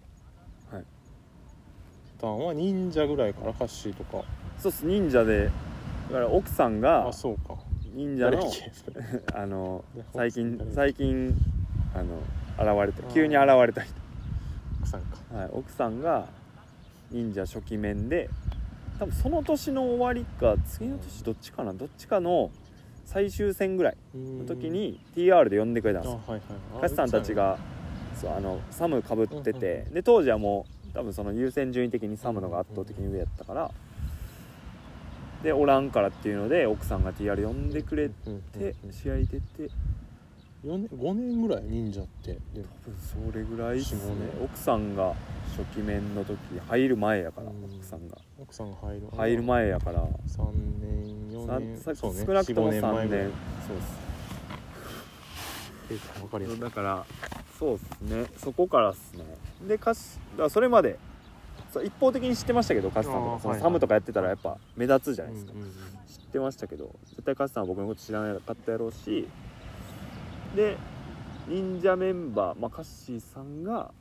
[2.19, 4.23] たんは忍者ぐらいからカッシーとか。
[4.57, 4.85] そうっす。
[4.85, 5.49] 忍者で
[6.09, 7.55] だから奥さんがあそうか。
[7.93, 8.51] 忍者の
[9.33, 11.33] あのね最近最近
[11.95, 12.21] あの
[12.59, 13.93] 現れた急に現れた人、
[14.81, 15.17] 奥さんか。
[15.33, 16.27] はい、奥さんが
[17.11, 18.29] 忍者初期面で
[18.99, 22.51] 多分その年の終わりか次の年どっちかなどっちかの
[23.05, 26.21] 最終戦ぐらいの時に TR で呼んでくれたんですよ。
[26.27, 26.57] あはいはい。
[26.77, 27.57] あカシさんたちが
[28.19, 33.71] そうあのサムかぶっててで当時はもう多分その優先順位的にサムのが圧倒的に上やったから
[35.43, 38.31] でおらんからっていうので奥さんが TR 呼んでくれてう
[38.87, 38.91] ん。
[38.91, 39.39] 試合出て
[40.65, 42.33] 4年5年ぐらい忍者って。
[42.33, 44.01] で多分それぐらいっすね。
[44.43, 45.15] 奥さんが
[45.57, 46.37] 初期面の時
[46.67, 47.63] 入る前やからうん。
[47.77, 48.17] 奥さんが。
[48.37, 49.07] 奥さんが入る。
[49.15, 50.03] 入る前やから。
[50.03, 50.51] 3
[50.81, 51.77] 年4年。
[51.77, 52.25] さそうね。
[52.25, 53.25] 少なくとも4 5 3前ぐらい。
[53.25, 53.31] 年。
[53.67, 53.79] そうっ
[55.91, 57.05] えーわかりやすだから
[57.57, 58.25] そうっすね。
[58.37, 59.23] そこからっすね。
[59.67, 60.99] で歌詞だからそれまで
[61.71, 63.39] そう一方的に知ってましたけど歌詞さんとか。
[63.39, 63.61] そのはいはい。
[63.61, 65.71] サムとかやってたらやっぱ目立つじゃないですか、うんうんうん。
[66.05, 69.27] 知ってましたけど絶対カスさんは僕のこと知らなかったやろうし
[70.55, 70.77] で
[71.47, 73.91] 忍者メンバー、まあ、カッシーさんが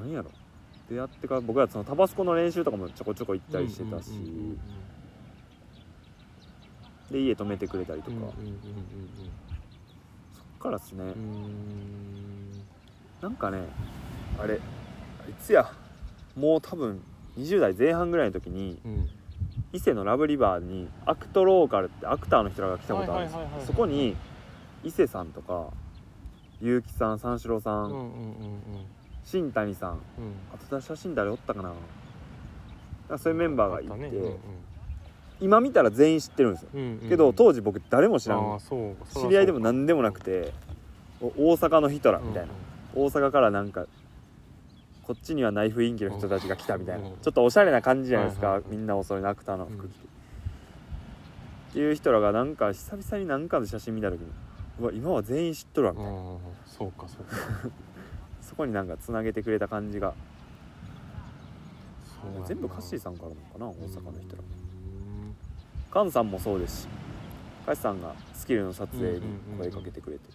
[0.00, 0.30] 何やろ。
[0.88, 4.10] 出会ってから僕はそのタバスコの練習とかもちょこちょこ行ったりしてたし、
[7.10, 8.32] で家泊めてくれたりとか、そっ
[10.58, 11.14] からっすね、
[13.22, 13.62] なんかね
[14.38, 14.58] あれい
[15.40, 15.72] つや。
[16.36, 17.00] もう多分
[17.38, 19.08] 20代前半ぐらいの時にうんうん
[19.72, 23.48] 伊勢のラブリバーにアクトローカルってアクターの人らが来たことあるんですよ。
[23.66, 24.16] そこに
[24.82, 25.68] 伊勢さんとか
[26.60, 28.10] 結城さん三四郎さん、うんうんうん
[29.24, 29.98] 新谷さんうん
[30.52, 31.72] あと写真誰おったかな。
[33.08, 34.08] かそういうメンバーがいて、あったね。
[34.08, 34.36] うん
[35.40, 37.08] 今見たら全員知ってるんですよ、うんうんうん。
[37.08, 40.52] けど当時僕誰も知らん、知り合いでも何でもなくて
[41.20, 42.52] お大阪の人らみたいな、
[42.94, 43.86] 大阪からなんか
[45.04, 47.16] こっちにはない雰囲気の人たちが来たみたいな、うん。
[47.16, 48.64] ちょっとおしゃれな感じじゃないですか、はいはい。
[48.64, 49.28] はいみんなおそろいの。
[49.28, 50.14] アクターの服着て、うん
[51.74, 54.28] っていう人らがなんか久々に何かの写真見た時に
[54.78, 56.12] うわ今は全員知っとるわみたいな、
[56.66, 57.36] そうかそうか。
[58.40, 60.14] そこになんかつなげてくれた感じが。
[62.46, 64.42] 全部カッシーさんからなのかな大阪の人ら。
[64.42, 64.46] う
[65.26, 65.34] ん。
[65.90, 66.88] カンさんもそうですし
[67.66, 69.22] カッシーさんがスキルの撮影に
[69.58, 70.28] 声かけてくれて、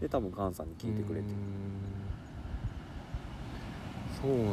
[0.00, 1.34] で多分カンさんに聞いてくれて、うん
[4.22, 4.52] そうなんや。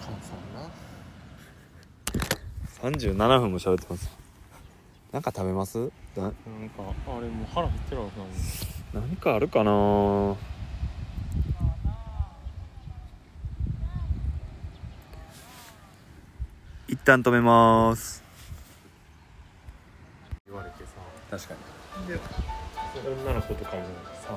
[0.00, 0.36] カンさん
[2.94, 2.98] な。
[2.98, 4.10] 37分も喋ってます。
[5.12, 5.90] なんか食べます？
[6.16, 6.38] ななんか
[7.08, 8.18] あれもう腹減ってるわけ
[8.98, 10.34] な何かあるかな？
[16.88, 18.24] 一旦止めます。
[20.46, 20.92] 言われてさ。
[21.30, 21.60] 確かに。
[21.60, 21.66] で
[22.08, 23.82] 女の子とかも
[24.22, 24.30] さ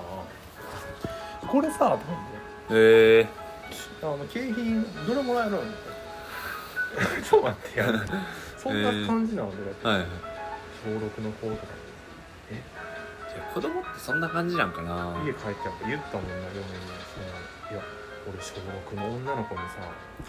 [1.47, 1.97] これさ
[2.71, 3.27] ええ
[4.01, 5.59] あの景品どれもらえるの？
[7.23, 7.85] ちょっと待ってや。
[8.57, 10.07] そんな感じなのどれはいはい。
[10.85, 11.73] 小6の子とか。
[13.53, 15.15] 子供ってそんな感じなんかな。
[15.25, 16.53] 家帰ってやっぱ言ったもんな嫁に
[17.09, 17.25] その
[17.71, 17.83] いや
[18.29, 19.79] 俺小6の女の子にさ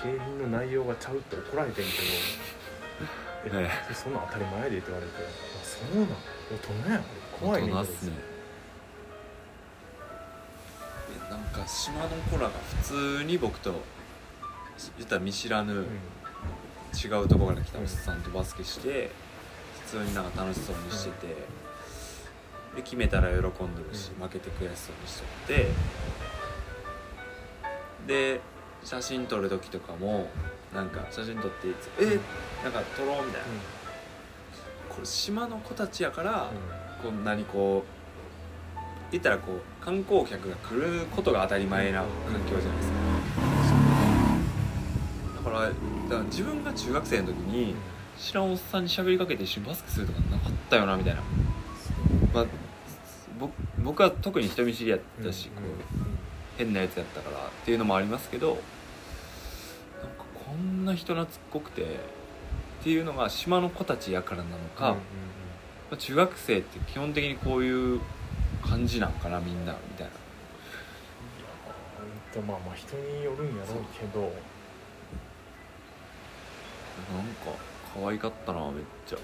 [0.02, 1.96] 景品の内容がちゃうって怒られてんけど。
[3.46, 5.12] え、えそんなん当たり前でって言われて。
[5.22, 5.28] あ
[5.62, 6.08] そうなん？
[6.08, 6.56] 大
[6.86, 7.04] 人やん
[7.40, 8.12] 怖いね大人っすね。
[11.28, 12.50] えなんか島の子らが
[12.82, 13.72] 普通に僕と
[14.98, 15.86] 言ったら見知らぬうん。
[16.94, 19.10] 違うところから来たおっさんとバスケして
[19.86, 21.34] 普通になんか楽しそうにしてて、
[22.76, 23.40] で決めたら喜ん
[23.74, 24.22] でるし、うん。
[24.22, 25.66] 負けて悔しそうにしとって
[28.06, 28.40] で
[28.84, 30.28] 写真撮る時とかも
[30.72, 32.20] なんか写真撮っていつ「え
[32.62, 33.46] なんか撮ろう」みたいな、
[34.88, 36.50] これ島の子たちやから、
[37.04, 42.08] こんなにこう言ったらこう観光客が来ることが当たり前な環
[42.50, 42.90] 境じゃないです
[45.44, 45.74] か、だからだか
[46.10, 47.74] ら自分が中学生の時に
[48.18, 51.20] 知らんおっさんに喋りかけて一緒にバスケするとかなかったよなみたいな、
[52.32, 52.46] まあ、
[53.38, 53.52] 僕
[53.82, 55.66] 僕は特に人見知りやったし、こう
[56.56, 61.86] 変なやつやったからっていうのもありますけどなんかこんな人懐っこくてっ
[62.82, 64.94] ていうのが島の子たちやからなのか、まあ
[65.96, 68.00] 中学生って基本的にこういう
[68.62, 70.12] 感じなんかなみんなみたいな。
[72.38, 74.20] うんまあまあ人によるんやろうけど。
[77.12, 77.58] なんか
[77.94, 79.16] 可愛かったなめっちゃ。
[79.16, 79.22] め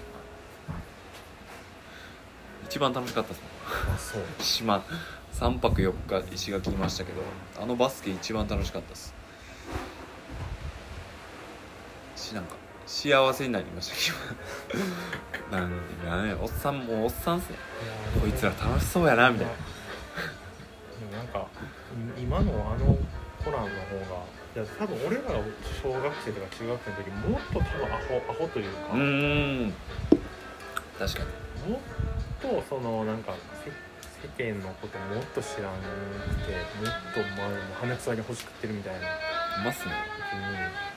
[2.65, 3.47] 一番楽しかったですも
[3.91, 3.95] ん。
[3.95, 4.23] あそう。
[4.41, 4.83] 島。
[5.33, 5.93] 3泊4
[6.25, 7.21] 日石垣にいましたけど
[7.59, 9.13] あのバスケ一番楽しかったです。
[12.15, 12.55] しなんか
[12.85, 14.13] 幸せになりました。
[15.49, 15.69] 今 なん
[15.99, 16.37] でなんや。
[16.39, 17.57] おっさんもうおっさんっすね。
[18.19, 19.53] こいつら楽しそうやなみたいな。
[19.53, 19.59] で
[21.05, 21.47] もなんか
[22.17, 22.97] い今のあの
[23.43, 24.23] コランの方が
[24.55, 25.39] いや多分俺らが
[25.81, 29.73] 小学生とか中学生の時もっと多分アホアホというか、うーん。
[30.99, 31.19] 確か
[31.65, 31.71] に。
[31.71, 31.81] もっ
[32.41, 33.33] とそのなんか
[33.65, 33.71] 世
[34.21, 39.07] 世間のこともっと知らんくてもっと前も羽つわり欲しくってるみたいな。
[39.07, 39.93] いますね。
[40.31, 40.90] 時に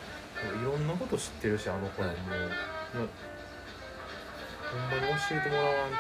[0.49, 2.19] いろんなこと知ってるしあの子らも、はい。
[2.19, 2.47] な
[4.71, 5.97] ほんまに教えてもらわんと。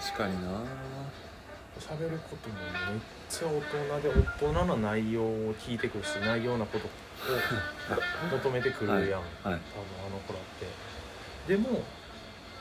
[0.00, 0.48] 確かにな。
[1.80, 3.60] 喋ることもめっちゃ大
[3.98, 6.90] 人で大人な内容を聞いてくるし内容なことを
[8.30, 9.10] 求めてくるやん、はい。
[9.10, 9.22] はい。
[9.42, 9.56] 多分あ
[10.10, 10.66] の子らって。
[11.48, 11.82] でも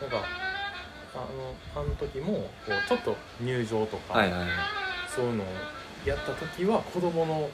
[0.02, 0.26] なんか
[1.14, 4.50] あのあの時もこうちょっと入場とか、はいはいはい。
[5.14, 5.48] そういうのを
[6.06, 7.50] やった時は子供の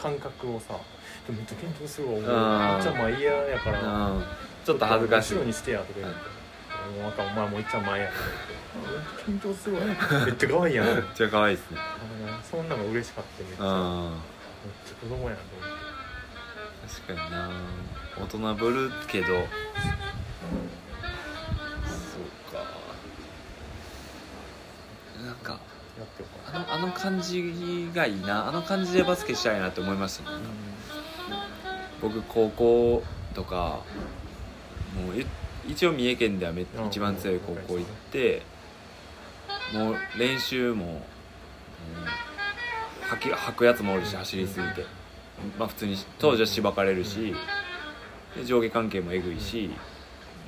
[0.00, 0.74] 感覚をさ
[1.28, 2.20] 「めっちゃ緊張するわ俺。
[2.22, 3.80] めっあーちゃまあ嫌やから。
[3.80, 4.24] うん。
[4.64, 5.34] ちょっと恥ずかしい。
[5.34, 6.18] 後ろにしてや」とか言って
[7.00, 8.20] 「もうあかんお前もういっちゃん前や」とか
[9.26, 9.80] 言って「めっちゃ緊張するわ。
[10.26, 11.78] めっちゃ可愛いやん」めっちゃ可愛いですね。
[12.50, 14.12] そんなの嬉しかっためっちゃめっあ
[14.86, 15.82] ちゃ子供やんと思って。
[16.94, 17.50] 確かにな。
[18.18, 19.26] 大人ぶるけど。
[19.28, 19.38] そう
[22.52, 22.64] か。
[25.24, 25.52] なんか
[25.98, 26.22] やって
[26.52, 28.48] あの感じがいいな。
[28.48, 30.36] あの感じでバスケしたいなって思いましたね。
[32.00, 33.80] 僕高校とか
[34.94, 35.24] もう
[35.68, 38.42] 一応三重県ではめ一番強い高校行って
[39.72, 40.98] もう練習も、うん、
[43.08, 44.84] 吐き吐くやつもおるし走りすぎて、
[45.58, 47.34] まあ、普通に当時はしばかれるし
[48.36, 49.70] で上下関係もえぐいし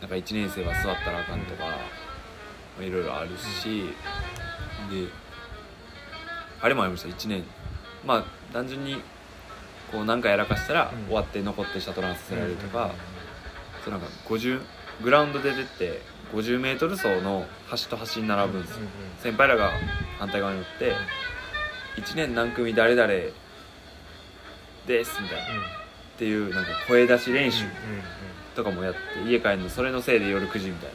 [0.01, 1.65] なんか1年生は座ったらあかんとか
[2.81, 3.85] いろいろあるし
[4.91, 5.09] で
[6.65, 7.45] あれもありました1年。
[8.07, 9.03] まあ単純に
[9.93, 11.05] こう何かやらかしたらうん。
[11.09, 12.91] 終わって残ってシャトランさせられるとか、うん。
[13.85, 14.63] そうなんか50
[15.03, 16.01] グラウンドで出て
[16.33, 18.79] 50m 走の端と端に並ぶんですよ、
[19.19, 19.73] 先輩らが
[20.19, 20.95] 反対側に乗って
[22.01, 23.13] 1年何組誰々
[24.87, 25.45] ですみたいな。
[25.45, 27.65] っていうなんか声出し練習
[28.55, 30.95] とかもやって家帰るのそれのせいで夜9時みたいな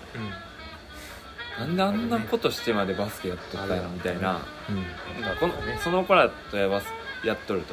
[1.60, 4.22] なんであんなことしてまでバスケやっとったんみたいな。
[4.22, 4.46] なんか
[5.40, 5.54] この
[5.84, 6.86] その子らとやバス
[7.26, 7.64] やっとる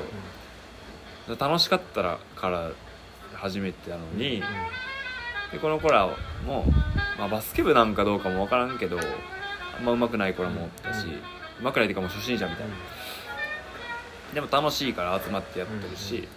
[1.29, 2.71] と楽しかったらから
[3.35, 4.43] 始めてたのに、
[5.53, 6.09] でこの子ら
[6.45, 6.65] も、
[7.17, 8.99] まあ、バスケ部なんかどうかも分からんけど
[9.79, 11.65] あんま上手くない子らもおったし、うん。
[11.65, 12.75] 上手くないっていうかもう初心者みたいな、
[14.35, 16.29] でも楽しいから集まってやってるし、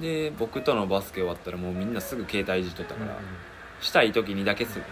[0.00, 3.18] で僕とのバスケ終わったらもうみんなすぐ携帯いじっとったから、
[3.80, 4.84] したい時にだけする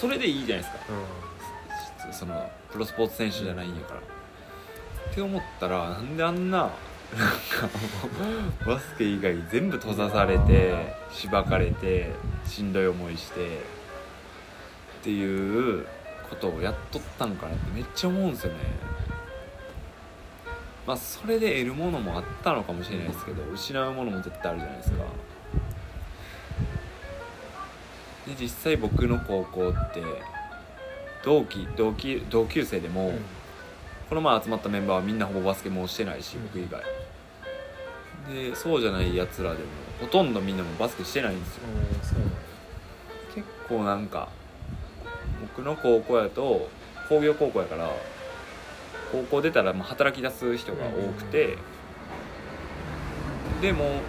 [0.00, 0.78] それでいいじゃないですか。
[2.12, 6.74] そのプロスポーツ選手じゃないんやから、って思ったらなんであんななんか
[8.66, 12.12] バスケ以外全部閉ざされてしばかれて
[12.46, 13.58] しんどい思いして
[15.00, 15.86] っていう
[16.30, 18.58] ことをやっとったんかなってめっちゃ思うんですよね。
[20.86, 25.04] まあそれで得るものもあったのかもしれないですけど失うものも絶対あるじゃないですか
[28.36, 30.02] で実際僕の高校って
[31.24, 33.12] 同期同期同級生でも、
[34.08, 36.42] この前集まったメンバーはみんなほぼバスケもうしてないしうん。
[36.44, 36.82] 僕以外。
[38.32, 39.64] でそうじゃないやつらでも
[40.00, 41.62] ほとんどみんなもバスケしてないんですよ。
[43.34, 44.28] 結構なんか
[45.56, 46.68] 僕の高校やと
[47.08, 47.90] 工業高校やから
[49.10, 51.58] 高校出たらまあ働き出す人が多くて、
[53.60, 54.02] でもなんか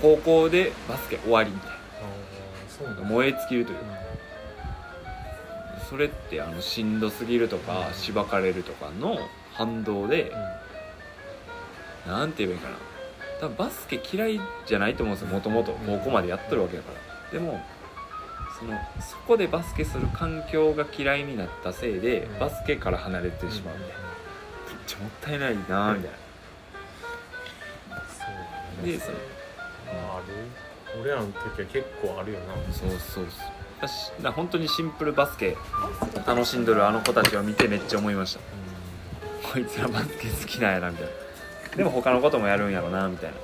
[0.00, 1.75] 高校でバスケ終わりみたいな
[2.84, 3.84] 燃え尽きるというか。
[5.88, 9.18] それってあのしんどすぎるとかしばかれるとかの
[9.52, 10.32] 反動で
[12.08, 12.76] なんて言えばいいかな。
[13.40, 16.90] 多分バスケ嫌いじゃないと思うんですよもともと高校までやってるわけだか
[17.30, 17.30] ら。
[17.30, 17.62] でも
[18.58, 22.38] そのそこでバスケする環境が嫌いになったせいでうん。
[22.40, 23.98] バスケから離れてしまうみたいな
[24.68, 26.02] めっちゃもったいないなみたいな。
[28.84, 29.18] でその
[30.16, 30.34] ある
[31.00, 32.54] 俺らの時は結構あるよな。
[32.72, 33.26] そうそうそう。
[33.78, 35.56] 私だから本当にシンプルバスケ
[36.26, 38.40] 楽しんどるあの子たちを見てめっちゃ思いました。
[39.52, 41.12] こいつらバスケ好きなんやなみたいな。
[41.76, 43.36] でも他のこともやるんやろなみたいな。
[43.36, 43.42] そ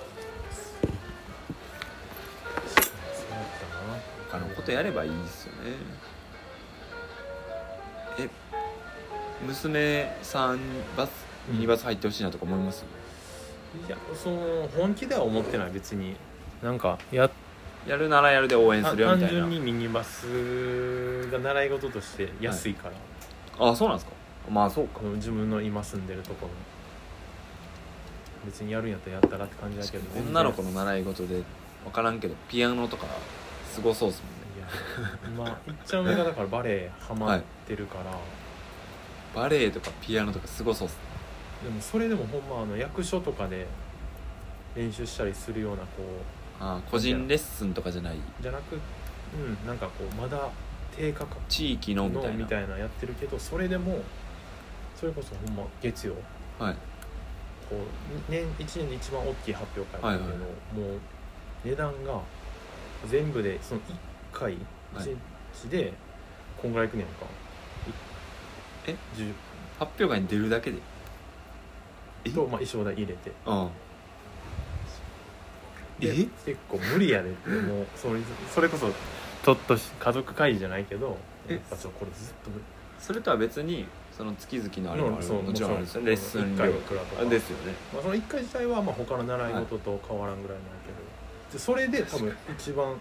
[2.88, 3.44] うやっ
[4.30, 5.59] たな他のことやればいいですよね。
[8.20, 8.28] え
[9.46, 10.61] 娘さん
[10.96, 11.11] バス
[11.50, 12.84] ミニバス入ってほしいなとか思います、
[13.86, 15.70] いやその本気では思ってない。
[15.70, 16.16] 別に。
[16.62, 17.28] なんかや
[17.87, 19.41] やるならやるで応援するよ単みたいな。
[19.41, 22.89] 純にミニバスが習い事として安いか
[23.59, 24.12] ら、あそうなんですか。
[24.51, 25.01] まあそうか。
[25.14, 26.53] 自分の今住んでるところ。
[28.45, 30.20] 別にやるんやったらやったらって感じだけど。
[30.20, 31.43] 女の子の習い事で
[31.85, 33.07] 分からんけどピアノとか
[33.70, 34.43] すごそうっすもんね。
[34.59, 38.05] いやまあいっちゃん上がだからバレエハマってるから、
[39.35, 40.99] バレエとかピアノとかすごそうっす
[41.64, 43.66] でもそれでもほんまあの役所とかで
[44.76, 45.87] 練習したりするようなこ
[46.65, 48.17] あ個人レッスンとかじゃない？
[48.17, 48.79] うじゃなくう
[49.37, 50.49] んなんかこうまだ
[50.97, 52.09] 低価格地域の？
[52.09, 52.29] みたいな。
[52.31, 53.99] のみたいなやってるけどそれでも
[54.95, 56.15] それこそほんま月曜。
[56.61, 56.75] はい。
[57.69, 60.45] こう年1年で一番大きい発表会なんだけど、
[60.89, 60.99] もう
[61.65, 62.21] 値段が
[63.09, 63.85] 全部でその1
[64.33, 64.53] 回
[64.95, 65.05] はい。
[65.05, 65.17] 1
[65.65, 65.93] 日で
[66.61, 67.13] こんぐらいいくねんか。
[68.87, 69.33] え？10
[69.79, 70.79] 発表会に出るだけで？
[72.27, 72.31] え？
[72.31, 73.33] と、まあ、衣装代入れて。
[73.47, 73.71] うんで
[76.07, 76.14] え？
[76.44, 78.20] 結構無理やでってもうそれ
[78.53, 81.16] それこそちょっとし家族会議じゃないけど
[81.48, 81.55] え？
[81.55, 82.64] やっぱこれずっと無理。
[82.98, 83.86] それとは別に
[84.16, 85.24] その月々のあれもある。
[85.24, 87.22] そうもちろんあるんですよレッスン1料回いくらとか。
[87.22, 87.72] あですよね。
[87.92, 91.53] まあ、その1回自体はまあ他の習い事と変わらんぐらいなんやけど。
[91.53, 92.94] でそれで多分一番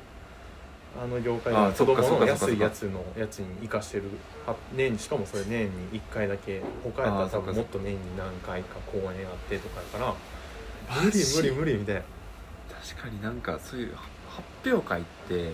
[1.01, 4.03] あの業界あの子供の安いやつのやつに生かしてる
[4.45, 9.13] は年にしかもそれ年に1回だけ他やったら多分もっと年に何回か公演あっ
[9.47, 10.15] てとかやから。
[11.03, 12.01] 無理無理無理みたいな
[12.95, 13.95] 確かになんかそういう
[14.29, 15.51] 発表会って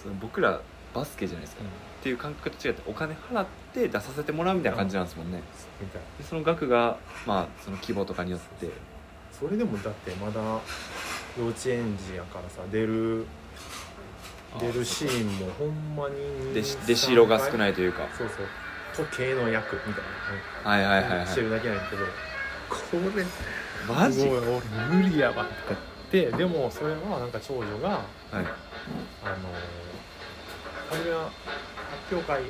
[0.00, 0.60] その僕ら
[0.94, 5.42] バスケじゃないですか、っていう感覚と違ってお金払って出させてもらうみたいな感じなんですもんね、
[5.80, 8.70] みたいでその額がまあその規模とかによって。
[9.32, 10.40] それでもだってまだ
[11.38, 13.26] 幼稚園児やからさ出る
[14.60, 18.06] 出るシーンもほんまにでし出し色が少いないというか。
[18.16, 19.06] そうそう。
[19.06, 20.04] 時計の役みたい
[20.64, 20.70] な。
[20.70, 21.26] はいはいはいはい。
[21.26, 22.04] してるだけなんやけど。
[22.68, 22.78] こ
[23.16, 23.24] れ
[23.88, 24.28] マジ？
[24.28, 25.44] 無理やわ。
[25.44, 25.80] とか
[26.12, 28.04] てでもそれはなんか長女がはい。
[29.24, 29.36] あの
[30.90, 31.30] 初めは
[32.06, 32.42] 発表会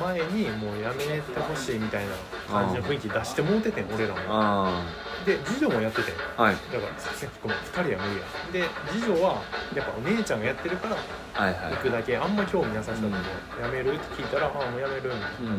[0.00, 2.12] 前にもうやめてほしいみたいな
[2.48, 4.20] 感じの雰囲気出してもうててん俺らも。
[4.28, 4.84] あ
[5.26, 6.54] で次女もやっててはい。
[6.54, 8.68] だからさっきごめん2人は無理や。
[8.68, 9.42] で次女は
[9.74, 11.74] やっぱお姉ちゃんがやってるからはいはい。
[11.74, 15.28] 行くだけあんま興味なさそうだけど、やめるって聞いたら「ああもうやめる」みたいな。
[15.40, 15.58] うん。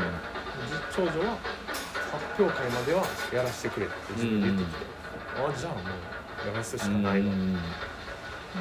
[0.95, 1.37] 長女は
[2.11, 3.03] 発表会までは
[3.33, 4.85] やらせてくれって自分で言ってきて、
[5.35, 7.53] あじゃあもうやらすしかないわ、うん。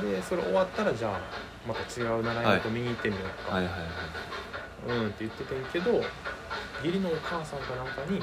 [0.00, 1.20] でそれ終わったらじゃあ
[1.66, 3.82] また違う習い事見に行ってみようか、はいはいはい。
[4.88, 5.92] うんって言っててんけど
[6.82, 8.20] 義理のお母さんかなんかに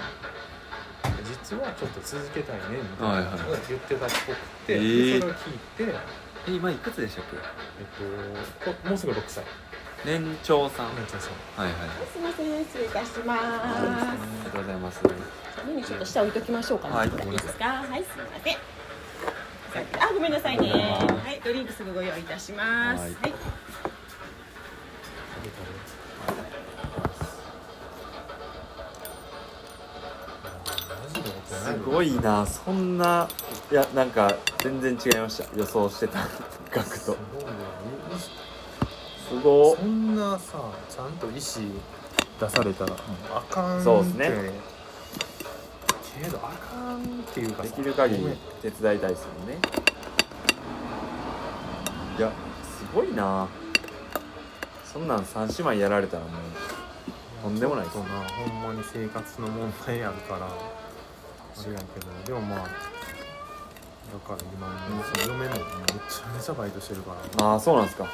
[1.24, 4.38] 実はちょっと続けたいねみたいなのを言ってたっぽく
[4.68, 5.95] て、はいはいでそれを聞いて、
[6.47, 7.38] え今いくつでしたっけ？
[7.38, 7.39] え
[7.84, 9.43] っと、こもうすぐ6歳。
[10.06, 10.88] 年長さん。
[10.88, 11.62] お姉ちゃんさん。
[11.62, 11.89] はいはい。
[12.12, 13.38] すみません、失礼いたしまあ
[13.82, 15.02] りがとうございます
[15.70, 15.76] す。
[15.76, 16.96] メニューちょっと下置いときましょうかね。
[16.96, 17.66] はいいいですか？
[17.66, 18.56] はい、すみません。
[20.02, 20.70] あ、ごめんなさいね。
[20.70, 23.02] はい、ドリンクすぐご用意いたします。
[23.02, 23.14] ははい
[31.48, 33.28] すごいなそんな
[33.72, 36.28] いやなんか全然違いました予想してた
[36.72, 37.16] 額と
[39.30, 40.60] すごいそんなさ
[40.90, 41.40] ちゃんと意思
[42.40, 42.96] 出されたら
[43.36, 44.52] あかんそうっすね
[46.20, 47.70] けどあかんっていうかさ。
[47.70, 49.58] できる限り手伝いたいですもんね。
[52.18, 52.32] いや
[52.64, 53.48] すごいな。
[54.84, 56.32] そんなん三姉妹やられたらもう
[57.44, 57.96] とんでもないです。
[57.98, 60.50] なほんまに生活の問題あるからあ
[61.66, 62.08] れやけど。
[62.26, 62.66] でもまあだ
[64.28, 67.46] から今もうその嫁もめちゃめちゃバイトしてるから。
[67.46, 68.08] ああそうなんですか。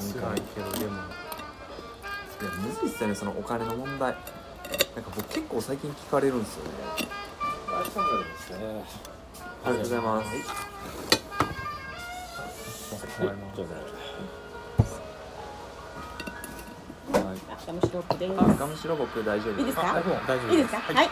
[0.00, 1.02] 辛かいけどでも
[2.42, 4.16] いやむずいっすよねそのお金の問題。
[4.96, 6.70] なんか僕結構最近聞かれるんですよね。
[6.84, 8.00] ありがと
[9.76, 10.28] うございます。
[13.20, 13.28] はい。
[13.28, 13.36] はい
[17.48, 18.32] あ、ガムシロップです。
[18.36, 19.76] あガムシロ僕大丈夫いいです。
[19.76, 20.00] か
[20.50, 20.78] いいですか？
[20.78, 21.10] はい。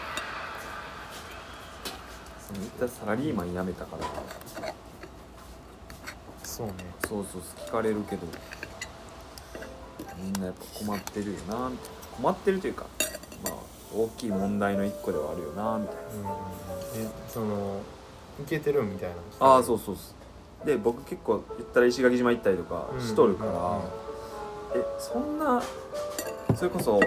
[2.45, 4.05] その一旦サラリーマン辞めたから。
[6.43, 6.73] そうね。
[7.07, 8.27] そうそう聞かれるけど
[10.23, 11.69] みんなやっぱ困ってるよな。
[11.69, 12.85] みたいな困ってるというか
[13.43, 13.53] まあ
[13.95, 16.01] 大きい問題の一個ではあるよなみたいな。
[16.13, 17.07] うんうんうん。
[17.07, 17.79] えその
[18.41, 20.01] いけてるみたいなああそうそうそ
[20.63, 20.65] う。
[20.65, 23.81] で僕結構言ったら石垣島行ったりとかうんしとるから、うんうん
[24.73, 25.61] えそんな
[26.55, 26.97] それこそ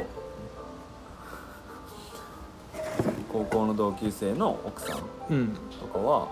[3.32, 4.98] 高校の同級生の奥さん
[5.30, 5.56] うん。
[5.80, 6.28] とかは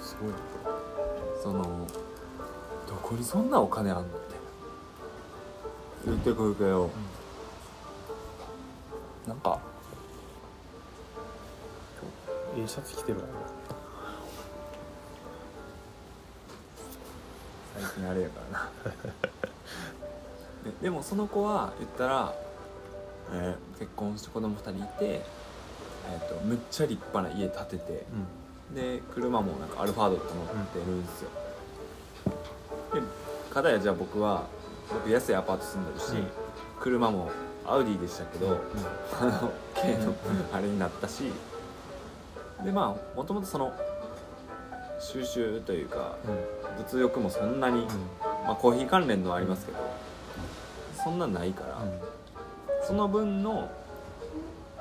[0.00, 0.36] すごいね。
[1.42, 1.62] その
[2.88, 4.04] どこにそんなお金あんの？
[6.04, 6.90] 言ってくるけど、
[9.26, 9.58] なんか。
[12.56, 13.24] ええシャツ着てるわ。
[17.78, 18.70] 最近あれやからな。
[20.64, 22.34] ででもその子は言ったら、
[23.32, 28.74] えー結婚して子供2人いて、えー、とむっちゃ立派な家建ててうん。
[28.74, 31.30] で車もなんかアルファードとか乗ってるんですよ、
[32.94, 33.02] で
[33.52, 34.61] 片やじゃあ僕は僕
[35.08, 36.26] 安いアパート住んでるし、うん
[36.80, 37.30] 車も
[37.64, 38.54] アウディでしたけど、うん
[39.20, 40.12] あの軽の
[40.52, 41.30] あれになったし
[42.64, 43.72] でまあもともとその
[44.98, 46.62] 収集というかうん。
[46.78, 47.86] 物欲もそんなに、
[48.44, 49.78] まあ、コーヒー関連のはありますけど、
[51.04, 51.78] そんなんないから、
[52.86, 53.70] その分の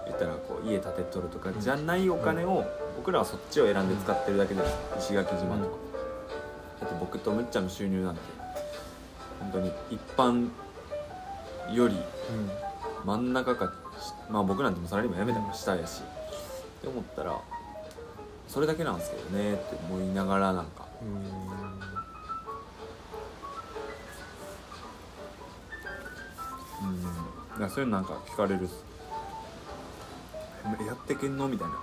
[0.05, 5.76] 言ったらこう家建てとるとかじゃないお金を僕らはそっちを選んで使ってるだけです石垣島とか、
[6.80, 8.22] だって僕とむっちゃんの収入なんて
[9.41, 10.49] 本当に一般
[11.73, 11.97] より
[13.05, 13.73] 真ん中か
[14.29, 16.05] まあ僕なんてもサラリーマン辞めたから下やしっ
[16.81, 17.37] て思ったら
[18.47, 20.85] それだけなんですけどねって思いながらなんか。
[21.01, 21.13] うん。
[21.13, 21.17] う
[27.65, 28.67] んそういうのなんか聞かれる
[30.85, 31.47] やってけんの？
[31.47, 31.73] みたいな。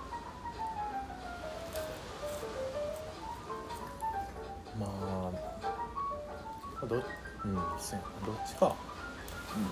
[4.81, 4.87] ま
[6.83, 7.03] あどっ
[7.45, 8.75] うんそうやなどっちか。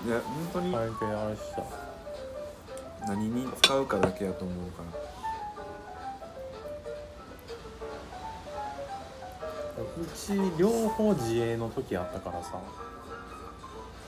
[0.05, 1.63] いや本当にあれであれした。
[3.07, 5.07] 何に使うかだけやと思うから。
[10.01, 12.59] うち両方自営の時あったからさ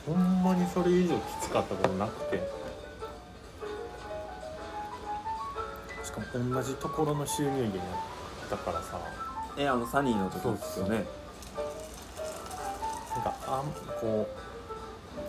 [0.05, 2.49] ほんまにそれ以上きつかったことなくて。
[6.03, 7.83] しかも同じところの収入源や
[8.47, 8.99] ったからさ。
[9.57, 11.05] えあのサニーの時ですよね
[13.19, 13.63] なんかあん
[13.99, 14.29] こ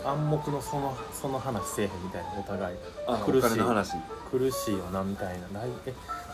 [0.04, 2.76] う暗黙のそのその話せえへんみたいなお互い。
[3.06, 3.38] あ苦しい。
[3.38, 3.96] お金の話。
[4.30, 5.60] 苦しいよなみたいな。
[5.60, 5.68] 来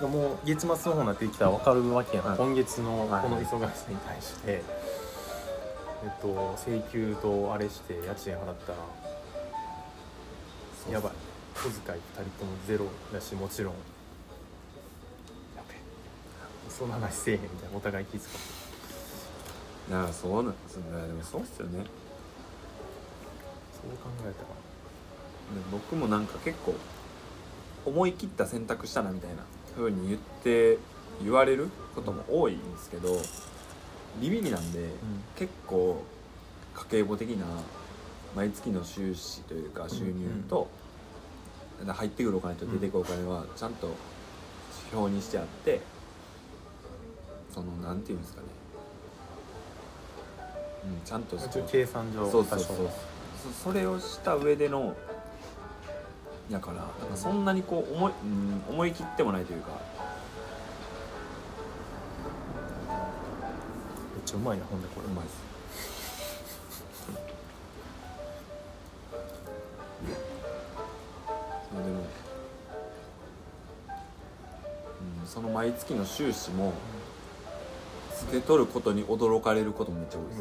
[0.02, 2.36] えもう月末の方になってきたら分かるわけやん、はい。
[2.36, 3.22] 今月のはい。
[3.22, 4.62] この忙しさに対して、え
[6.08, 8.78] っと請求とあれして家賃払ったら
[10.92, 11.12] やばい。
[11.54, 13.72] 小遣い2人ともゼロだしもちろん。
[15.56, 15.74] やべ
[16.70, 18.28] その話せえへんみたいなお互い気遣って
[19.88, 21.78] いやそうなんですねでもそうっすよね。
[21.78, 21.84] で
[23.72, 24.48] そう考えたら。
[25.70, 26.74] 僕もなんか結構
[27.84, 29.36] 思い切った選択したなみたいな
[29.76, 30.78] 風に言って
[31.22, 33.16] 言われることも多いんですけど
[34.20, 34.88] ビビリなんで、
[35.36, 36.02] 結構
[36.74, 37.46] 家計簿的な
[38.34, 40.68] 毎月の収支というか収入と、
[41.86, 45.80] 入ってくるお金と出てくるお金はちゃんと指標にしてあって
[47.54, 48.48] そのなんていうんですかね、
[50.86, 52.76] うん、ちゃんと一応計算上そうそうそう。
[53.62, 54.94] そそれをした上での
[56.48, 59.68] やからなんかそんなにこう思い,、うん、思い切ってもないというか。
[62.88, 65.06] めっちゃうまいなほんでこれ。
[65.06, 65.46] うまいです
[71.76, 72.00] でも、
[75.22, 76.72] うん、その毎月の収支も
[78.16, 80.40] つけ取ることに驚かれることもめっちゃ多いです、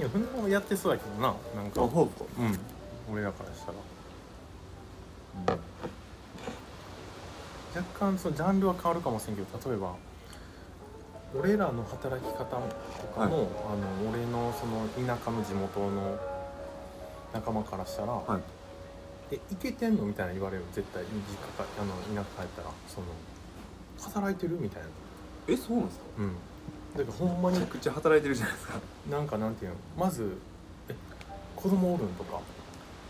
[0.00, 1.80] いや船もやってそうやけどななんか。
[1.80, 2.08] ほう
[2.40, 2.58] うん。
[3.12, 3.74] 俺らからしたら。
[7.74, 9.94] 若干そのジャンルは変わるかもしれんけど例えば
[11.34, 12.50] 俺らの働き方と
[13.14, 13.46] かも、はい。
[14.02, 16.18] あの俺のその田舎の地元の
[17.32, 18.42] 仲間からしたら「はい。
[19.34, 21.02] えいけてんの?」みたいな言われる絶対。
[21.04, 21.14] 実家
[21.56, 22.68] かあの田舎帰ったら。
[22.88, 23.06] その
[24.00, 24.58] 働いてる？
[24.60, 24.88] みたいな
[25.48, 26.04] えそうなんですか？
[26.18, 26.34] うん。
[26.96, 28.74] だからほんまにめちゃくちゃ働いてるじゃないですか。
[29.10, 29.76] なんかなんていうの？
[29.98, 30.36] まず
[30.88, 30.94] え
[31.56, 32.40] 子供おるんとか。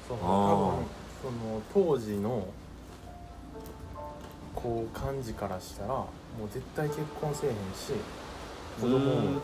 [0.08, 1.32] その多分
[1.72, 2.48] その当時の
[4.54, 6.06] こう感じからしたらも
[6.44, 7.92] う絶対結婚せえへんし
[8.80, 9.40] 子供も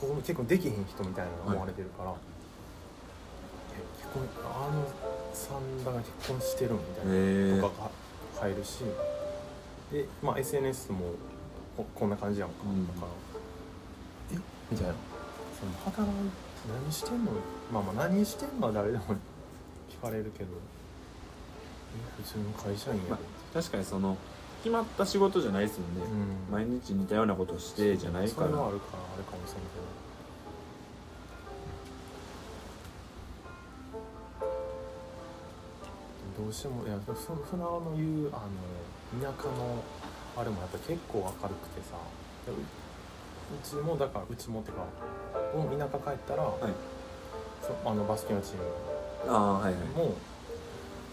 [0.00, 2.14] 子供結婚できへん人みたいなの思われてるから、え
[4.02, 4.84] 結婚あの
[5.32, 7.06] さんだが結婚してるみたい
[7.56, 7.82] なとか
[8.34, 8.78] が入るし
[9.92, 11.12] で、まあ、SNS も
[11.76, 12.86] ここんな感じやんか、うん。
[12.86, 14.36] だから。
[14.36, 14.40] え？
[14.70, 14.94] みたいな。
[15.60, 16.14] その働い
[16.82, 17.32] 何してんの？
[17.72, 19.04] まあまあ何してんのは誰でも
[19.90, 20.50] 聞かれるけど。
[21.96, 23.18] え普通の会社員やま
[23.54, 24.16] 確かにその
[24.62, 26.02] 決まった仕事じゃないですもんね、
[26.50, 26.52] うん。
[26.52, 28.48] 毎日似たようなことをしてじゃないから。
[28.48, 29.60] それはあるからあれかもしれんけ
[36.40, 36.44] ど。
[36.44, 38.44] どうしてもいやそそ船尾の言うあ
[39.16, 39.82] の田舎の
[40.36, 41.96] あれもやっぱ結構明るくてさ。
[42.46, 42.58] でうう
[43.62, 44.78] ちもだからうちもってか
[45.54, 46.48] 僕も田舎帰ったら、い。
[47.62, 49.82] そあのバスケのチームああはいはい。
[49.96, 50.14] もう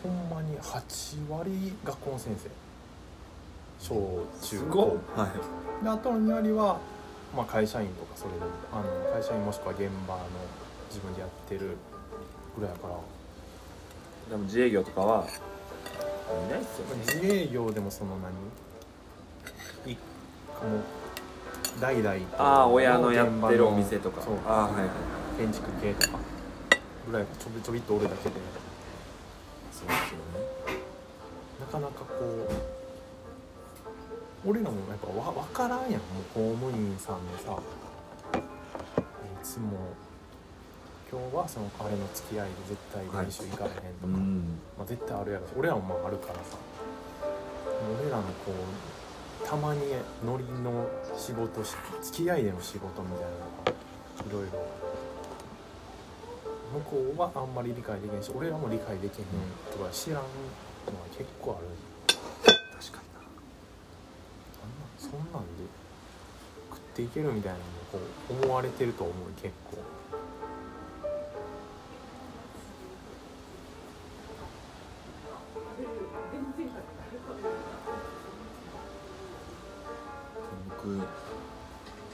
[0.03, 2.49] ほんまに8割学校の先生。
[3.79, 4.99] 小中高。
[5.15, 5.19] っ。
[5.19, 5.83] はい。
[5.83, 6.79] であとの2割は、
[7.35, 8.39] まあ、会社員とかそれで
[8.71, 10.27] あの会社員もしくは現場の
[10.89, 11.77] 自分でやってる
[12.57, 12.95] ぐらいやから。
[14.29, 17.03] でも自営業とかはいないっすよね。
[17.05, 18.31] 自営業でもその何？
[19.85, 24.21] いもう代々ああ親のやってるお店とか。
[24.21, 24.89] そうああはいはい
[25.37, 26.19] 建築系とか。
[27.07, 28.35] ぐらいがちょびちょびっとおるだけで。
[29.71, 30.77] そうですよね。
[31.59, 32.15] なかなかこ
[34.45, 35.91] う俺らもやっぱわ分からんやん。
[35.91, 37.57] もう公務員さんでさ。
[38.33, 39.93] いつも
[41.11, 45.47] 今日はそのあれの付き合いで絶対練習行かれへんとか、うんまあ、絶対あるやろ。
[45.47, 46.57] し俺らもまああるからさ。
[48.01, 48.53] 俺らのこう
[49.45, 49.81] たまに
[50.25, 50.87] ノリの
[51.17, 54.65] 仕事し付き合いでの仕事みたいなのがいろいろ。
[56.73, 59.25] 向こうはあんまり理解できへんし俺らも理解できへん
[59.71, 60.25] とか知らんのは
[61.15, 61.67] 結構ある。
[62.07, 63.05] 確かに
[64.97, 65.63] そんなそんなんで
[66.71, 67.99] 食っていけるみたいなのもこ
[68.41, 69.77] う思われてると思う結構。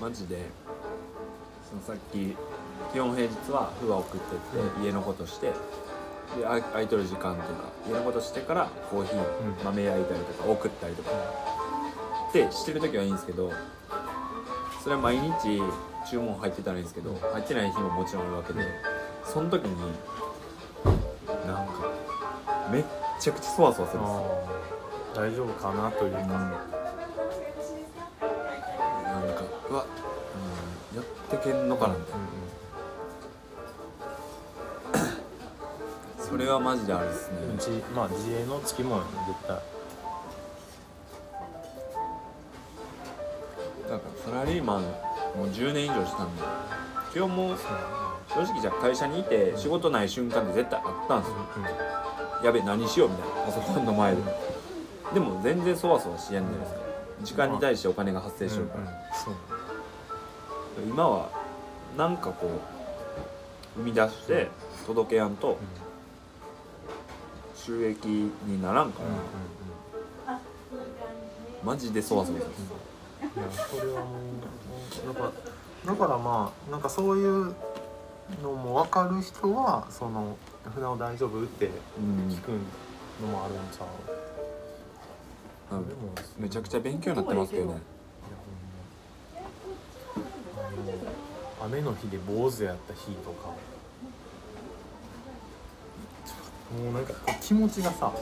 [0.09, 0.37] マジで
[1.69, 2.35] そのさっき
[2.91, 5.51] 基本平日はフは送ってって、家のことして
[6.35, 9.21] であ空いとる時間とか家のことしてからコーヒー、ん。
[9.63, 11.11] 豆焼いたりとか送ったりとか。
[12.29, 13.51] ってしてる時はいいんですけど
[14.83, 15.61] それは毎日
[16.09, 18.61] 注文入ってたらいいんですけど入ってない日ももちろんあるわけで
[19.23, 19.75] その時に
[21.45, 21.91] なんか
[22.71, 22.83] めっ
[23.19, 24.25] ちゃくちゃそわそわするんですよ。
[25.15, 25.29] あー。
[25.31, 26.78] 大丈夫かなというか、
[31.29, 32.19] ってけんのかなみたい
[36.17, 37.37] な、 それはマジであれですね。
[37.43, 39.59] うんうん、自まあ自営の月も絶対。
[43.89, 44.87] なんかサラリーマンも
[45.45, 46.43] う10年以上したんで。
[47.15, 47.55] 今日も
[48.27, 51.35] 正直じゃあ会社にいて仕事ない瞬間って絶対あったんですよ。
[52.43, 53.35] やべ何しようみたいな。
[53.45, 54.21] パソコンの前で。
[55.13, 56.79] でも全然そわそわしやんじゃないですか。
[57.23, 59.58] 時間に対してお金が発生しようから、そう
[60.79, 61.29] 今は
[61.97, 64.47] なんかこう生み出して
[64.85, 65.57] 届けやんと
[67.55, 69.01] 収益にならんか
[70.27, 70.39] ら、
[71.63, 72.51] マジでそわそわする
[73.21, 75.31] いやそれはもうだか
[75.85, 77.55] らだからまあなんかそういう
[78.41, 80.37] のも分かる人はその
[80.73, 81.69] 「船尾大丈夫?」ってう
[82.01, 82.29] ん。
[82.33, 82.51] 聞く
[83.21, 83.85] のもあるんちゃ
[85.71, 85.99] う、うんでも
[86.37, 87.81] めちゃくちゃ勉強になってますけどね
[91.61, 93.49] 雨の日で坊主やった日とか。
[96.69, 98.13] もうなんか気持ちがさ、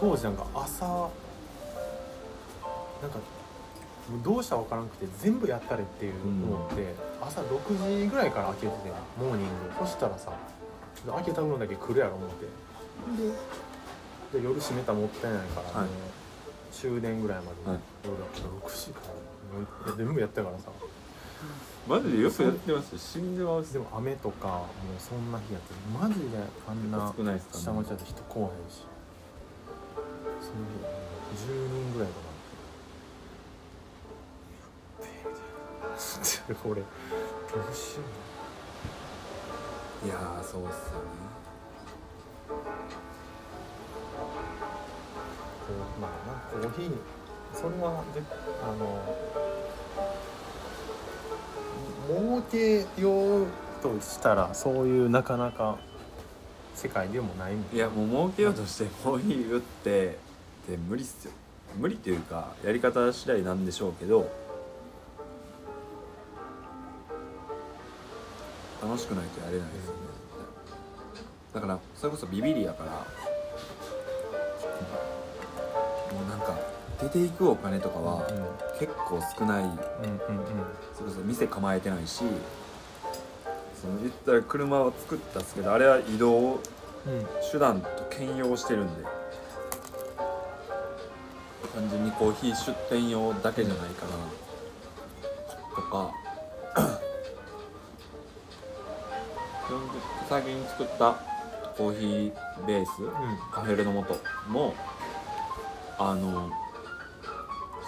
[0.00, 0.90] 当時なんか朝な
[3.06, 3.18] んか
[4.10, 6.14] もうどうしたら分からんくて全部やったれっていう
[6.50, 8.72] のって、朝6時ぐらいから開けてて
[9.16, 9.52] モーニング。
[9.78, 10.32] そしたらさ
[11.06, 12.46] 開けた分だけ来るやろ思って。
[14.32, 15.88] でで夜閉めたらもったいないから、はい。
[15.88, 15.96] もう
[16.72, 17.80] 終電ぐらいまで、はい。
[18.04, 18.16] 夜
[18.66, 19.14] 6時から
[19.96, 20.70] 全部やったからさ。
[21.88, 22.92] マジでよくやってます？
[22.92, 23.72] よ死んでます？
[23.72, 24.64] でも雨とかも
[24.96, 26.38] うそんな日やってマジで
[26.68, 27.58] あんな少ないですか？
[27.58, 28.86] 下町だと人来おへんし。
[30.40, 30.54] その
[31.34, 32.32] 日10人ぐらいかな
[36.62, 36.86] これど
[37.70, 38.02] うしよ
[40.04, 41.04] ういやーそうっすよね。
[42.48, 42.54] こ
[45.68, 46.10] うまあ
[46.58, 46.90] なコーヒー
[47.54, 48.22] それはで
[48.62, 49.16] あの
[52.08, 53.46] 儲けよう
[53.82, 55.78] としたらそういうなかなか
[56.74, 60.18] 世界でもないもんいやもう儲けようとしてコーヒー売って
[60.62, 61.32] って無理っすよ。
[61.76, 64.30] 無理っていうかやり方次第なんでしょうけど
[68.82, 69.98] 楽しくないとやれないですよね。
[71.54, 72.98] だからそれこそビビりやからも
[76.26, 76.58] うなんか
[77.02, 78.78] 出ていくお金とかはうん。
[78.78, 79.64] 結構少ない。
[80.94, 82.22] それこそ店構えてないし
[83.80, 86.58] その言ったら車は作ったんですけどあれは移動うん。
[87.50, 89.04] 手段と兼用してるんで。
[91.74, 94.12] 単純にコーヒー出店用だけじゃないかな
[95.74, 96.12] とか。
[99.66, 101.14] 基本的に最近作った
[101.76, 102.90] コーヒーベース
[103.50, 104.20] カフェレの素
[104.50, 104.74] も
[105.98, 106.50] あの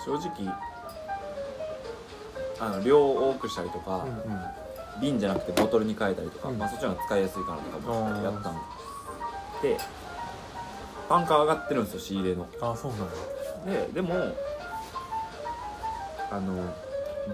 [0.04, 0.54] 正直
[2.60, 4.06] あの量を多くしたりとか、
[5.00, 6.58] 瓶じゃなくてボトルに変えたりとか、うん。
[6.58, 8.54] まあ、そっちの方が使いやすいかなとか思ってやったん
[9.62, 9.78] で。
[11.08, 12.48] 単価上がってるんですよ仕入れの。
[12.60, 13.86] あそうなんや。
[13.86, 14.14] ででも
[16.30, 16.74] あの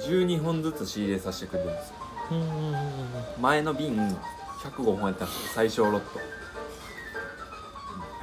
[0.00, 1.94] 12本ずつ仕入れさせてくれるんですよ。
[3.40, 3.96] 前の瓶
[4.62, 5.50] 105本やったんですよ。
[5.54, 6.20] 最小ロット。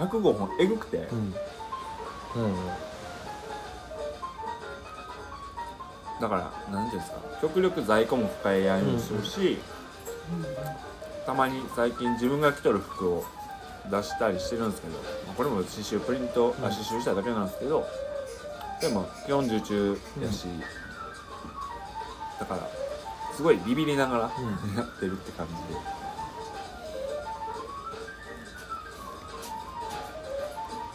[0.04, 1.18] 105本えぐくて、うん。
[2.44, 2.56] うん
[6.20, 9.60] だから何ていうんですか極力在庫も抱えやにするし、
[11.26, 13.26] たまに最近自分が着とる服を
[13.92, 17.88] 出したりしてるんですけどまあこれも刺繍プリント、あうん刺繍しただけなんですけど
[18.82, 20.48] でも基本受注やし、
[22.40, 22.70] だから
[23.36, 24.30] すごいビビりながらや
[24.84, 25.80] ってるって感じで。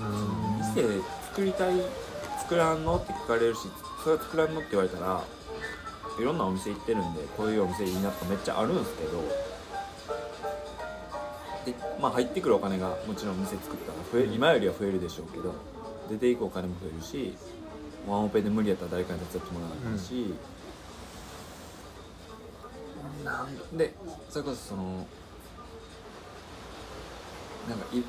[0.01, 0.59] うん。
[0.74, 1.74] 店作りたい
[2.40, 2.97] 作らんの？
[2.97, 3.69] って聞かれるし
[4.03, 5.23] それは作らんのって言われたら
[6.19, 9.23] いろんなお店行ってるんでこういうお店いいなとかめっちゃあるんですけど
[11.65, 15.55] でまあ入ってくるお金がもちろん店作ったら増え今よりは増えるでしょうけど
[16.11, 17.37] 出ていくお金も増えるし
[18.09, 20.35] ワンオペで無理やったら誰かに手伝ってもらわないし、
[23.24, 23.95] なんで
[24.29, 25.07] それこそその
[27.69, 28.03] なんかい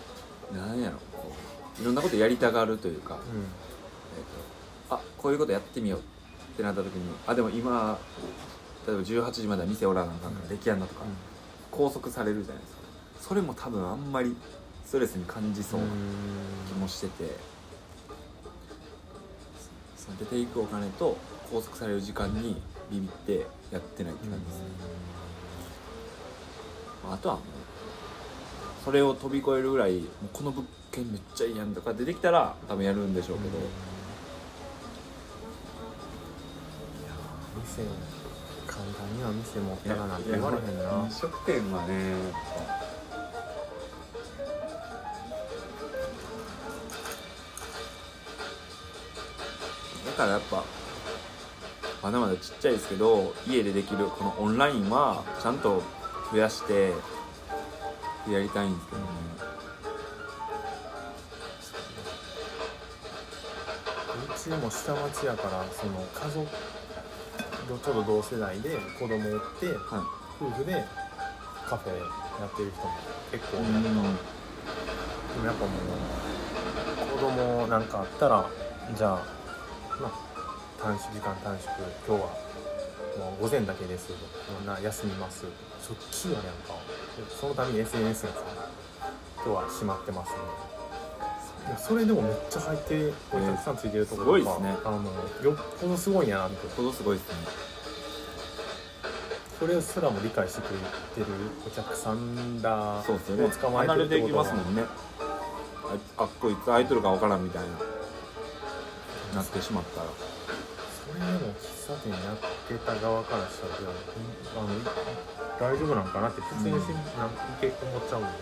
[0.52, 1.32] なんやろこ
[1.78, 3.20] ういろんなことやりたがるというか、
[4.18, 6.04] えーとあこういうことやってみようっ
[6.58, 7.98] てなった時にあでも今
[8.86, 11.02] 例えば18時までは店おらなあかんから出来やんなとか、
[11.72, 12.82] 拘束されるじゃないですか。
[13.22, 14.36] それも多分あんまり
[14.86, 15.88] ストレスに感じそうな
[16.68, 17.38] 気もしてて、
[19.96, 21.18] その出ていくお金と
[21.50, 22.62] 拘束される時間に
[22.92, 24.66] ビビってやってないって感じですね、
[27.06, 27.44] まああとはもう
[28.84, 33.58] それを飛び越えるぐらいもうこの物件めっちゃいいやんとか出てきたら多分やるんでしょうけど、
[37.64, 37.86] 店
[38.68, 42.14] 簡単には店持ったらなんて言われへんな飲食店はね。
[50.06, 50.64] だからやっぱ
[52.04, 55.82] まだまだちっちゃいですけど家でできるこのオンラインはちゃんと
[56.32, 56.94] 増やして
[58.30, 59.08] やりたいんですけどね、
[64.36, 66.48] うちも下町やからその家族
[67.68, 70.06] ちょうど同世代で子供おっては
[70.40, 70.86] 夫婦で
[71.68, 72.04] カフェや
[72.46, 72.94] ってる人も
[73.32, 73.72] 結構い、多い。
[73.72, 78.46] なでもやっぱもう子供なんかあったら
[78.96, 79.26] じゃあ
[80.02, 80.12] まあ
[80.82, 81.72] 短縮時間短縮
[82.08, 82.30] 今日は
[83.18, 84.08] もう午前だけです。
[84.08, 84.14] と
[84.66, 85.42] かな休みます。
[85.42, 86.50] しょっちゅうやんか
[87.40, 88.40] そのために SNS がさ
[89.36, 90.38] 今日は閉まってますね。
[90.38, 90.73] いや
[91.78, 94.78] それでもめっちゃ入ってお客さんついてるところとか、すごいっすね。
[94.86, 94.98] あの
[95.44, 96.68] よっぽどすごいんやなって。
[96.76, 97.36] ほどすごいですね。
[99.60, 101.26] それすらも理解してくれてる
[101.66, 103.46] お客さんだそうですよね。
[103.46, 104.84] を捕まえて離れていきるってことはますもんね。
[106.18, 107.68] ああこいつ空いとるか分からんみたいな。
[109.36, 110.08] なってしまったら。
[110.12, 112.38] それでも喫茶店やっ
[112.68, 114.82] てた側からしたらああのい
[115.60, 116.96] 大丈夫なんかなって普通にし、うん。
[117.18, 118.36] なんかいけこもっちゃうもんね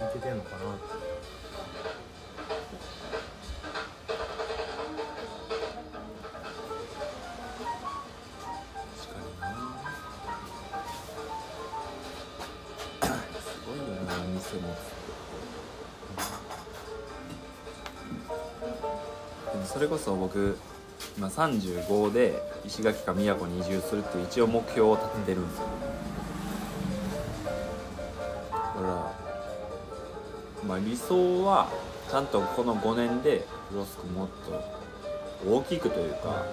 [0.00, 1.09] いけてんのかなって
[14.54, 14.74] よな店も
[19.52, 20.56] でもそれこそ僕
[21.16, 25.64] 今35で石垣か宮古に移住するっていう一応目標を立ててるんですよ、
[28.52, 29.12] だから
[30.66, 31.68] まあ理想は
[32.10, 34.28] ちゃんとこの5年でフロスクもっ
[35.44, 36.44] と大きくというか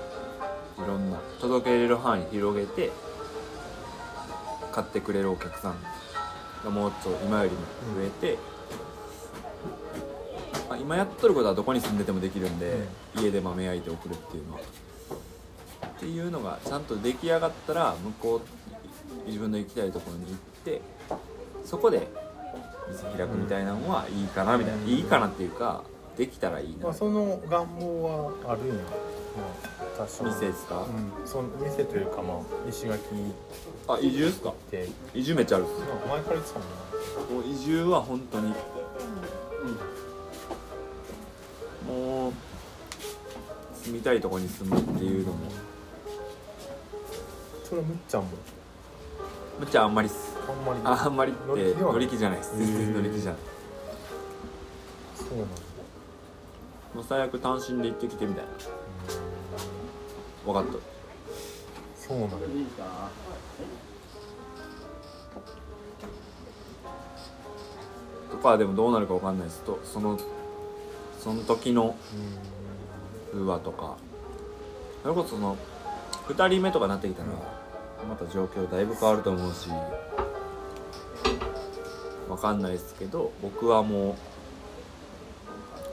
[0.78, 2.92] いろんな届けれる範囲広げて
[4.72, 5.76] 買ってくれるお客さん
[6.68, 7.58] がもうちょっと今よりも
[7.96, 8.38] 増えて、
[10.70, 12.76] まあ、今やっとることはどこに住んでてもできるんで、
[13.16, 14.60] 家で豆焼いて送るっていうのは。
[14.60, 18.42] っていうのがちゃんと出来上がったら向こ
[19.26, 20.82] う自分の行きたいところに行って
[21.66, 22.08] そこで
[22.90, 25.84] 店開くみたいなのはいいかなみたいな、うんいいかなっていうか
[26.18, 28.74] できたらいいな、まあその願望はあるんや。
[28.76, 28.82] ま
[29.74, 30.24] あ多少。
[30.26, 31.28] 店ですか、うん。
[31.28, 32.38] その店というかまあ
[32.70, 32.98] 石垣。
[32.98, 33.02] っ
[33.88, 34.54] あ移住ですか？
[34.70, 35.72] て移住めっちゃあるっす。
[35.80, 37.44] 前から言ってたもんな。
[37.44, 38.54] もう移住は本当に、
[41.88, 42.34] もう
[43.74, 45.52] 住みたいとこに住むっていうのも。
[47.64, 48.30] それむっちゃんも
[49.60, 50.36] むっちゃあんまりっす。
[50.48, 50.80] あんまり。
[50.84, 52.58] ああんまりって乗り気じゃないです。
[52.58, 53.40] 全然乗り気じゃない。
[55.16, 55.56] そうなんだ。
[56.94, 58.52] もう最悪単身で行ってきてみたいな
[60.54, 60.80] 分かった。
[61.96, 62.38] そうなんだ。
[68.32, 69.62] とかでもどうなるか分かんないです。
[69.62, 70.20] とその
[71.20, 71.96] その時の
[73.34, 73.40] うん。
[73.40, 73.98] 風話とか。
[75.04, 75.58] それこそその
[76.28, 77.30] 2人目とかなってきたら、
[78.08, 79.70] また状況だいぶ変わると思うし
[82.30, 84.16] わかんないですけど僕はもう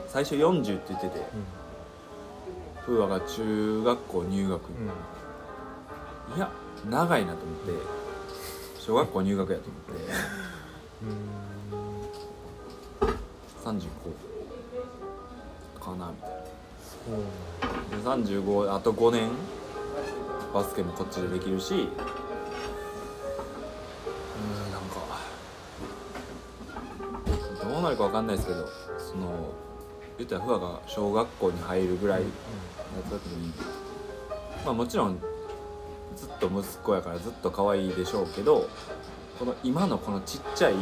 [0.07, 1.25] 最初40って言ってて
[3.07, 4.61] が中学校入学、
[6.35, 6.51] いや
[6.89, 7.71] 長いなと思って。
[8.79, 9.85] 小学校入学やと思って。
[13.65, 13.79] 35
[15.83, 16.35] かなみたいな。
[17.89, 19.31] で35あと5年。
[20.53, 21.73] バスケもこっちでできるし。
[21.73, 21.85] うーん
[24.71, 24.99] なんか。
[27.63, 28.67] どうなるかわかんないですけど
[28.99, 29.49] その
[30.17, 33.51] 言ったらフワが小学校に入るぐらいだった時に
[34.65, 35.19] まあもちろん
[36.15, 38.69] ずっと息子やからずっと可愛いでしょうけど
[39.37, 40.75] この今のこのちっちゃい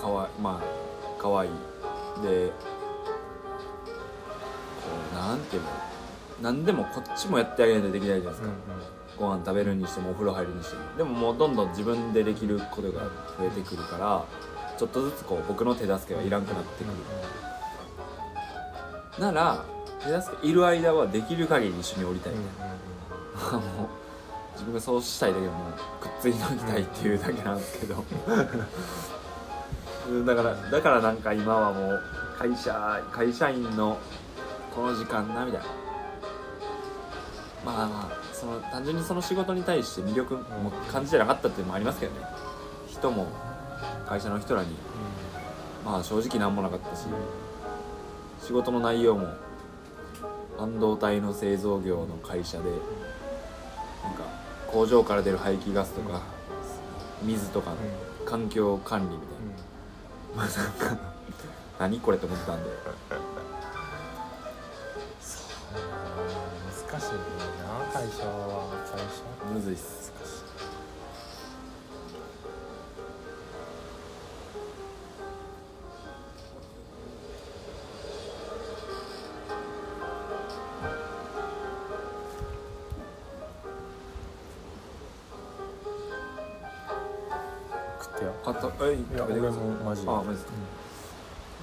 [0.00, 1.50] かわまあ可愛い
[2.22, 2.52] でこ
[5.12, 5.68] うなんていうの
[6.42, 8.48] 何でもこっちもやってあげないとできないじゃないですか、
[9.18, 10.96] ご飯食べるにしてもお風呂入るにしても。
[10.98, 13.04] でももうどんどん自分でできることが
[13.38, 14.24] 増えてくるから
[14.78, 16.86] ちょっとずつこう僕の手助けはいらんくなってく
[19.18, 19.64] る、なら
[20.00, 22.34] 手助けいる間はできる限り一緒におりたい。
[22.34, 22.68] みたい
[23.52, 23.88] な、 もう
[24.52, 28.04] 自分がそうしたいだけでもうくっついておきたいっていうだけなんですけど。
[30.08, 32.02] う んだからだからなんか今はもう
[32.38, 33.98] 会社会社員の
[34.74, 35.66] この時間なみたいな。
[37.64, 42.26] まあまあその単純にその仕事に対して魅力も感じてなかったっていうのもありますけどね。
[42.86, 43.26] 人も
[44.08, 44.68] 会社の人らに。
[45.84, 47.06] まあ正直なんもなかったし
[48.44, 49.28] 仕事の内容も
[50.58, 52.64] 半導体の製造業の会社で
[54.02, 54.24] なんか
[54.66, 56.22] 工場から出る排気ガスとか
[57.22, 57.76] 水とかの
[58.24, 59.28] 環境管理みたい
[60.34, 61.02] な、まあなんか
[61.78, 62.70] 何これと思ってたんで。
[66.88, 67.20] 難しいな
[67.92, 68.66] 会社は。
[68.90, 69.04] 会社？
[69.54, 70.05] むずいっす
[88.86, 88.98] よあとえい。
[88.98, 89.50] いや俺も
[89.84, 90.08] マジで。
[90.10, 90.36] あマジでい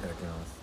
[0.02, 0.63] ただきます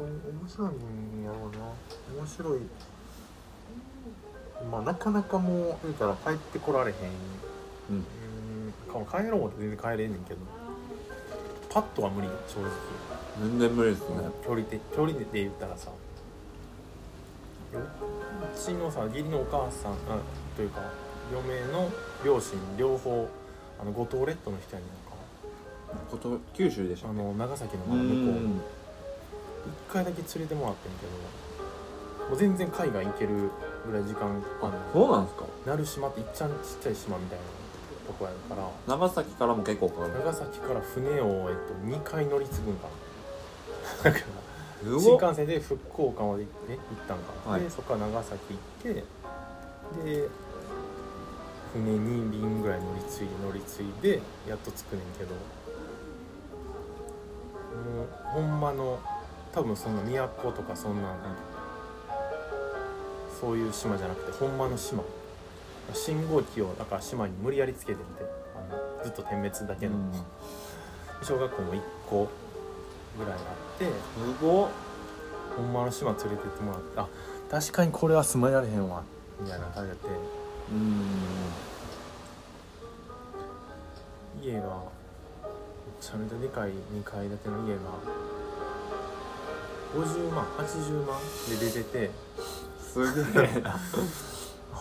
[0.00, 2.20] らもう絶対面白いんやろうな。
[2.20, 2.60] 面白い。
[4.70, 6.96] まあなかなかもう言うたら帰ってこられへん。
[7.90, 8.04] うん。
[8.98, 9.04] うん。
[9.06, 10.40] か帰ろうって全然帰れんねんけど。
[11.70, 12.70] パッとは無理正直。
[13.40, 14.16] 全然無理ですね。
[14.44, 15.90] 距離的距離で言ったらさ。
[17.72, 19.96] うちのさ義理のお母さんあ
[20.56, 20.80] というか
[21.32, 21.88] 嫁の
[22.24, 23.28] 両親両方
[23.80, 25.10] あの五島列島の人やねんか。
[26.10, 28.79] こと九州でしょあの長崎の向こう
[29.66, 31.12] 一ん回だけ連れてもらってんけど
[32.28, 33.50] もう全然海外行ける
[33.86, 34.42] ぐらい時間あんの
[34.92, 35.44] そうなんですか？
[35.66, 37.44] 鳴島っていっちゃんちっちゃい島みたいな
[38.06, 40.14] とこやから長崎からも結構かかる。
[40.14, 42.88] 長崎から船を、えっと、2回乗り継ぐんか
[44.04, 44.10] な。
[44.10, 44.24] だから
[44.98, 47.60] す新幹線で福岡まで行って行ったんか、はい。
[47.60, 48.54] でそこから長崎
[48.84, 49.04] 行って
[50.04, 50.28] で
[51.72, 55.34] 船2便ぐらい乗り継いで乗り継いでやっと着くねんけど
[57.94, 58.98] もうほんまの
[59.52, 61.14] 多分そんな都とかそんな
[63.40, 65.02] そういう島じゃなくてほんまの島。
[65.92, 68.22] 信号機をだから島に無理やりつけてみて
[68.54, 68.58] あ
[69.00, 70.12] のずっと点滅だけの、うん。
[71.22, 72.28] 小学校も1個
[73.18, 73.90] ぐらいあってす
[74.40, 74.68] ごっ
[75.56, 77.08] ほんまの島連れてってもらってあ
[77.50, 79.02] 確かにこれは住まられへんわ
[79.40, 79.96] みたいな感じで
[80.70, 81.02] うん。
[84.42, 84.62] 家がめ
[86.00, 87.80] ちゃめちゃでかい2階建ての家が
[89.94, 91.18] 50万80万
[91.48, 92.10] で出てて。
[92.80, 93.78] すげえな。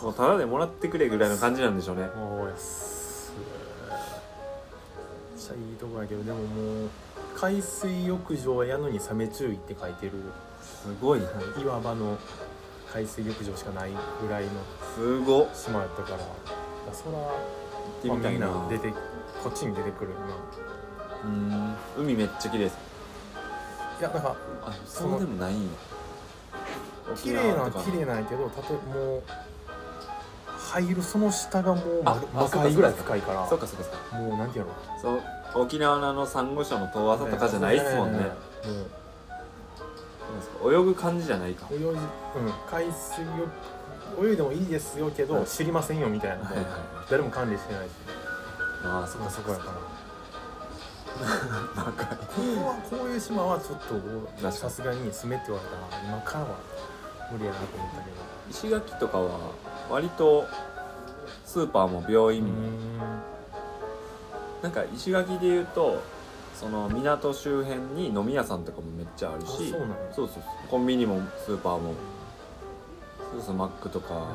[0.02, 2.08] もうただでもらってくれぐらいの感じなんでしょうね。
[2.16, 3.40] もう安い。
[3.92, 6.90] めっちゃいいとこやけどでももう
[7.36, 10.14] 海水浴場やのにサメ注意って書いてる。
[10.62, 11.28] すごいな。
[11.62, 12.18] 岩場の
[12.92, 13.92] 海水浴場しかない
[14.22, 14.52] ぐらいの
[14.96, 15.48] すごっ。
[15.48, 16.18] 行島やったから。
[16.18, 16.30] だか
[16.88, 17.22] らそらっ
[18.02, 18.94] てみたいな,、まあみんな出て
[19.44, 20.12] こっちに出てくる。
[21.24, 21.76] 今うん。
[21.98, 22.89] 海めっちゃ綺麗です
[24.00, 25.70] いやなんかあそうでもないんや。
[27.16, 28.52] 綺麗な綺麗なんやけど例え
[28.94, 29.24] ばもう
[30.58, 34.18] 入るその下がもうああ魔界ぐらい深いからそうかそうかそうか。
[34.18, 34.66] もうなんていう。
[34.66, 34.72] の
[35.02, 35.22] そう
[35.56, 38.20] 沖縄のあのサンゴ礁の遠浅とかじゃないっすもんね。
[40.62, 41.68] もう泳ぐ感じじゃないか。
[41.72, 41.98] 泳ぎ、うん、
[42.70, 43.50] 海水浴
[44.30, 45.46] 泳いでもいいですよけど、はい。
[45.46, 46.66] 知りませんよみたいな、はいはい
[47.10, 47.92] 誰も管理してないし。
[48.84, 49.72] ああそそこそこやから
[51.76, 53.80] なんかここはこういう島はちょっ
[54.42, 56.58] とさすがに住めって言われたら今からは
[57.32, 58.30] 無理やなと思ったけど。
[58.50, 59.52] 石垣とかは
[59.90, 60.48] 割と
[61.46, 62.44] スーパーも病院。
[62.44, 62.50] も、
[64.62, 66.02] なんか石垣で言うと
[66.56, 69.46] その港周辺に飲み屋さんとかもめっちゃあるし。
[69.46, 70.44] あそうなのそうそうそう。
[70.70, 71.94] コンビニもスーパーも。
[73.32, 74.28] そうそうマックとか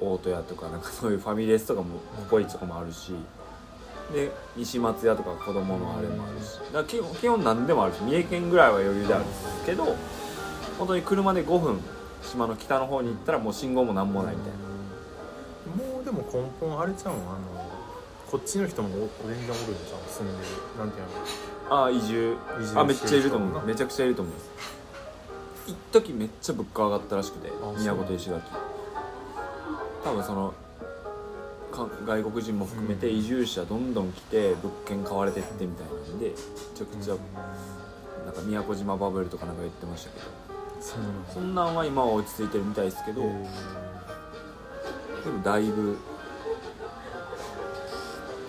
[0.00, 3.12] 大戸屋とかなんかそういうファミレスとかもココイチとかもあるし
[4.12, 6.58] で西松屋とか子供のあれもあるし。
[6.58, 9.96] だから基本基本何でもあるし三重県ぐらいは余裕であるんですけど
[10.78, 11.80] 本当に車で5分
[12.22, 14.58] 島の北の方に行ったらもう信号も何もないみたいな。
[15.94, 17.16] もうでも根本あれちゃうん？
[17.16, 17.64] あの
[18.30, 18.92] こっちの人もお
[19.28, 21.06] 全然おるんじゃん住んでるなんていう
[21.70, 21.76] の？
[21.76, 22.36] ああ移住。
[22.60, 23.66] 移住あめっちゃいると思う。
[23.66, 24.50] めちゃくちゃいると思います
[25.66, 28.42] 一時めっちゃ物価上がったらしくて宮古と石垣。
[30.04, 30.54] 多分そのか
[32.06, 33.18] 外国人も含めてうん。
[33.18, 36.32] 移住者どんどん来て物件買われてってみたいなんでめ
[36.74, 37.16] ちゃくちゃ
[38.24, 40.26] なんか宮古島バブルとかなんか言ってましたけど。
[41.32, 43.48] そんなんは今は落ち着いてるみたいですけどでも
[45.42, 45.96] だいぶ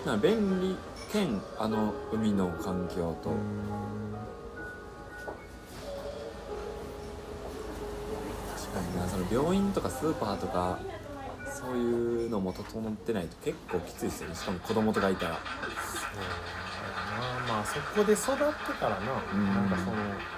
[0.04, 0.76] な便利
[1.10, 3.30] 兼あの海の環境と、
[8.54, 10.78] 確かになその病院とかスーパーとか
[11.66, 14.36] そういうのも整ってないと結構きついですよね。
[14.36, 15.34] しかも子供とかいたら。
[15.34, 15.42] そう
[16.22, 16.28] や
[17.48, 17.54] な。
[17.54, 18.38] まあそこで育って
[18.78, 19.92] からな、うんなんかその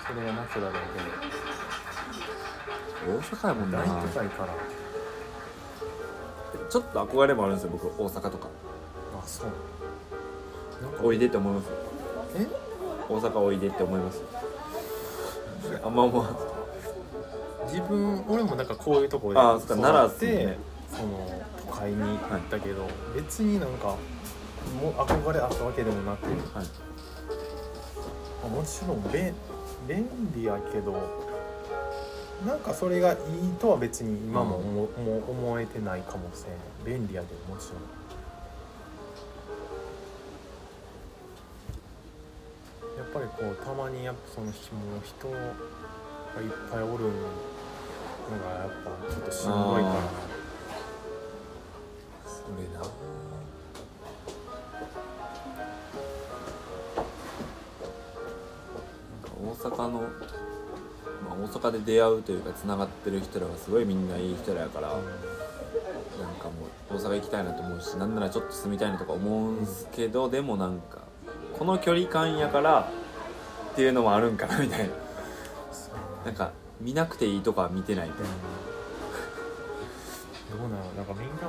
[0.07, 0.81] それがナチュラルだ
[3.07, 3.83] 大阪やもんな。
[3.83, 4.55] けど大都会から。
[6.71, 8.49] ちょっと憧れもあるんですよ僕大阪とか。
[9.19, 9.49] あそう。
[10.83, 11.69] なんかおいでって思います。
[12.37, 12.47] え？
[13.09, 14.23] 大阪おいでって思います。
[15.85, 16.31] あんま思わ
[17.67, 20.59] 自分俺もなんかこういうとこであーそっか奈良っすて、ね
[20.91, 21.29] その
[21.67, 23.97] 都会に行ったけど、別になんか
[24.81, 26.35] もう憧れあったわけでもなく、はい。
[26.35, 26.63] ま
[28.45, 29.35] あもちろん便
[29.87, 30.93] 便利やけど
[32.47, 33.19] なんかそれがいい
[33.59, 36.45] とは別に今も思,、もう思えてないかもし
[36.87, 36.99] れん。
[36.99, 37.83] 便利やけどもちろん。
[42.97, 47.11] やっぱりこうたまにやっぱそのひもう人がいっぱいおるの
[48.45, 50.28] がやっぱちょっとしんどいから
[52.57, 52.91] れななんか
[59.41, 60.09] 大阪の、ま
[61.33, 65.05] あ、大阪で出会うというかつながってる人らがすごいみんないい人らやから、なんか
[66.45, 66.53] も
[66.91, 71.03] う大阪行きたいなと思うしなんならちょっと住みたいなとか思うんすけど、でもなんか
[71.59, 72.91] この距離感やから
[73.73, 74.95] っていうのもあるんかなみたいな。
[76.25, 76.51] なんか
[76.81, 78.31] 見なくていいとかは見てないみたいな
[80.59, 81.49] どうなのなんかみんなが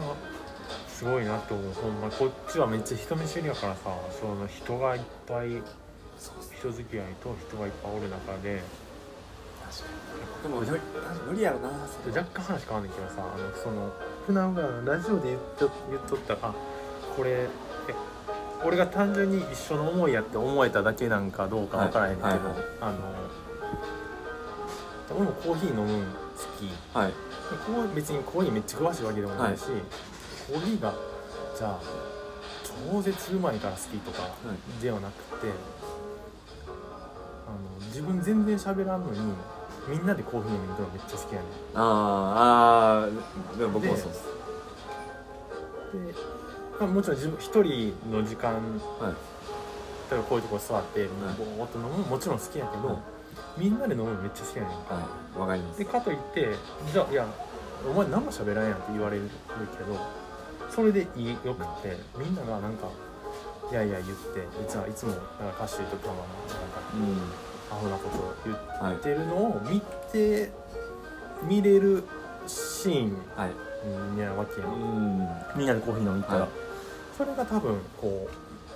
[1.00, 1.74] すごいなって思う。
[1.74, 3.80] ほんまこっちはめっちゃ人見知りやからさ
[4.20, 5.48] その人がいっぱい
[6.60, 8.62] 人付き合いと人がいっぱいおる中で
[10.44, 10.72] でも無理
[11.30, 13.94] 無理やろな若干話変わんねんけどさあのその
[14.28, 16.54] 普段がラジオで言っと言っとったらあ
[17.16, 17.48] これえ
[18.66, 22.56] 俺が単純に一緒の思いやって思えただけなんかどうかわからへんけど、はいはいはい。
[22.82, 22.98] あの
[25.16, 26.08] 俺もコーヒー飲むん好
[26.60, 26.70] き。
[26.94, 27.12] はい。
[27.66, 29.76] こう別にコーヒーめっちゃ詳しいわけでもないし、コー
[30.60, 30.94] ヒーが
[31.58, 31.80] じゃあ
[32.92, 34.30] 超絶うまいから好きとか
[34.82, 35.48] ではなくて、
[37.48, 39.20] あの自分全然喋らんのに
[39.88, 44.24] みんなでコーヒー飲むのめっちゃ好きやねあーあーでも僕もそうです。
[45.98, 46.14] んで、
[46.80, 49.14] まあ、もちろん自分一人の時間はい。
[50.12, 52.98] 例えばこういうとこ座ってぼーっと飲むのももちろん好きやけど、はい。
[53.58, 54.72] みんなで飲むのめっちゃ好きやねん。
[54.72, 54.76] は
[55.36, 55.40] い。
[55.40, 55.80] わかります。
[55.80, 56.56] でかといって
[56.92, 57.28] じゃあいや
[57.90, 59.30] お前何も喋らんやんって言われる
[59.78, 59.94] けど
[60.70, 62.88] それでいいよくってみんながなんか
[63.72, 65.20] いやいや言って実はいつもなん
[65.54, 67.50] か歌手とかもなんかうん。
[67.72, 69.80] アホなことを言っはいてるのを見
[70.12, 70.52] て
[71.44, 72.04] 見れる
[72.48, 73.52] シーンはい。
[74.12, 75.20] になわけやうん。
[75.22, 76.50] んみんなでコーヒー飲みたら、はい。
[77.16, 78.28] それが多分こ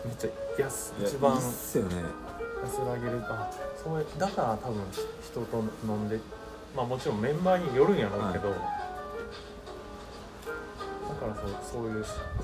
[0.06, 0.30] うめっちゃ
[0.60, 3.20] 安一番安らげる。
[3.24, 3.50] あ
[3.84, 4.84] それだから多分
[5.24, 6.20] 人と飲んで
[6.76, 8.56] まあもちろんメンバーによるんやろうけど、だ
[11.14, 12.44] からそうそういうしこ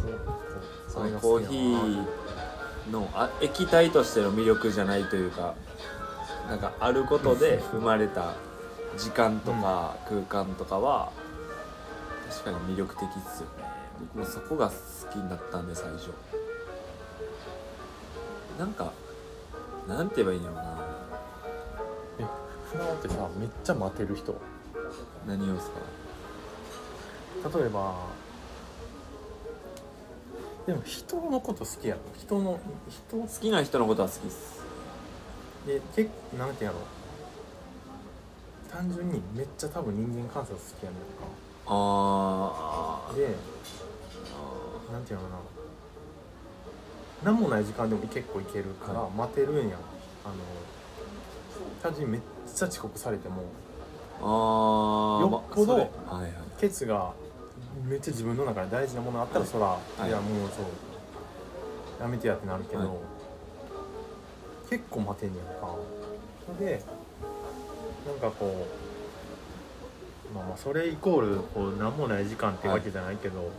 [0.87, 2.05] うそのコーヒー
[2.91, 5.53] のあ液体としての魅力じゃないというか
[6.47, 8.33] なんかあることで生まれた
[8.97, 11.11] 時間とか空間とかは
[12.29, 13.69] 確かに魅力的っすよね。
[14.15, 14.73] 僕もそこが好
[15.11, 16.09] きになったんで最初。
[18.57, 18.91] なんか
[19.87, 20.61] なんて言えばいいんやろな。
[22.19, 22.25] え
[22.71, 24.35] 船尾ってさめっちゃ待てる人。
[25.27, 27.57] 何をですか？
[27.57, 27.93] 例えば
[30.69, 32.01] でも人のこと好きやろ。
[32.15, 34.61] 人の人好きな人のことは好きっす。
[35.65, 36.77] で結構なんてやろ。
[38.71, 41.25] 単純にめっちゃ多分人間観察好きやねんか。
[41.65, 43.15] あー。
[43.15, 43.29] で
[44.93, 45.31] なんていうのか
[47.23, 47.31] な。
[47.31, 49.11] 何もない時間でも結構いけるからはい。
[49.13, 49.75] 待てるんや、
[50.23, 50.35] あの
[51.81, 53.41] 単純にめっちゃ遅刻されても
[54.21, 55.31] あー。
[55.31, 55.89] よっぽど
[56.59, 57.13] ケツが
[57.87, 60.65] めっちゃ自分の中で大事なものあったらそら、いい、やもうそう
[62.01, 62.89] やめてやってなるけど、はい。
[64.69, 65.75] 結構待てんねやんか。
[66.59, 66.83] で
[68.07, 68.67] なんかこ
[70.31, 73.49] うまあまあそれイコールこう何もない時間ってわけじゃないけど、こ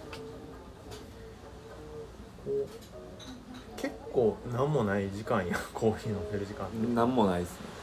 [2.46, 2.68] う
[3.76, 6.94] 結構何もない時間やコーヒー飲んでる時間って。
[6.94, 7.79] なんもないっすね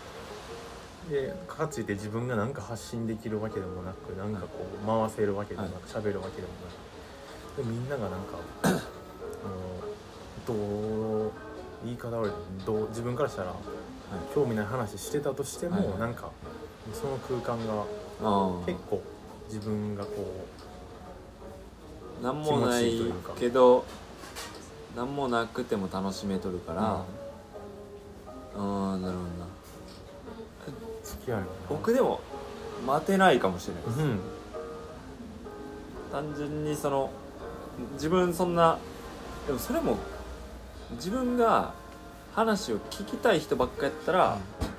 [1.10, 4.48] でかついて自分が何か発信できるわけでもなくなんかこ
[4.84, 6.88] う回せるわけでもなく喋るわけでもなく。
[7.58, 8.78] でみんながなんかあの
[10.46, 11.32] どう
[11.84, 13.56] 言い方悪いけどどう自分からしたら
[14.34, 16.30] 興味ない話してたとしても、はいか
[16.94, 17.84] その空間が
[18.22, 19.02] あ結構
[19.48, 20.12] 自分がこ
[22.22, 23.02] あなんもない
[23.38, 23.86] けど
[24.96, 27.06] なんもなくても楽しめとるかう、ら、あ
[28.56, 29.47] あーなるほどな
[31.28, 32.22] 付き合いよな僕でも
[32.86, 34.20] 待てないかもしれないです、うん。
[36.12, 37.12] 単純にその
[37.94, 38.80] 自分そんな
[39.46, 39.98] でもそれも
[40.92, 41.74] 自分が
[42.34, 44.38] 話を聞きたい人ばっかやったら、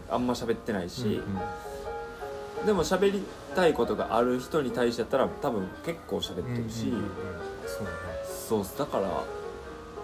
[0.09, 1.11] あんま喋ってないし、うん
[2.61, 2.67] うん。
[2.67, 3.23] でも喋り
[3.55, 7.11] たいことがある人に対してやったら多分結構喋ってるし、うんうんうんうん。
[7.67, 7.91] そうね。
[8.49, 8.79] そうっす。
[8.79, 9.25] だから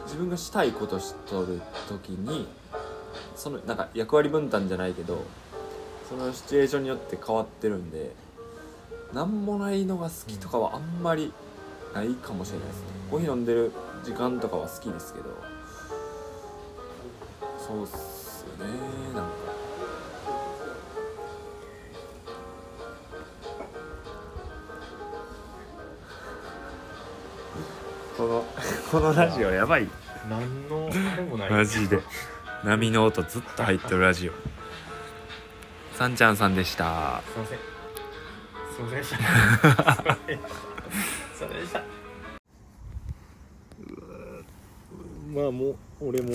[0.04, 2.48] 自分がしたいことしとる時に
[3.36, 5.22] そのなんか役割分担じゃないけど
[6.08, 8.12] そのシチュエーションによって変わってるんで
[9.12, 11.32] 何もないのが好きとかはあんまり
[11.94, 13.10] ないかもしれないですね、うん。
[13.10, 13.70] コーヒー飲んでる
[14.02, 15.26] 時間とかは好きですけど。
[17.58, 18.72] そうっすよね
[19.14, 19.30] なんか。
[28.18, 28.44] この
[28.90, 29.88] このラジオやばい。
[30.28, 31.50] 何のでもない。
[31.50, 32.00] マジで。
[32.64, 34.32] 波の音ずっと入ってるラジオ
[35.94, 37.22] さんちゃんさんでした。
[37.32, 37.58] すいません。
[38.74, 38.98] すいません。
[38.98, 39.26] でしたすい
[40.04, 40.58] ませんでした。
[41.34, 41.80] すいませんでした
[45.32, 46.30] まあもう俺も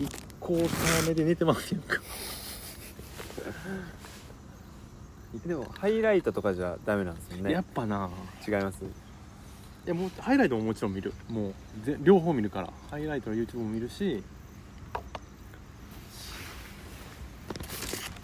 [0.00, 0.08] 一
[0.38, 2.00] 個早めで寝てますやんか？
[5.44, 7.52] でもハイライトとかじゃダメなんですよね。
[7.52, 8.08] やっぱな。
[8.46, 8.84] 違います？
[8.84, 8.86] い
[9.86, 11.12] やもうハイライトももちろん見る。
[11.28, 11.54] もう
[11.84, 12.70] ぜ両方見るから。
[12.90, 14.22] ハイライトの YouTube も見るし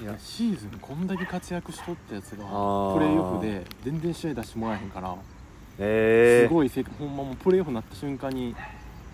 [0.00, 5.14] いやシーズンこんだけ活躍しとったやつがプレーオフで全然試合出してもらえへんから
[5.78, 8.54] えすごい世界ほんまもうプレーオフになった瞬間に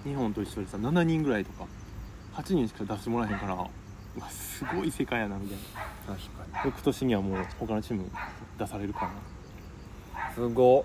[0.04, 1.66] 日本と一緒でさ7人ぐらいとか
[2.34, 5.58] 8人しか出してもらえへんからすごい世界やなみたい
[6.08, 6.14] な。
[6.14, 6.70] 確かに。
[6.70, 8.10] 翌年にはもう他のチーム
[8.58, 9.10] 出されるか
[10.16, 10.82] らすごっ。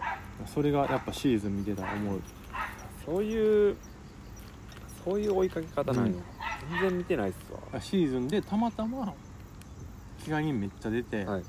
[0.47, 2.21] それがやっぱシーズン見てたら思う
[3.05, 3.71] そうい。
[3.71, 3.75] う
[5.05, 6.23] そういう追いかけ方なんや、うん
[6.79, 7.37] 全然見てないっす
[7.73, 9.13] わシーズンでたまたま
[10.25, 11.43] 怪我人めっちゃ出て、はい。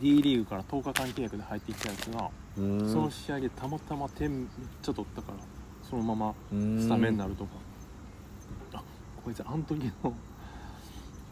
[0.00, 4.48] D リーグから10日間契約で入ってきたやつが、その試合でたまたま点めっ
[4.80, 5.38] ちゃ取ったから
[5.88, 7.50] そのままスタメンになるとか、
[8.72, 8.82] あ
[9.22, 10.14] こいつあの時の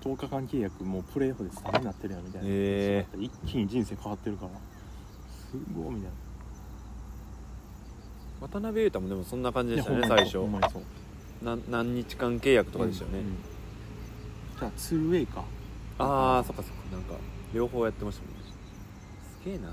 [0.03, 4.51] 10日間契約もうプレーオフでスタメンになってるやんみたいな、へ一気に人生変わってるから。
[5.51, 6.11] すごいみたい
[8.41, 10.39] 渡辺裕太もでもそんな感じなでしたね最初。
[11.43, 13.35] な何日間契約とかでしたよね、うんうん。
[14.59, 15.45] じゃあ 2way か
[16.03, 16.75] ああそっかそっか。
[16.93, 17.15] なんか
[17.53, 18.41] 両方やってましたもんね。
[19.41, 19.69] すげえな。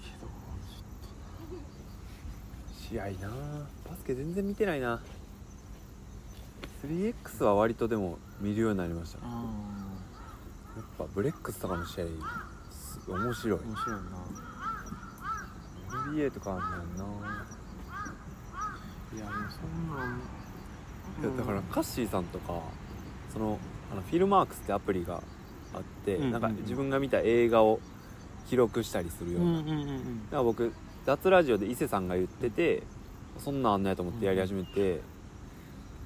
[0.00, 0.28] けど
[2.78, 3.28] 試合な。
[3.88, 5.00] バスケ全然見てないな。
[6.84, 9.24] 3X は割とでも見るようになりましたや
[10.82, 12.06] っぱブレックスとかの試合
[12.70, 13.58] す面白い。
[13.58, 13.96] あ面白い
[16.16, 16.22] な。
[16.24, 17.04] NBA とかあんねんな。
[19.12, 20.20] いやでもそんなん。
[21.20, 22.62] いやだからカッシーさんとか
[23.32, 23.58] その
[23.92, 25.22] あのフィルマークスってアプリが
[25.74, 26.32] あって、うんうんうん。
[26.32, 27.80] なんか自分が見た映画を
[28.48, 30.24] 記録したりするような、うんうんうんうん。
[30.26, 30.72] だから僕
[31.06, 32.82] 脱ラジオで伊勢さんが言ってて
[33.38, 35.00] そんなんあんないと思ってやり始めて、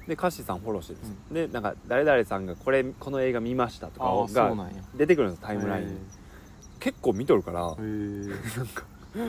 [0.07, 1.09] で歌詞さんフォローしてるんです。
[1.09, 1.15] よ、
[1.47, 5.87] でなんか誰々さんがこれこの映画見ましたとかが出てくるんですタイムライン。
[5.87, 5.93] に
[6.79, 8.83] 結構見とるからなんか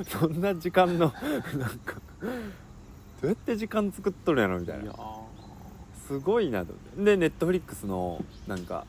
[0.06, 1.12] そんな時間の
[1.56, 2.28] なんかど
[3.22, 4.92] うやって時間作っとるんやろみたいな
[6.06, 6.72] すごいなと。
[6.96, 8.86] でネットフリックスのなんか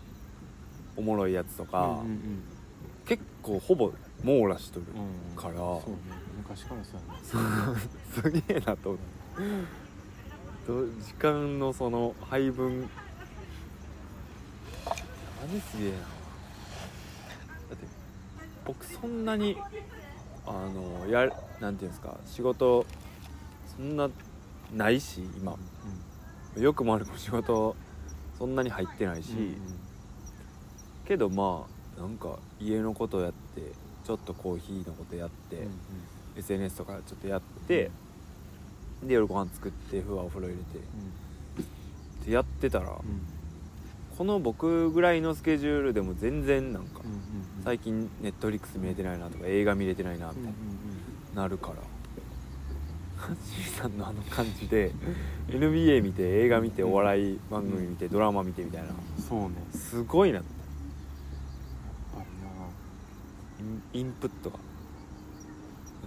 [0.96, 2.44] おもろいやつとか、うんうん
[3.06, 3.90] 結構ほぼ
[4.22, 5.98] 網羅しとるうんから、そうね。
[6.38, 6.98] 昔からそ
[7.38, 7.80] うやね。
[8.12, 12.82] すげえなと思ってど時間のその配分。
[15.42, 15.98] マジすげえな。
[16.00, 16.04] だ
[17.76, 17.88] って
[18.66, 19.56] 僕そんなに
[20.46, 21.32] あのや
[21.62, 22.86] なんていうんですか仕事
[23.78, 24.10] そんな
[24.76, 25.56] ないし今
[26.56, 27.76] よくも悪くも仕事
[28.38, 29.58] そんなに入ってないし、
[31.06, 31.66] けどま
[31.98, 33.62] あなんか家のことやって
[34.06, 35.68] ちょっとコーヒーのことやって、
[36.38, 37.92] SNS とかちょっとやって、
[39.04, 40.80] で夜ご飯作ってふわお風呂入れて
[42.24, 43.00] ってやってたら、
[44.18, 47.02] この僕ぐらいのスケジュールでも全然なんか、
[47.64, 50.44] 最近ネットフリックス見れてないなとか映画見れてないなみたい
[51.36, 51.76] な、なるから
[53.18, 54.92] ハッシーさんのあの感じで
[55.50, 58.90] NBA 見て映画見てお笑い番組見てドラマ見てみたいな。
[59.28, 59.56] そうね。
[59.74, 60.46] すごいなある
[63.60, 64.60] インインプットが。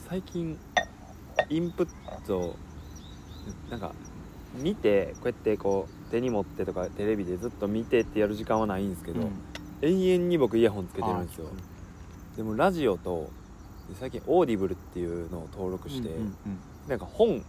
[0.08, 0.58] 最近
[1.48, 1.88] インプッ
[2.26, 2.56] ト
[3.70, 3.92] なんか
[4.54, 9.26] 見てこうやってこう手に持ってとかテレビでずっと見てってやる時間はないんですけど、な
[9.82, 11.46] 永遠に僕イヤホンつけてるんですよ。
[12.36, 13.30] でもラジオと
[13.88, 16.10] で最近オーディブルっていうのを登録して、
[16.90, 17.44] なんか本。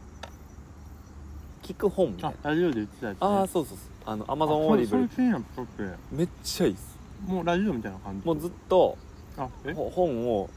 [1.63, 2.37] 聞く本みたいな。
[2.43, 3.19] あラジオで言ってたやつね。
[3.21, 3.87] ああそうそうそう。
[4.05, 6.97] あのアマゾンオーディブルめっちゃいいっす。
[7.25, 8.25] もうラジオみたいな感じ？
[8.25, 8.97] もうずっと
[9.37, 9.73] あえ？
[9.73, 10.49] ほ本を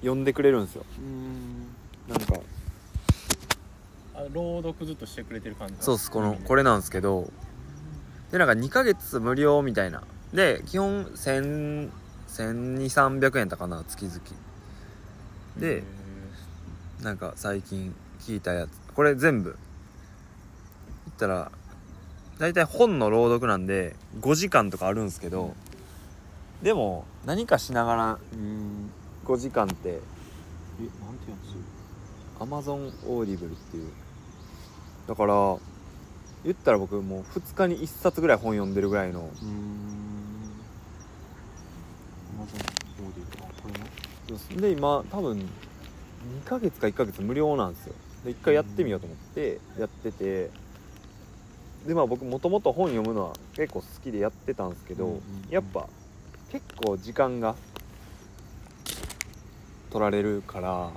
[0.00, 0.84] 読んでくれるんですよ。
[0.98, 1.68] うん。
[2.08, 2.40] なんか。
[4.16, 7.30] あ朗読ずっとしてくれてる感じそうっすこのこれなんですけど。
[8.32, 10.02] でなんか2ヶ月無料みたいな。
[10.32, 11.88] で基本1000
[12.28, 14.18] 1200300円だかな月々。
[15.56, 15.84] で
[17.00, 17.94] なんか最近
[18.26, 18.70] 聞いたやつ。
[18.94, 19.50] これ全部。
[19.50, 21.52] 言ったら
[22.38, 25.54] 大体本の朗読なんで5時間とかあるんですけど、
[26.62, 28.90] でも何かしながらうん
[29.26, 31.36] 5時間ってえなんてや
[32.38, 33.90] つ Amazon オーディブルっていう。
[35.06, 35.34] だから
[36.44, 39.84] 言ったら僕もう2日に1冊ぐらい本読んでるぐらいのうーん。
[42.38, 43.68] まず Audible あこ
[44.56, 45.46] れねで今多分2
[46.44, 47.94] ヶ月か1ヶ月無料なんですよ
[48.24, 50.50] で1回やってみようと思ってやってて
[51.86, 55.20] でまあ僕もともと本読むのは結構好きでやってたんですけど、
[55.50, 55.86] やっぱ
[56.50, 57.54] 結構時間が
[59.90, 60.90] 取られるから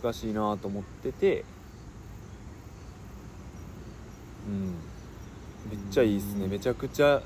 [0.00, 1.44] 難しいなと思ってて
[4.46, 4.74] うん。
[5.70, 6.44] めっちゃいいっすね。
[6.44, 6.50] うん。
[6.50, 7.20] めちゃくちゃ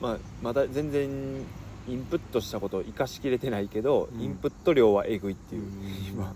[0.00, 1.08] まあまだ全然
[1.88, 4.20] インプットしたことを生かしきれてないけど、うん。
[4.20, 5.68] インプット量はえぐいっていう、うん。
[6.08, 6.34] 今。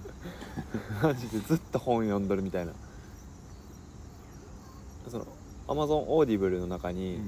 [1.02, 2.72] マジでずっと本読んどるみたいな。
[5.08, 5.26] その
[5.68, 7.20] Amazon オーディブルの中なに、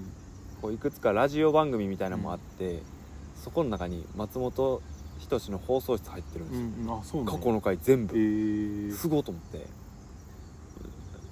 [0.63, 2.83] こういくつかラジオ番組みたいなのもあって、
[3.37, 4.81] そこの中に松本
[5.19, 7.39] 人志の放送室入ってるんですよ、うん、うん、あそうなんや。
[7.39, 8.17] 過去の回全部。
[8.17, 9.59] えー、すごいと思って。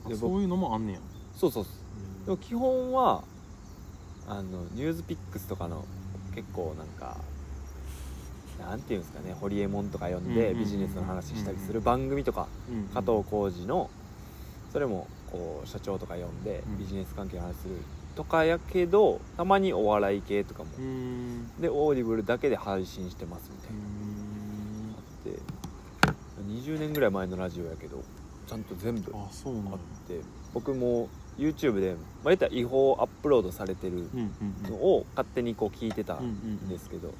[0.08, 1.00] であそういうのもあんねや。
[1.34, 1.66] そうそう
[2.26, 3.24] でも基本は
[4.28, 5.84] あの NewsPicks とかの
[6.34, 7.18] 結構なんか
[8.60, 13.90] なんていうんですかねホリエモンとか読んでビジネスの話したりする番組とかうん加藤浩次の
[14.72, 16.78] それもこう社長とか読んでうん。
[16.78, 17.76] ビジネス関係の話する
[18.14, 20.70] とかやけどたまにお笑い系とかも。
[21.60, 28.02] で Audible だけで配信してますみたういーなあって20年ぐらい前のラジオやけど
[28.46, 29.78] ちゃんと全部あっ
[30.08, 30.20] て
[30.52, 34.08] 僕も YouTube で、まあ、言ったら違法アップロードされてる
[34.68, 37.14] のを勝手にこう聞いてたうんですけど、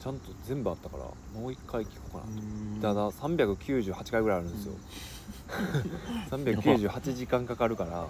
[0.00, 1.04] ちゃんと全部あったから
[1.38, 2.34] もう一回聞こうかなと、う
[2.78, 2.80] ん。
[2.80, 4.74] ただ398回ぐらいあるんですよ、
[6.30, 8.08] 398時間かかるから。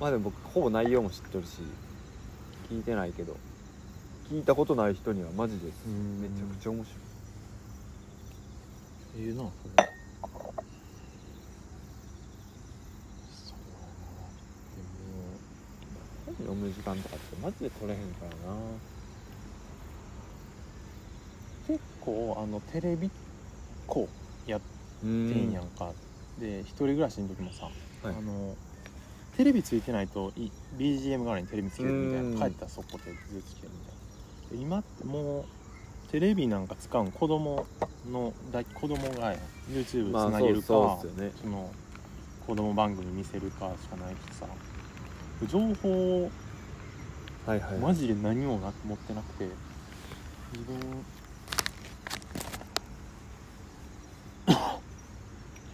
[0.00, 1.58] まあでも僕ほぼ内容も知ってるし
[2.70, 3.36] 聞いてないけど。
[4.30, 6.20] 聞いたことない人にはマジでうん。
[6.20, 6.98] めちゃくちゃ面白い。
[9.20, 9.50] ええなそれ
[13.32, 13.56] そう
[16.14, 18.56] 本読む時間とかってマジで取れへんからな。
[21.66, 23.10] 結構あのテレビっ
[23.86, 24.08] 子
[24.46, 25.92] やっうてんやんか、
[26.40, 27.66] で一人暮らしの時もさ、
[28.02, 28.14] はい。
[28.14, 28.54] あの
[29.36, 32.34] テレビついてないとい BGM 代わりにテレビつけるみたいうん。
[32.38, 33.94] な帰ったらそこでずっとつけるみたい
[34.52, 34.56] な。
[34.56, 35.44] で今ってもう
[36.10, 37.66] テレビなんか使うん子供
[38.10, 39.38] のだ子供がや
[39.70, 41.06] YouTube つまあなげるか、そ
[41.46, 41.70] の
[42.46, 44.46] 子供番組見せるかしかないしさ
[45.46, 46.30] 情報
[47.46, 49.48] はいはいマジで何もな持ってなくて
[50.52, 50.76] 自分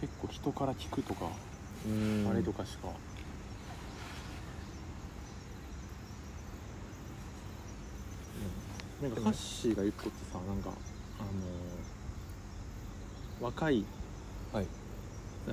[0.01, 1.29] 結構人から聞くとか、
[1.85, 2.27] うん。
[2.29, 2.89] あれとかしか。
[9.01, 10.69] なんかハッシーが言っとってさなんか
[11.19, 13.85] あのー若い
[14.53, 14.67] はい。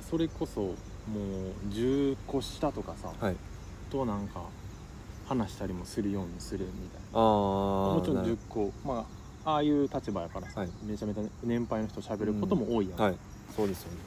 [0.09, 0.75] それこそもう
[1.69, 3.35] 10個下とかさ、はい
[3.93, 4.41] となんか
[5.27, 7.19] 話したりもするようにするみたいな。
[7.19, 9.05] もちろんなる10個ま
[9.45, 10.69] あああいう立場やからさ、はい。
[10.83, 13.15] めちゃめちゃ年配の人喋ることも多いやん、はい。
[13.55, 13.99] そうですよね。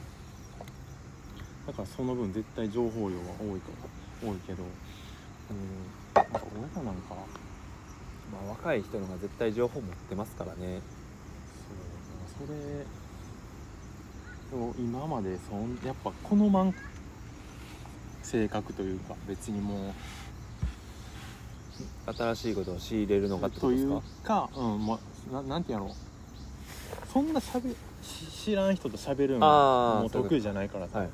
[1.67, 3.71] だからその分絶対情報量は多いと
[4.25, 5.83] 多いけどうん
[6.15, 7.15] なんか俺らなんか
[8.31, 10.81] まあ若い人の方が絶対情報持ってますからね。
[12.37, 12.57] そうそれ
[14.49, 16.73] でも今までそんやっぱ好まん
[18.27, 19.93] 性格というか別にも
[22.09, 24.99] う新しいことを仕入れるのかってことですというかか、うんま
[25.31, 25.95] ななんていうんやろ
[27.11, 27.69] そんなしゃべ
[28.01, 31.09] し知らん人と喋るのあーもう得意じゃないからさ、はい。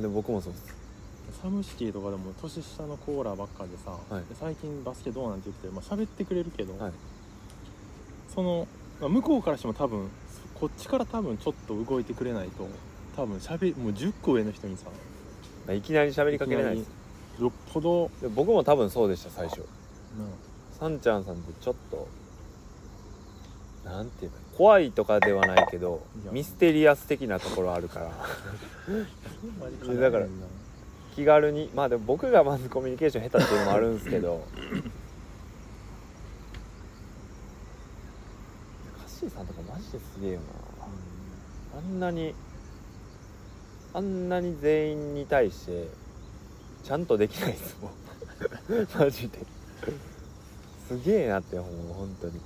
[0.00, 0.74] でも僕もそうです。
[1.42, 4.24] サムシティとかでも年下のコーラばっかでさ、はい。
[4.24, 6.92] で最近バスケどうなんて言って、まあ喋ってくれるけど、はい。
[8.34, 8.66] その、
[9.00, 10.08] まあ向こうからしても多分
[10.54, 12.68] こっちから多分ちょっと動いてくれないと
[13.16, 14.94] 多分しゃべもう10個上の人にさまあ
[15.72, 16.90] いきなり喋りかけれないです。
[17.40, 18.10] よっぽど。
[18.20, 19.60] で僕も多分そうでした最初。
[19.60, 19.66] な
[20.78, 22.08] さんちゃんさんってちょっと
[23.84, 26.02] なんていうか怖いとかではないけど
[26.32, 28.06] ミステリアス的なところあるから。
[29.92, 30.26] いだから
[31.14, 34.44] 気軽にまあでも僕がまずコミュニケーション下手っていうのもあるんですけど。
[38.98, 41.78] カッシーさんとかマジですげえよな。
[41.78, 42.34] あんなに
[43.92, 45.88] あんなに全員に対して
[46.84, 47.92] ちゃんとできないですもん。
[48.98, 49.38] マジで。
[50.88, 52.40] すげえなって思う本当に。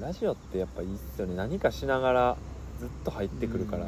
[0.00, 1.36] ラジオってやっぱいいっすよね。
[1.36, 2.36] 何かしながら
[2.80, 3.86] ずっと入ってくるから。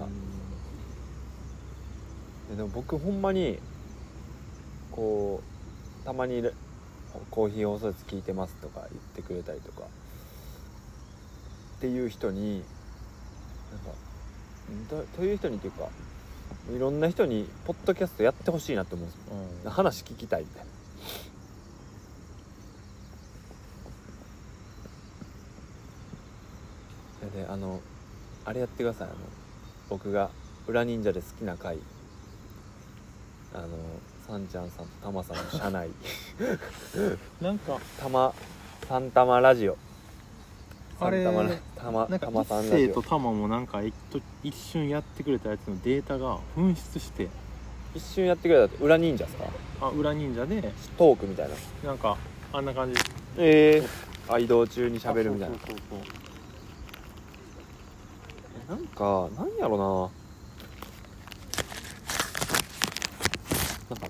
[2.57, 3.59] でも僕ほんまに
[4.93, 6.53] こうたまにレ
[7.31, 9.83] コーヒー放送室聞いてますとか言ってくれたりとか。
[11.77, 12.63] っていう人に
[13.71, 15.89] なんかんとという人にっていうか
[16.75, 19.23] いろんな人にポッドキャストやってほしいなって思うんですよ。
[19.65, 19.71] うん。
[19.71, 20.71] 話聞きたいみたいな。
[27.31, 27.81] それであの
[28.47, 29.09] あれやってください。
[29.09, 29.17] あの
[29.91, 30.31] 僕が
[30.67, 31.79] 裏忍者で好きな回。
[33.53, 33.69] あの
[34.27, 35.91] さんちゃんさんとたまさんの社内。
[37.43, 38.33] なんかたま
[38.89, 39.77] さんたまラジオ。
[40.99, 42.89] あれたまラたまなんかさんラジオ。
[42.89, 47.29] 星とタマもなんか一と一瞬やってくれたやつのデータが紛失して。
[47.95, 49.45] 一瞬やってくれたって裏忍者ですか？
[49.83, 51.55] あ裏忍者でトークみたいな。
[51.91, 52.17] なんか
[52.53, 53.01] あんな感じ。
[53.37, 53.89] ええ
[54.29, 55.57] あ移動中に喋るみたいな。
[58.75, 60.24] なんかなんやろな
[63.91, 64.07] なんか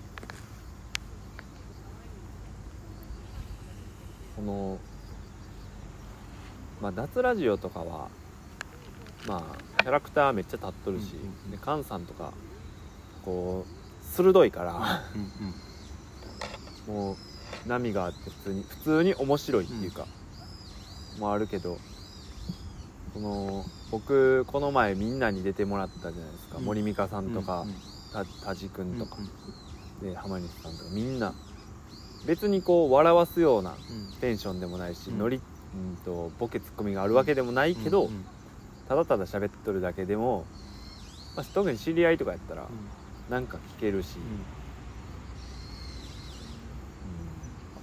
[4.36, 4.78] この
[6.80, 8.08] まあ脱ラジオとかは
[9.26, 9.44] ま
[9.78, 12.32] あキャラクターめっちゃ立っとるし、うんで菅さんとか
[13.24, 15.02] こう鋭いから
[16.88, 20.06] うんもう波があって普通に普通に面白いっていうか、
[21.18, 21.78] もあるけど
[23.14, 26.64] その僕この前みんなに出てもらったじゃないですか、うん。
[26.64, 27.64] 森美香さんとか、
[28.12, 29.16] た田地君とか
[30.02, 31.34] うん、で浜西さんとかみんな
[32.26, 33.76] 別にこう笑わすようなうん。
[34.20, 35.18] テンションでもないし、うん。
[35.18, 35.40] ノリう
[35.92, 38.08] んとボケツッコミがあるわけでもないけど、うん。
[38.08, 38.24] うん
[38.86, 40.44] ただただ喋っとるだけでも、
[41.36, 42.66] まあ、特に知り合いとかやったら
[43.30, 44.16] なんか聞けるし、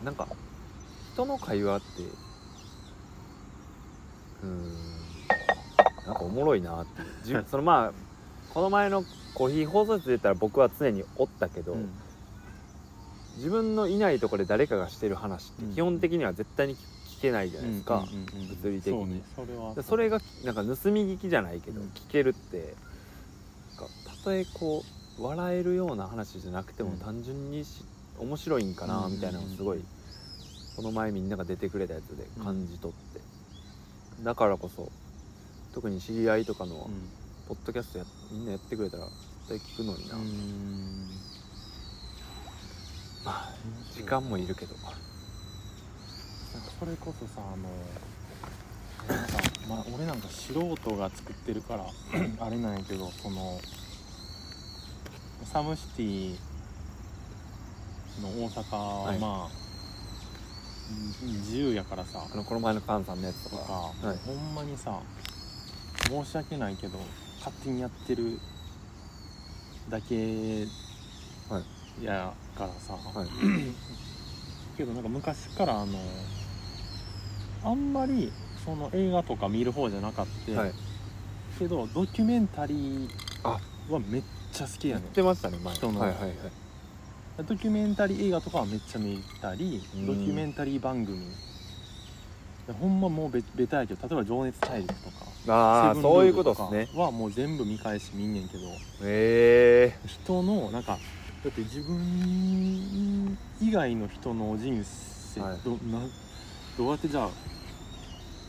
[0.01, 0.05] うん。
[0.05, 0.27] なんか
[1.13, 1.85] 人の会話って
[4.43, 4.73] うん
[6.05, 8.10] なんかおもろいなって自分そのまあ
[8.53, 11.89] この前のコーヒー放送室で言ったら僕は常におったけど、うん。
[13.37, 15.75] 自分のいないところで誰かがしてる話ってうん。
[15.75, 18.57] 基本的には絶対に聞けないじゃないですか、うんうんうんうん。
[18.61, 19.23] 物理的に。
[19.35, 22.73] そうねそれそれがなんか盗み聞きじゃないけど、うん聞けるって
[23.77, 24.83] たとえこ
[25.17, 26.97] う笑えるような話じゃなくてもうん。
[26.97, 27.85] 単純にし
[28.19, 29.85] 面白いんかなみたいなのをすごいうん。
[30.75, 33.21] この前みんなが出てくれたやつで感じ取って、
[34.23, 34.91] だからこそ
[35.73, 39.15] 特に知り合いとかのうんポッドキャストやみんなやってくれたら絶
[39.49, 41.09] 対聞くのにな、うん。
[43.25, 43.49] まあ
[43.93, 44.75] 時間もいるけど。
[44.75, 49.37] なんかそれこそさあのなんか、
[49.69, 51.85] まあ、俺なんか素人が作ってるから
[52.45, 53.59] あれなんやけどその
[55.45, 56.35] サムシティ
[58.21, 59.19] の大阪ははい。
[59.19, 59.51] まあ、うん
[61.39, 63.57] 自由やからさあのこの前のパンさんのやつとか。
[63.57, 63.73] とか、
[64.07, 64.17] はい。
[64.25, 64.99] ほんまにさ
[66.07, 66.99] 申し訳ないけど
[67.43, 68.39] 勝手にやってる
[69.89, 70.65] だけ
[71.49, 71.59] は
[71.99, 73.27] いやからさ、はい。
[74.77, 75.97] けどなんか昔からあの
[77.63, 78.31] あんまり
[78.63, 80.73] その映画とか見る方じゃなかった、はい。
[81.59, 83.09] けどドキュメンタリー
[83.43, 83.59] あ
[83.89, 84.23] はめっ
[84.53, 85.05] ちゃ好きやねん。
[85.05, 85.73] やってましたね前。
[85.73, 85.99] 人の。
[85.99, 86.33] はいはいはい
[87.47, 90.05] ドキュメンタリー映画とかはめっちゃ見たりうん。
[90.05, 91.25] ドキュメンタリー番組。
[92.79, 96.99] ほんまもうベベタやけど例えば「情熱大陸」とかああそういうことかとですね。
[96.99, 98.67] はもう全部見返して見んねんけど。
[99.03, 100.99] へえ人のなんか
[101.43, 105.57] だって自分以外の人の人生、はい。
[105.65, 105.99] どな
[106.77, 107.29] どうやってじゃあ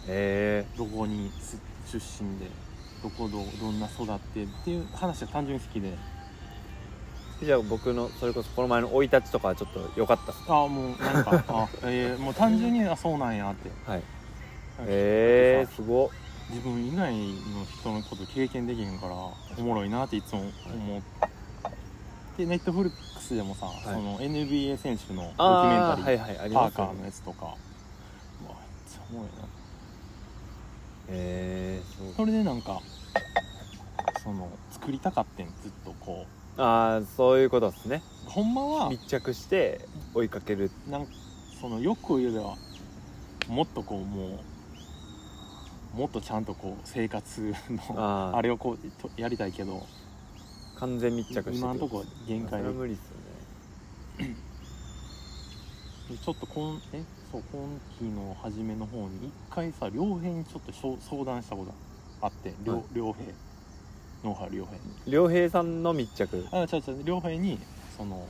[0.08, 1.58] へどこにす
[1.90, 2.46] 出身で
[3.02, 5.94] どこどどんな育ってっていう話は単純に好きで。
[7.42, 13.70] えじゃあ僕のそれこそこの前の生い立ちとかはちょっと良かったっすああもうなんかあ、えーもう単純にあそうなんやって。
[13.90, 13.98] はい。
[13.98, 14.06] へへ
[15.62, 16.08] えすごっ
[16.52, 21.02] 自分以外の人のこと経験できへんからおもろいなっていつも思っ
[22.36, 27.46] て、ネットフリックスでもさ、その NBA 選手のドキュメンタリー、はいはいパーカーのやつとか。
[27.46, 27.56] うわめっ
[28.86, 29.44] ちゃおもろいな。
[29.44, 29.46] へ
[31.08, 32.12] えそう。
[32.14, 32.82] それでなんか
[34.22, 36.26] その作りたかってんずっとこ
[36.58, 38.02] ああそういうことですね。
[38.26, 40.70] うほんまは密着して追いかける。
[40.86, 41.06] なん
[41.58, 42.56] そのよく言えば
[43.48, 44.38] もっとこうもう
[45.94, 49.86] もっとちゃんとこう生活のあれをこうとやりたいけど。
[50.74, 52.60] 完全密着して今のところ限界。
[52.60, 53.10] 無理っす
[54.22, 54.34] よね。
[56.08, 57.04] ちょっと今え？
[57.30, 61.72] そう今期の初めの方に一回さ良平にちょっと相談したこと
[62.20, 62.84] あって良はい。
[62.94, 63.26] 良平。
[64.24, 64.82] 野原良平に。
[65.06, 66.44] 良平さんの密着。
[66.50, 67.60] あ違う違う良平に
[67.96, 68.26] その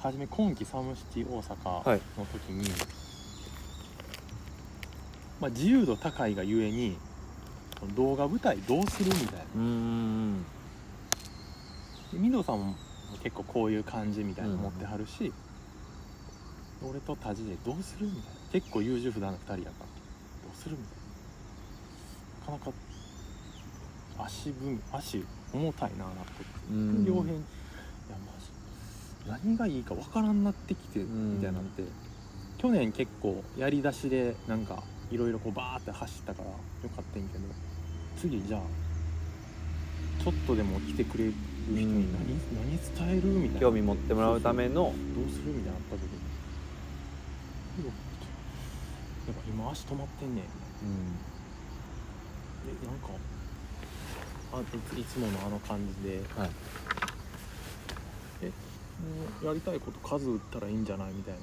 [0.00, 2.00] 初め今期サムシティ大阪はい。
[2.18, 2.68] の時に、
[5.40, 6.96] まあ、自由度高いがゆえに
[7.94, 9.44] 動画舞台どうするみたいな。
[9.54, 10.44] うーん
[12.12, 12.74] でミドさんも
[13.22, 15.32] 結構こういう感じみたいなの持ってはるし、
[16.82, 18.26] 俺とタジでどうするみたいな。
[18.52, 19.66] 結構優柔不断な2人やから。
[19.68, 19.70] ど
[20.52, 22.52] うするみたいな。
[22.52, 22.78] なかなか
[24.24, 26.22] 足踏み足重たいななって。
[26.70, 27.04] うん。
[27.04, 27.42] 両辺いや
[29.28, 31.34] マジ何がいいかわからんなってきてん。
[31.36, 31.82] みたいになって。
[32.58, 36.54] 去年結構やりだしでなんかいろいろこうバーって走ったからよ
[36.94, 37.44] かったんやけど
[38.18, 38.60] 次じゃあ
[40.22, 41.34] ちょっとでも来てくれる
[41.68, 42.28] 人に何,、
[42.70, 43.60] 何伝えるみたいな。
[43.60, 44.94] 興味持ってもらうためのどう
[45.30, 47.92] するみたいなのあった時にや
[49.32, 50.44] っぱ今足止まってんねん。
[50.44, 50.48] うん。
[52.68, 53.08] えなんか
[54.54, 54.64] あい
[54.94, 56.22] ついつものあの感じで。
[56.36, 56.50] はい。
[58.96, 61.12] もうやりたいこと数打ったらいいんじゃない？
[61.12, 61.40] みたいな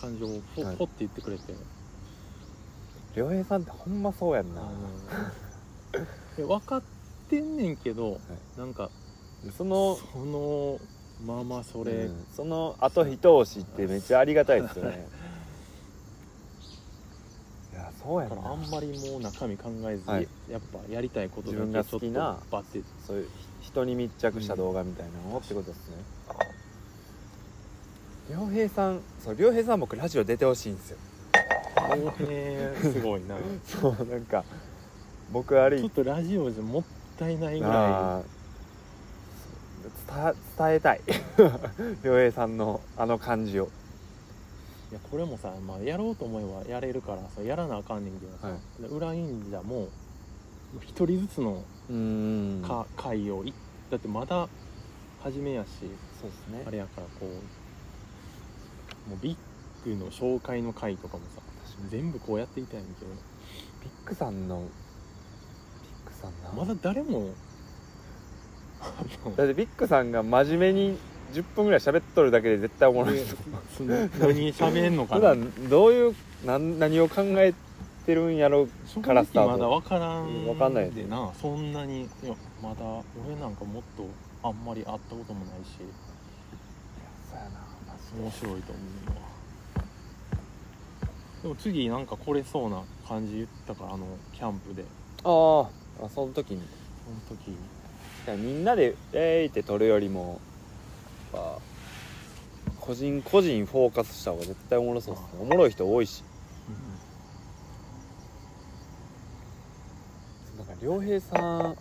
[0.00, 0.74] 感情をポはい。
[0.74, 1.54] ッポって言ってくれて、
[3.14, 4.60] 良平さんってほんまそうやんな。
[4.62, 4.70] あの
[6.36, 6.82] で分かっ
[7.28, 8.20] てんねんけど、
[8.56, 8.90] なんか
[9.56, 10.78] そのその
[11.24, 12.26] ままそれ、うん。
[12.34, 15.08] その後一押しってめっちゃありがたいですよね。
[17.72, 18.42] いやそうやだな。
[18.42, 20.28] からあんまりもう中身考えず、はい。
[20.50, 22.82] やっぱやりたいことだ自分がけちょっと好きなバッて。
[23.06, 23.28] そういう
[23.60, 25.96] 人に密着した動画みたいなのってことですね
[28.30, 30.98] 良平さんそう良平さん僕ラジオ出てほしいんですよ。
[31.74, 33.36] 大変すごいな。
[33.64, 34.44] そうなんか
[35.32, 36.82] 僕あれちょっとラジオじゃもっ
[37.18, 38.24] たいないぐらあー
[40.34, 41.00] 伝伝えたい。
[42.02, 43.64] 良平さんのあの感じを。
[43.64, 43.68] い
[44.90, 49.88] いやこれもさ、まあ、やろうと思えばやれるからさやらなあかんねんけどさ、はで裏忍者も
[50.80, 51.62] 一人ずつの
[52.66, 53.52] か、回をい
[53.90, 54.48] だってまだ
[55.22, 55.68] 初めやし
[56.20, 56.62] そうですね。
[56.66, 57.57] あれやからこう
[59.08, 59.36] もうビ
[59.84, 61.40] ッグの紹介の回とかもさ
[61.90, 63.10] 全部こうやっていたんやけど。
[63.82, 67.30] ビッグさんのビッグさんなまだ誰も
[69.36, 70.98] だってビッグさんが真面目に
[71.32, 73.18] 10分ぐらい喋っとるだけで絶対おもろい。
[73.76, 76.14] その何喋んのか 普な段どういう
[76.44, 77.54] なん何を考え
[78.06, 79.50] てるんやろ正からスタート。
[79.50, 82.84] 直まだ分からん分かんないでなそんなにいやまだ
[83.26, 84.06] 俺なんかもっと
[84.42, 85.78] あんまり会ったこともないし
[88.16, 89.28] 面白いと思うわ。
[91.42, 94.84] でも次なんか来れそうな感じ言ったからあのキャンプで。
[95.24, 95.68] あー。
[96.04, 96.62] あその時に。
[97.28, 97.56] その時に。
[98.42, 100.38] みんなで「えーい!」って撮るよりも
[101.32, 101.58] やっぱ
[102.78, 105.28] 個人個人フォーカスした方が絶対おもろそうっすね。
[105.40, 106.22] おもろい人多いし。
[110.58, 111.76] なんか良平さん。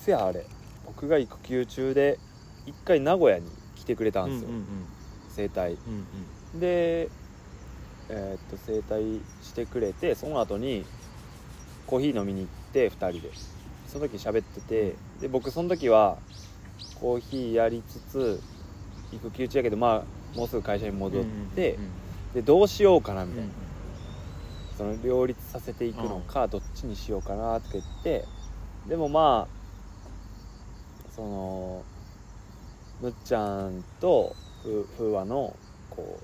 [0.00, 0.46] せやあれ。
[0.86, 2.18] 僕が育休中で
[2.66, 3.46] 一回名古屋に
[3.82, 4.48] 来てくれたんですよ、
[5.30, 5.72] 整体。
[6.54, 7.08] うんで
[8.08, 10.84] えーっと整体してくれてその後に
[11.86, 13.30] コーヒー飲みに行って2人で。
[13.88, 16.16] その時喋っててで僕その時は
[16.98, 18.40] コーヒーやりつつ
[19.12, 20.02] 育休中やけどま
[20.34, 21.78] あもうすぐ会社に戻って、
[22.32, 23.50] でどうしようかなみたいな、
[24.78, 28.24] その両立させていくのかどっちにしようかなって言って
[28.88, 31.82] でもまあその
[33.02, 35.56] むっちゃんとふ風和の
[35.90, 36.20] こ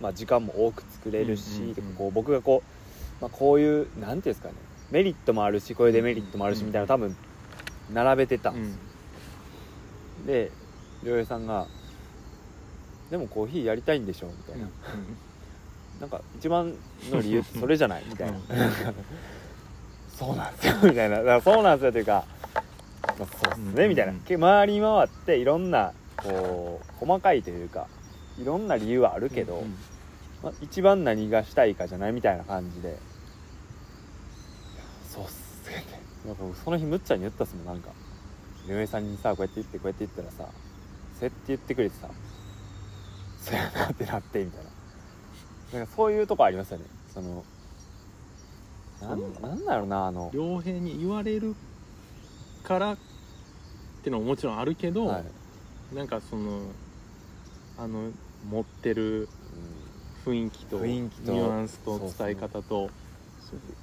[0.00, 1.74] う、まあ、時間も多く作れるし、うんうんうん。
[1.74, 2.62] でこう僕がこ
[3.20, 4.54] う、まあ、こういうなんていうんですかね
[4.92, 6.68] メリットもあるしこういうデメリットもあるしうんうん。
[6.68, 7.16] みたいな多分
[7.92, 8.70] 並べてたんです。
[8.70, 8.76] よ、
[10.20, 10.26] うん。
[10.26, 10.50] で
[11.02, 11.66] 良平さんが
[13.10, 14.68] 「でもコーヒーやりたいんでしょ」みたいな、
[16.00, 16.72] なんか一番
[17.10, 18.04] の理由ってそれじゃない？
[18.08, 18.38] みたいな、
[20.16, 21.40] そうなんですよみたいな。
[21.40, 22.24] そうなんですよというか、
[23.06, 24.12] まあ、そうっすね、うんみたいな。
[24.12, 27.88] け回り回っていろんなこう細かいというか
[28.38, 29.74] いろんな理由はあるけど、うん
[30.42, 32.96] まあ、一番何がしたいかじゃないみたいな感じで。
[35.08, 35.84] そうっすね。
[36.26, 37.90] なんか僕その日むっちゃんに言ったっすもんなんか。
[38.68, 40.52] 井上さんにさこうやって言ってこうやって言ったらさ
[41.18, 42.08] そうやって言ってくれてさ
[43.40, 45.78] そうやなってなってみたいな。
[45.80, 46.84] なんかそういうとこありますよね。
[47.12, 47.44] その
[49.00, 50.30] なんなんだろうなあの。
[50.32, 51.56] 良平に言われる
[52.64, 52.96] からっ
[54.02, 55.24] てのももちろんあるけど、はい。
[55.94, 56.62] なんかその
[57.78, 58.10] あの
[58.50, 59.28] 持ってる
[60.24, 62.90] 雰囲気とニュアンスと伝え方と。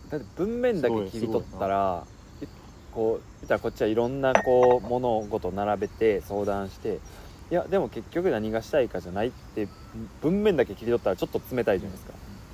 [0.10, 2.04] だって文面だけ切り取ったら
[2.42, 2.46] い
[2.92, 7.00] こう言ったらこっちはいろんなこう物事を並べて相談して
[7.52, 9.68] いやでも結局何がしたいかじゃないって
[10.22, 12.14] 文面だけ切り取ったらちょっと冷たいじゃないですか。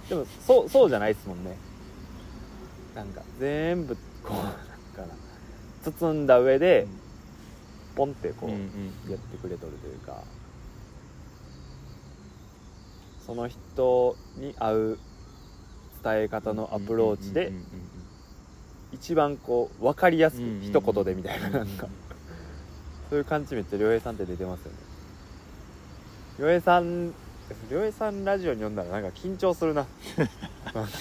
[0.09, 1.55] でもそうそうじゃないですもんね。
[2.93, 4.51] なんか全部こうなんか
[5.01, 5.07] な
[5.91, 6.87] 包んだ上で
[7.95, 8.49] ポンってこう
[9.11, 10.23] やってくれとるというか
[13.25, 14.99] その人に合う
[16.03, 17.51] 伝え方のアプローチで
[18.91, 21.87] 一番こう分かりやすく一言でみたいなうんなんか。
[23.09, 24.77] そういう感じめっちゃ良平さんって出てますよね。
[26.39, 27.13] 良平さん
[27.69, 29.85] 良平さんラジオに読んだらなんか緊張するな。
[30.73, 30.91] なんか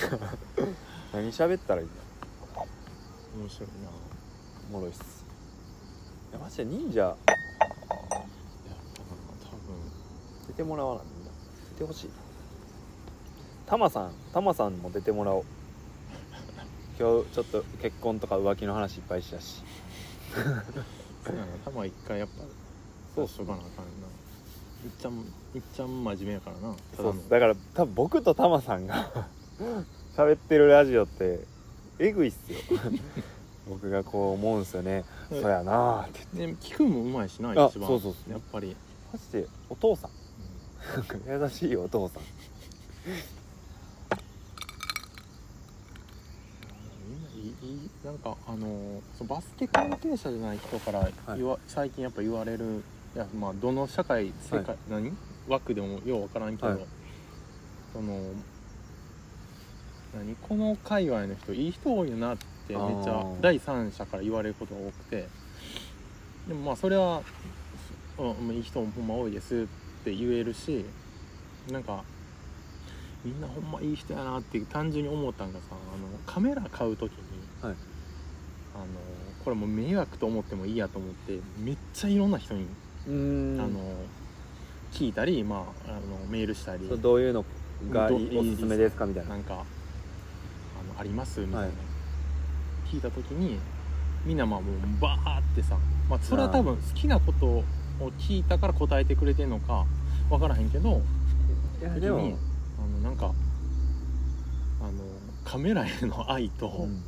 [1.13, 1.95] 何喋ったらいいんだ。
[3.39, 4.04] 面白いな
[4.71, 5.25] おもろいっす。
[6.31, 7.17] いやマジで忍者？
[10.49, 11.31] 出てもらわなみんな
[11.73, 12.11] 出てほしい。
[13.67, 15.45] タマさんタマさんも出てもらおう。
[16.99, 19.63] 今日ちょっと結婚とか浮気の話いっぱいしたし。
[20.35, 20.41] そ
[21.33, 21.47] うやな。
[21.65, 22.45] 多分一回やっぱ
[23.15, 24.07] そうしとかなあかんな。
[24.85, 25.13] いっちゃん
[25.55, 26.75] いっちゃん真面目やからな。
[26.97, 27.13] ただの。
[27.15, 29.29] そうだから多分僕とタマさんが
[30.17, 31.41] 喋ってるラジオって
[31.99, 32.59] えぐいっすよ
[33.69, 36.47] 僕がこう思うんすよね、うんそやなーって。
[36.47, 37.89] で聞くんもうまいしなあ一番。
[37.89, 38.33] そうそうそう。
[38.33, 38.77] やっぱり、
[39.13, 40.11] マジでお父さん。
[40.95, 41.17] なんか
[41.47, 42.23] 優しいお父さん。
[47.09, 52.83] みんないいいいなんかあのーそうバスケ関係者じゃない人から言わ、最近やっぱ言われる
[53.15, 55.13] いやまあどの社会世界、何？
[55.49, 56.87] 枠でもよう分からんけど、はい。
[57.95, 58.19] その
[60.15, 60.37] 何？
[60.37, 65.29] この界隈の人いい人多いよなってめっちゃ第三者から言われることが多くて。
[66.49, 67.23] でもまあそれは、
[68.19, 70.85] うん、まあいい人もほんま多いですって言えるし
[71.71, 72.05] なんか
[73.25, 75.79] みんなほんまいい人やなって単純に思ったんがさあの
[76.27, 77.19] カメラ買う時に、
[77.63, 77.75] はい。
[78.75, 78.87] あの
[79.45, 82.67] これもう迷惑と思ってもいいやと思ってめっちゃいろんな人に、
[83.07, 83.69] あの
[84.93, 86.89] 聞いたり、まあ、あのメールしたり。
[86.89, 87.45] どういうの
[87.91, 89.31] がいいどおすすめですかみたいな。
[89.31, 89.57] なんかあ
[90.95, 91.71] のありますみたいな、はい
[92.95, 93.59] 聞いた時に
[94.25, 95.77] みんなまあもうバーってさ、
[96.09, 97.65] まあ、それは多分好きなことを
[98.19, 99.85] 聞いたから答えてくれてんのか
[100.31, 101.03] 分からへんけど
[101.81, 102.39] いやでも、
[102.79, 103.27] あのなんか
[104.81, 104.93] あの
[105.45, 107.03] カメラへの愛と、うん。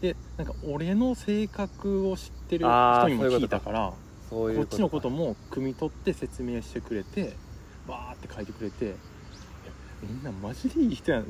[0.00, 3.92] でなんか俺の性格を知ってる人にも聞いたから
[4.30, 7.34] こっちのこともも汲み取って説明してくれて
[7.86, 8.94] バーって書いてくれて
[10.02, 11.24] みんなマジでいい人やん。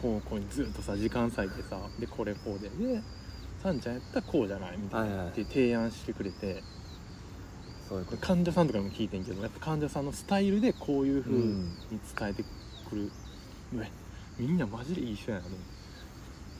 [0.00, 3.02] こうこうずっとさ時間割いてさでこれこうでで
[3.62, 4.78] さんちゃんやったらこうじゃない？
[4.78, 6.62] みたいな、って提案してくれて。
[7.88, 8.26] そういうこと。
[8.26, 11.76] 患者さんとかにも聞いてんけどやっぱ患者さんのスタイルでこういう風にうん。
[11.90, 12.44] 伝えて
[12.88, 13.10] くる、
[13.74, 13.84] うわ
[14.38, 15.80] みんなマジでいい人やなと思って。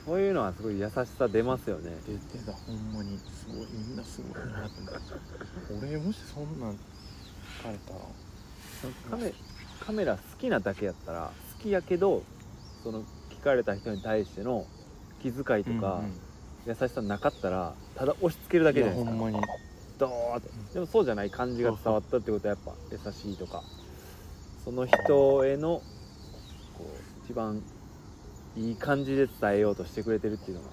[0.07, 1.93] そういうのはすごい優しさ出ますよね。
[2.07, 3.19] 出てたほんまに。
[3.19, 4.95] すごいみんなすごいなと思っ
[5.81, 5.87] て。
[5.87, 6.81] 俺もしそんなんか
[7.67, 8.01] れたら。
[9.11, 9.33] カメ
[9.79, 12.23] カメラ好きなだけやったら好きやけど
[12.83, 14.67] その聞かれた人に対しての
[15.23, 16.03] 気遣いとか、
[16.67, 19.11] 優しさなかったらただ押し付けるだけじゃないですか。
[19.11, 19.47] ほんまに。
[19.99, 20.75] ドーって。
[20.75, 23.63] でもそうじゃない感じが伝わったってことはやっぱ優しいとか。
[24.65, 25.83] その人への
[26.77, 27.63] こう一番
[28.57, 30.71] いい感じで伝えようとしてくれてるっていうのが。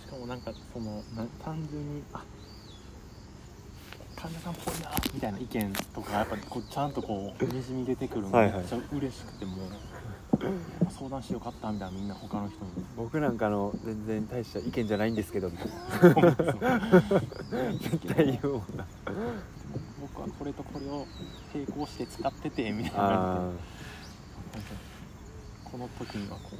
[0.00, 2.22] しかもなんかそのな単純にあ
[4.16, 8.52] 患者さんっぽいなみたいな意見とかやっぱこうちゃんとこうにじみ出てくるのはいはい。
[8.52, 9.52] がめっちゃ嬉しくても。
[9.56, 9.56] う
[10.90, 12.70] 相談してよかったみたいなみんな他の人に。
[12.96, 15.74] 僕なんかの全然大した意見じゃないんですけどみたいな
[17.78, 18.86] 絶対言うもんな
[20.00, 21.06] 僕はこれとこれを
[21.54, 23.50] 並行して使っててみたいな。
[25.64, 26.56] この時にはこう。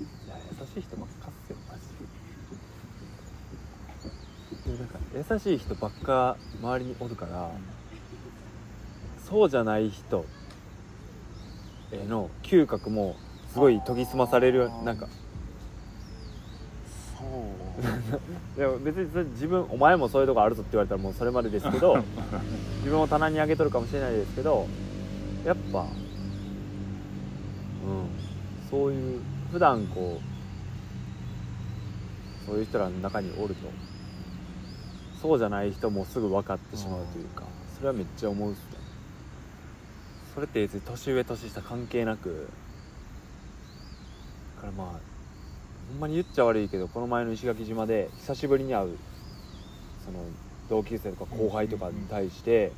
[0.00, 1.82] ーいや優しい人ばっかっすよマジ
[4.66, 4.72] で。
[4.72, 4.98] でもなんか
[5.32, 7.52] 優しい人ばっか周りにおるから、
[9.30, 10.24] そうじゃない人
[11.92, 13.14] への嗅覚も
[13.52, 15.06] すごい研ぎ澄まされるなんか。
[17.16, 17.60] そう。
[18.58, 22.02] でも別に自分お前もそういうとこあるぞって言われたらもうそれまでですけど
[22.78, 24.66] 自分を棚に上げとるかもしれないですけど
[25.44, 25.86] やっぱうん
[28.68, 29.20] そういう
[29.52, 30.24] 普段こう
[32.46, 33.68] そういう人らの中におると
[35.22, 37.44] そうじゃない人もすぐ分かってしまうというか
[37.76, 38.79] それはめっちゃ思うっすね
[40.34, 42.48] それって別に年上年下関係なく
[44.56, 44.86] だからまあ
[45.92, 48.96] ほんまに言っちゃ悪いけどこの前の石垣島で久しぶりに会う
[50.04, 50.18] その
[50.68, 52.72] 同級生とか後輩とかに対して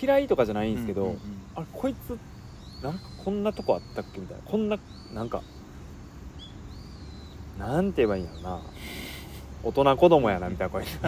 [0.00, 1.16] 嫌いとかじゃないんですけど、
[1.54, 2.18] あれこいつ
[2.82, 4.42] なんかこんなとこあったっけみたいな。
[4.44, 4.78] こんな
[5.14, 5.42] なんか
[7.58, 8.60] なんて言えばいいんやろな。
[9.62, 10.84] 大人子供やなみたいなこい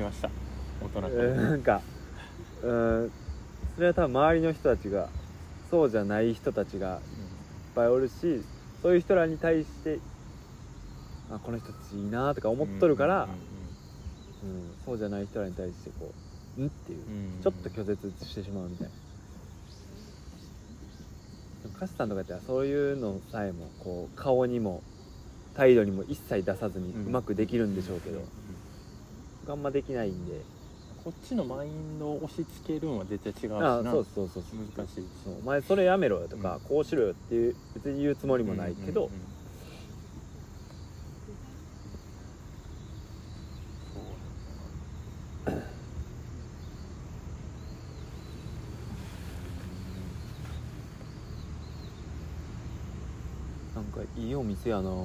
[0.00, 0.30] ました。
[0.80, 1.82] 大人えーなんか
[2.62, 3.12] うん。
[3.76, 5.08] それは多分周りの人たちが
[5.70, 7.00] そうじゃない人たちがいっ
[7.74, 8.42] ぱいおるし
[8.82, 9.98] そういう人らに対して
[11.30, 13.28] あこの人たちいいなとか思っとるから、うん
[14.86, 16.12] そうじゃない人らに対してこ
[16.56, 16.98] う「ん?」っていう
[17.42, 18.92] ちょっと拒絶してしまうみたいな。
[21.78, 24.82] カスさんとかやったらそういうのさえもこう顔にも
[25.54, 28.20] 態度にも一切出さずにうまくできるんでしょうけど、
[29.40, 30.40] 僕あんまできないんで
[31.08, 34.42] こっちのマインドを押し付けるんは絶対違うしあなそうそうそう。
[34.76, 39.20] 難しいそうお前それやめろよとか、こうしろよっていう別に言うつもりもないけど、うんうんうん
[53.74, 54.82] なんかいいお店やな。
[54.82, 55.00] なんいい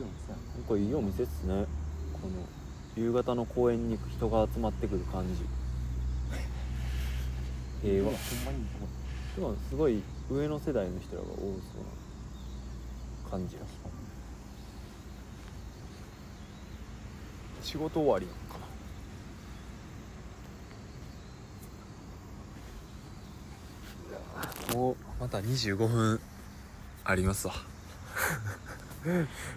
[0.00, 1.66] お店やなかいいお店っすね。
[2.14, 2.63] この
[2.96, 5.42] 夕方の公園に人が集まってくる感じ。
[7.82, 8.10] 平和。
[8.10, 8.14] ほん
[8.46, 8.64] まに
[9.34, 10.00] でもすごい
[10.30, 11.50] 上の世代の人らが多そう
[13.24, 13.56] な感じ。
[13.56, 13.94] や確かに
[17.62, 18.58] 仕事終わりなのか
[24.70, 24.74] な。
[24.74, 26.20] もうまた25分
[27.04, 27.54] ありますわ。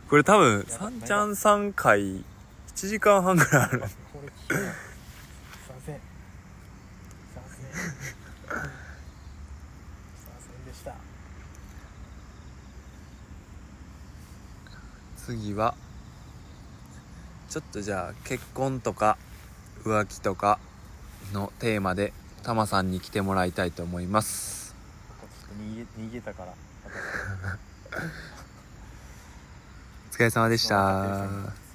[0.10, 2.24] これ多分三ちゃん3回
[2.78, 3.84] 1時間半ぐらいある。
[15.16, 15.74] 次は
[17.50, 19.18] ちょっとじゃあ結婚とか
[19.84, 20.60] 浮気とか
[21.34, 22.14] のテーマで
[22.44, 24.76] タマさんに来てもらいたいと思います。
[25.60, 26.54] 逃げ逃げたから。
[30.12, 31.67] お疲れ様でした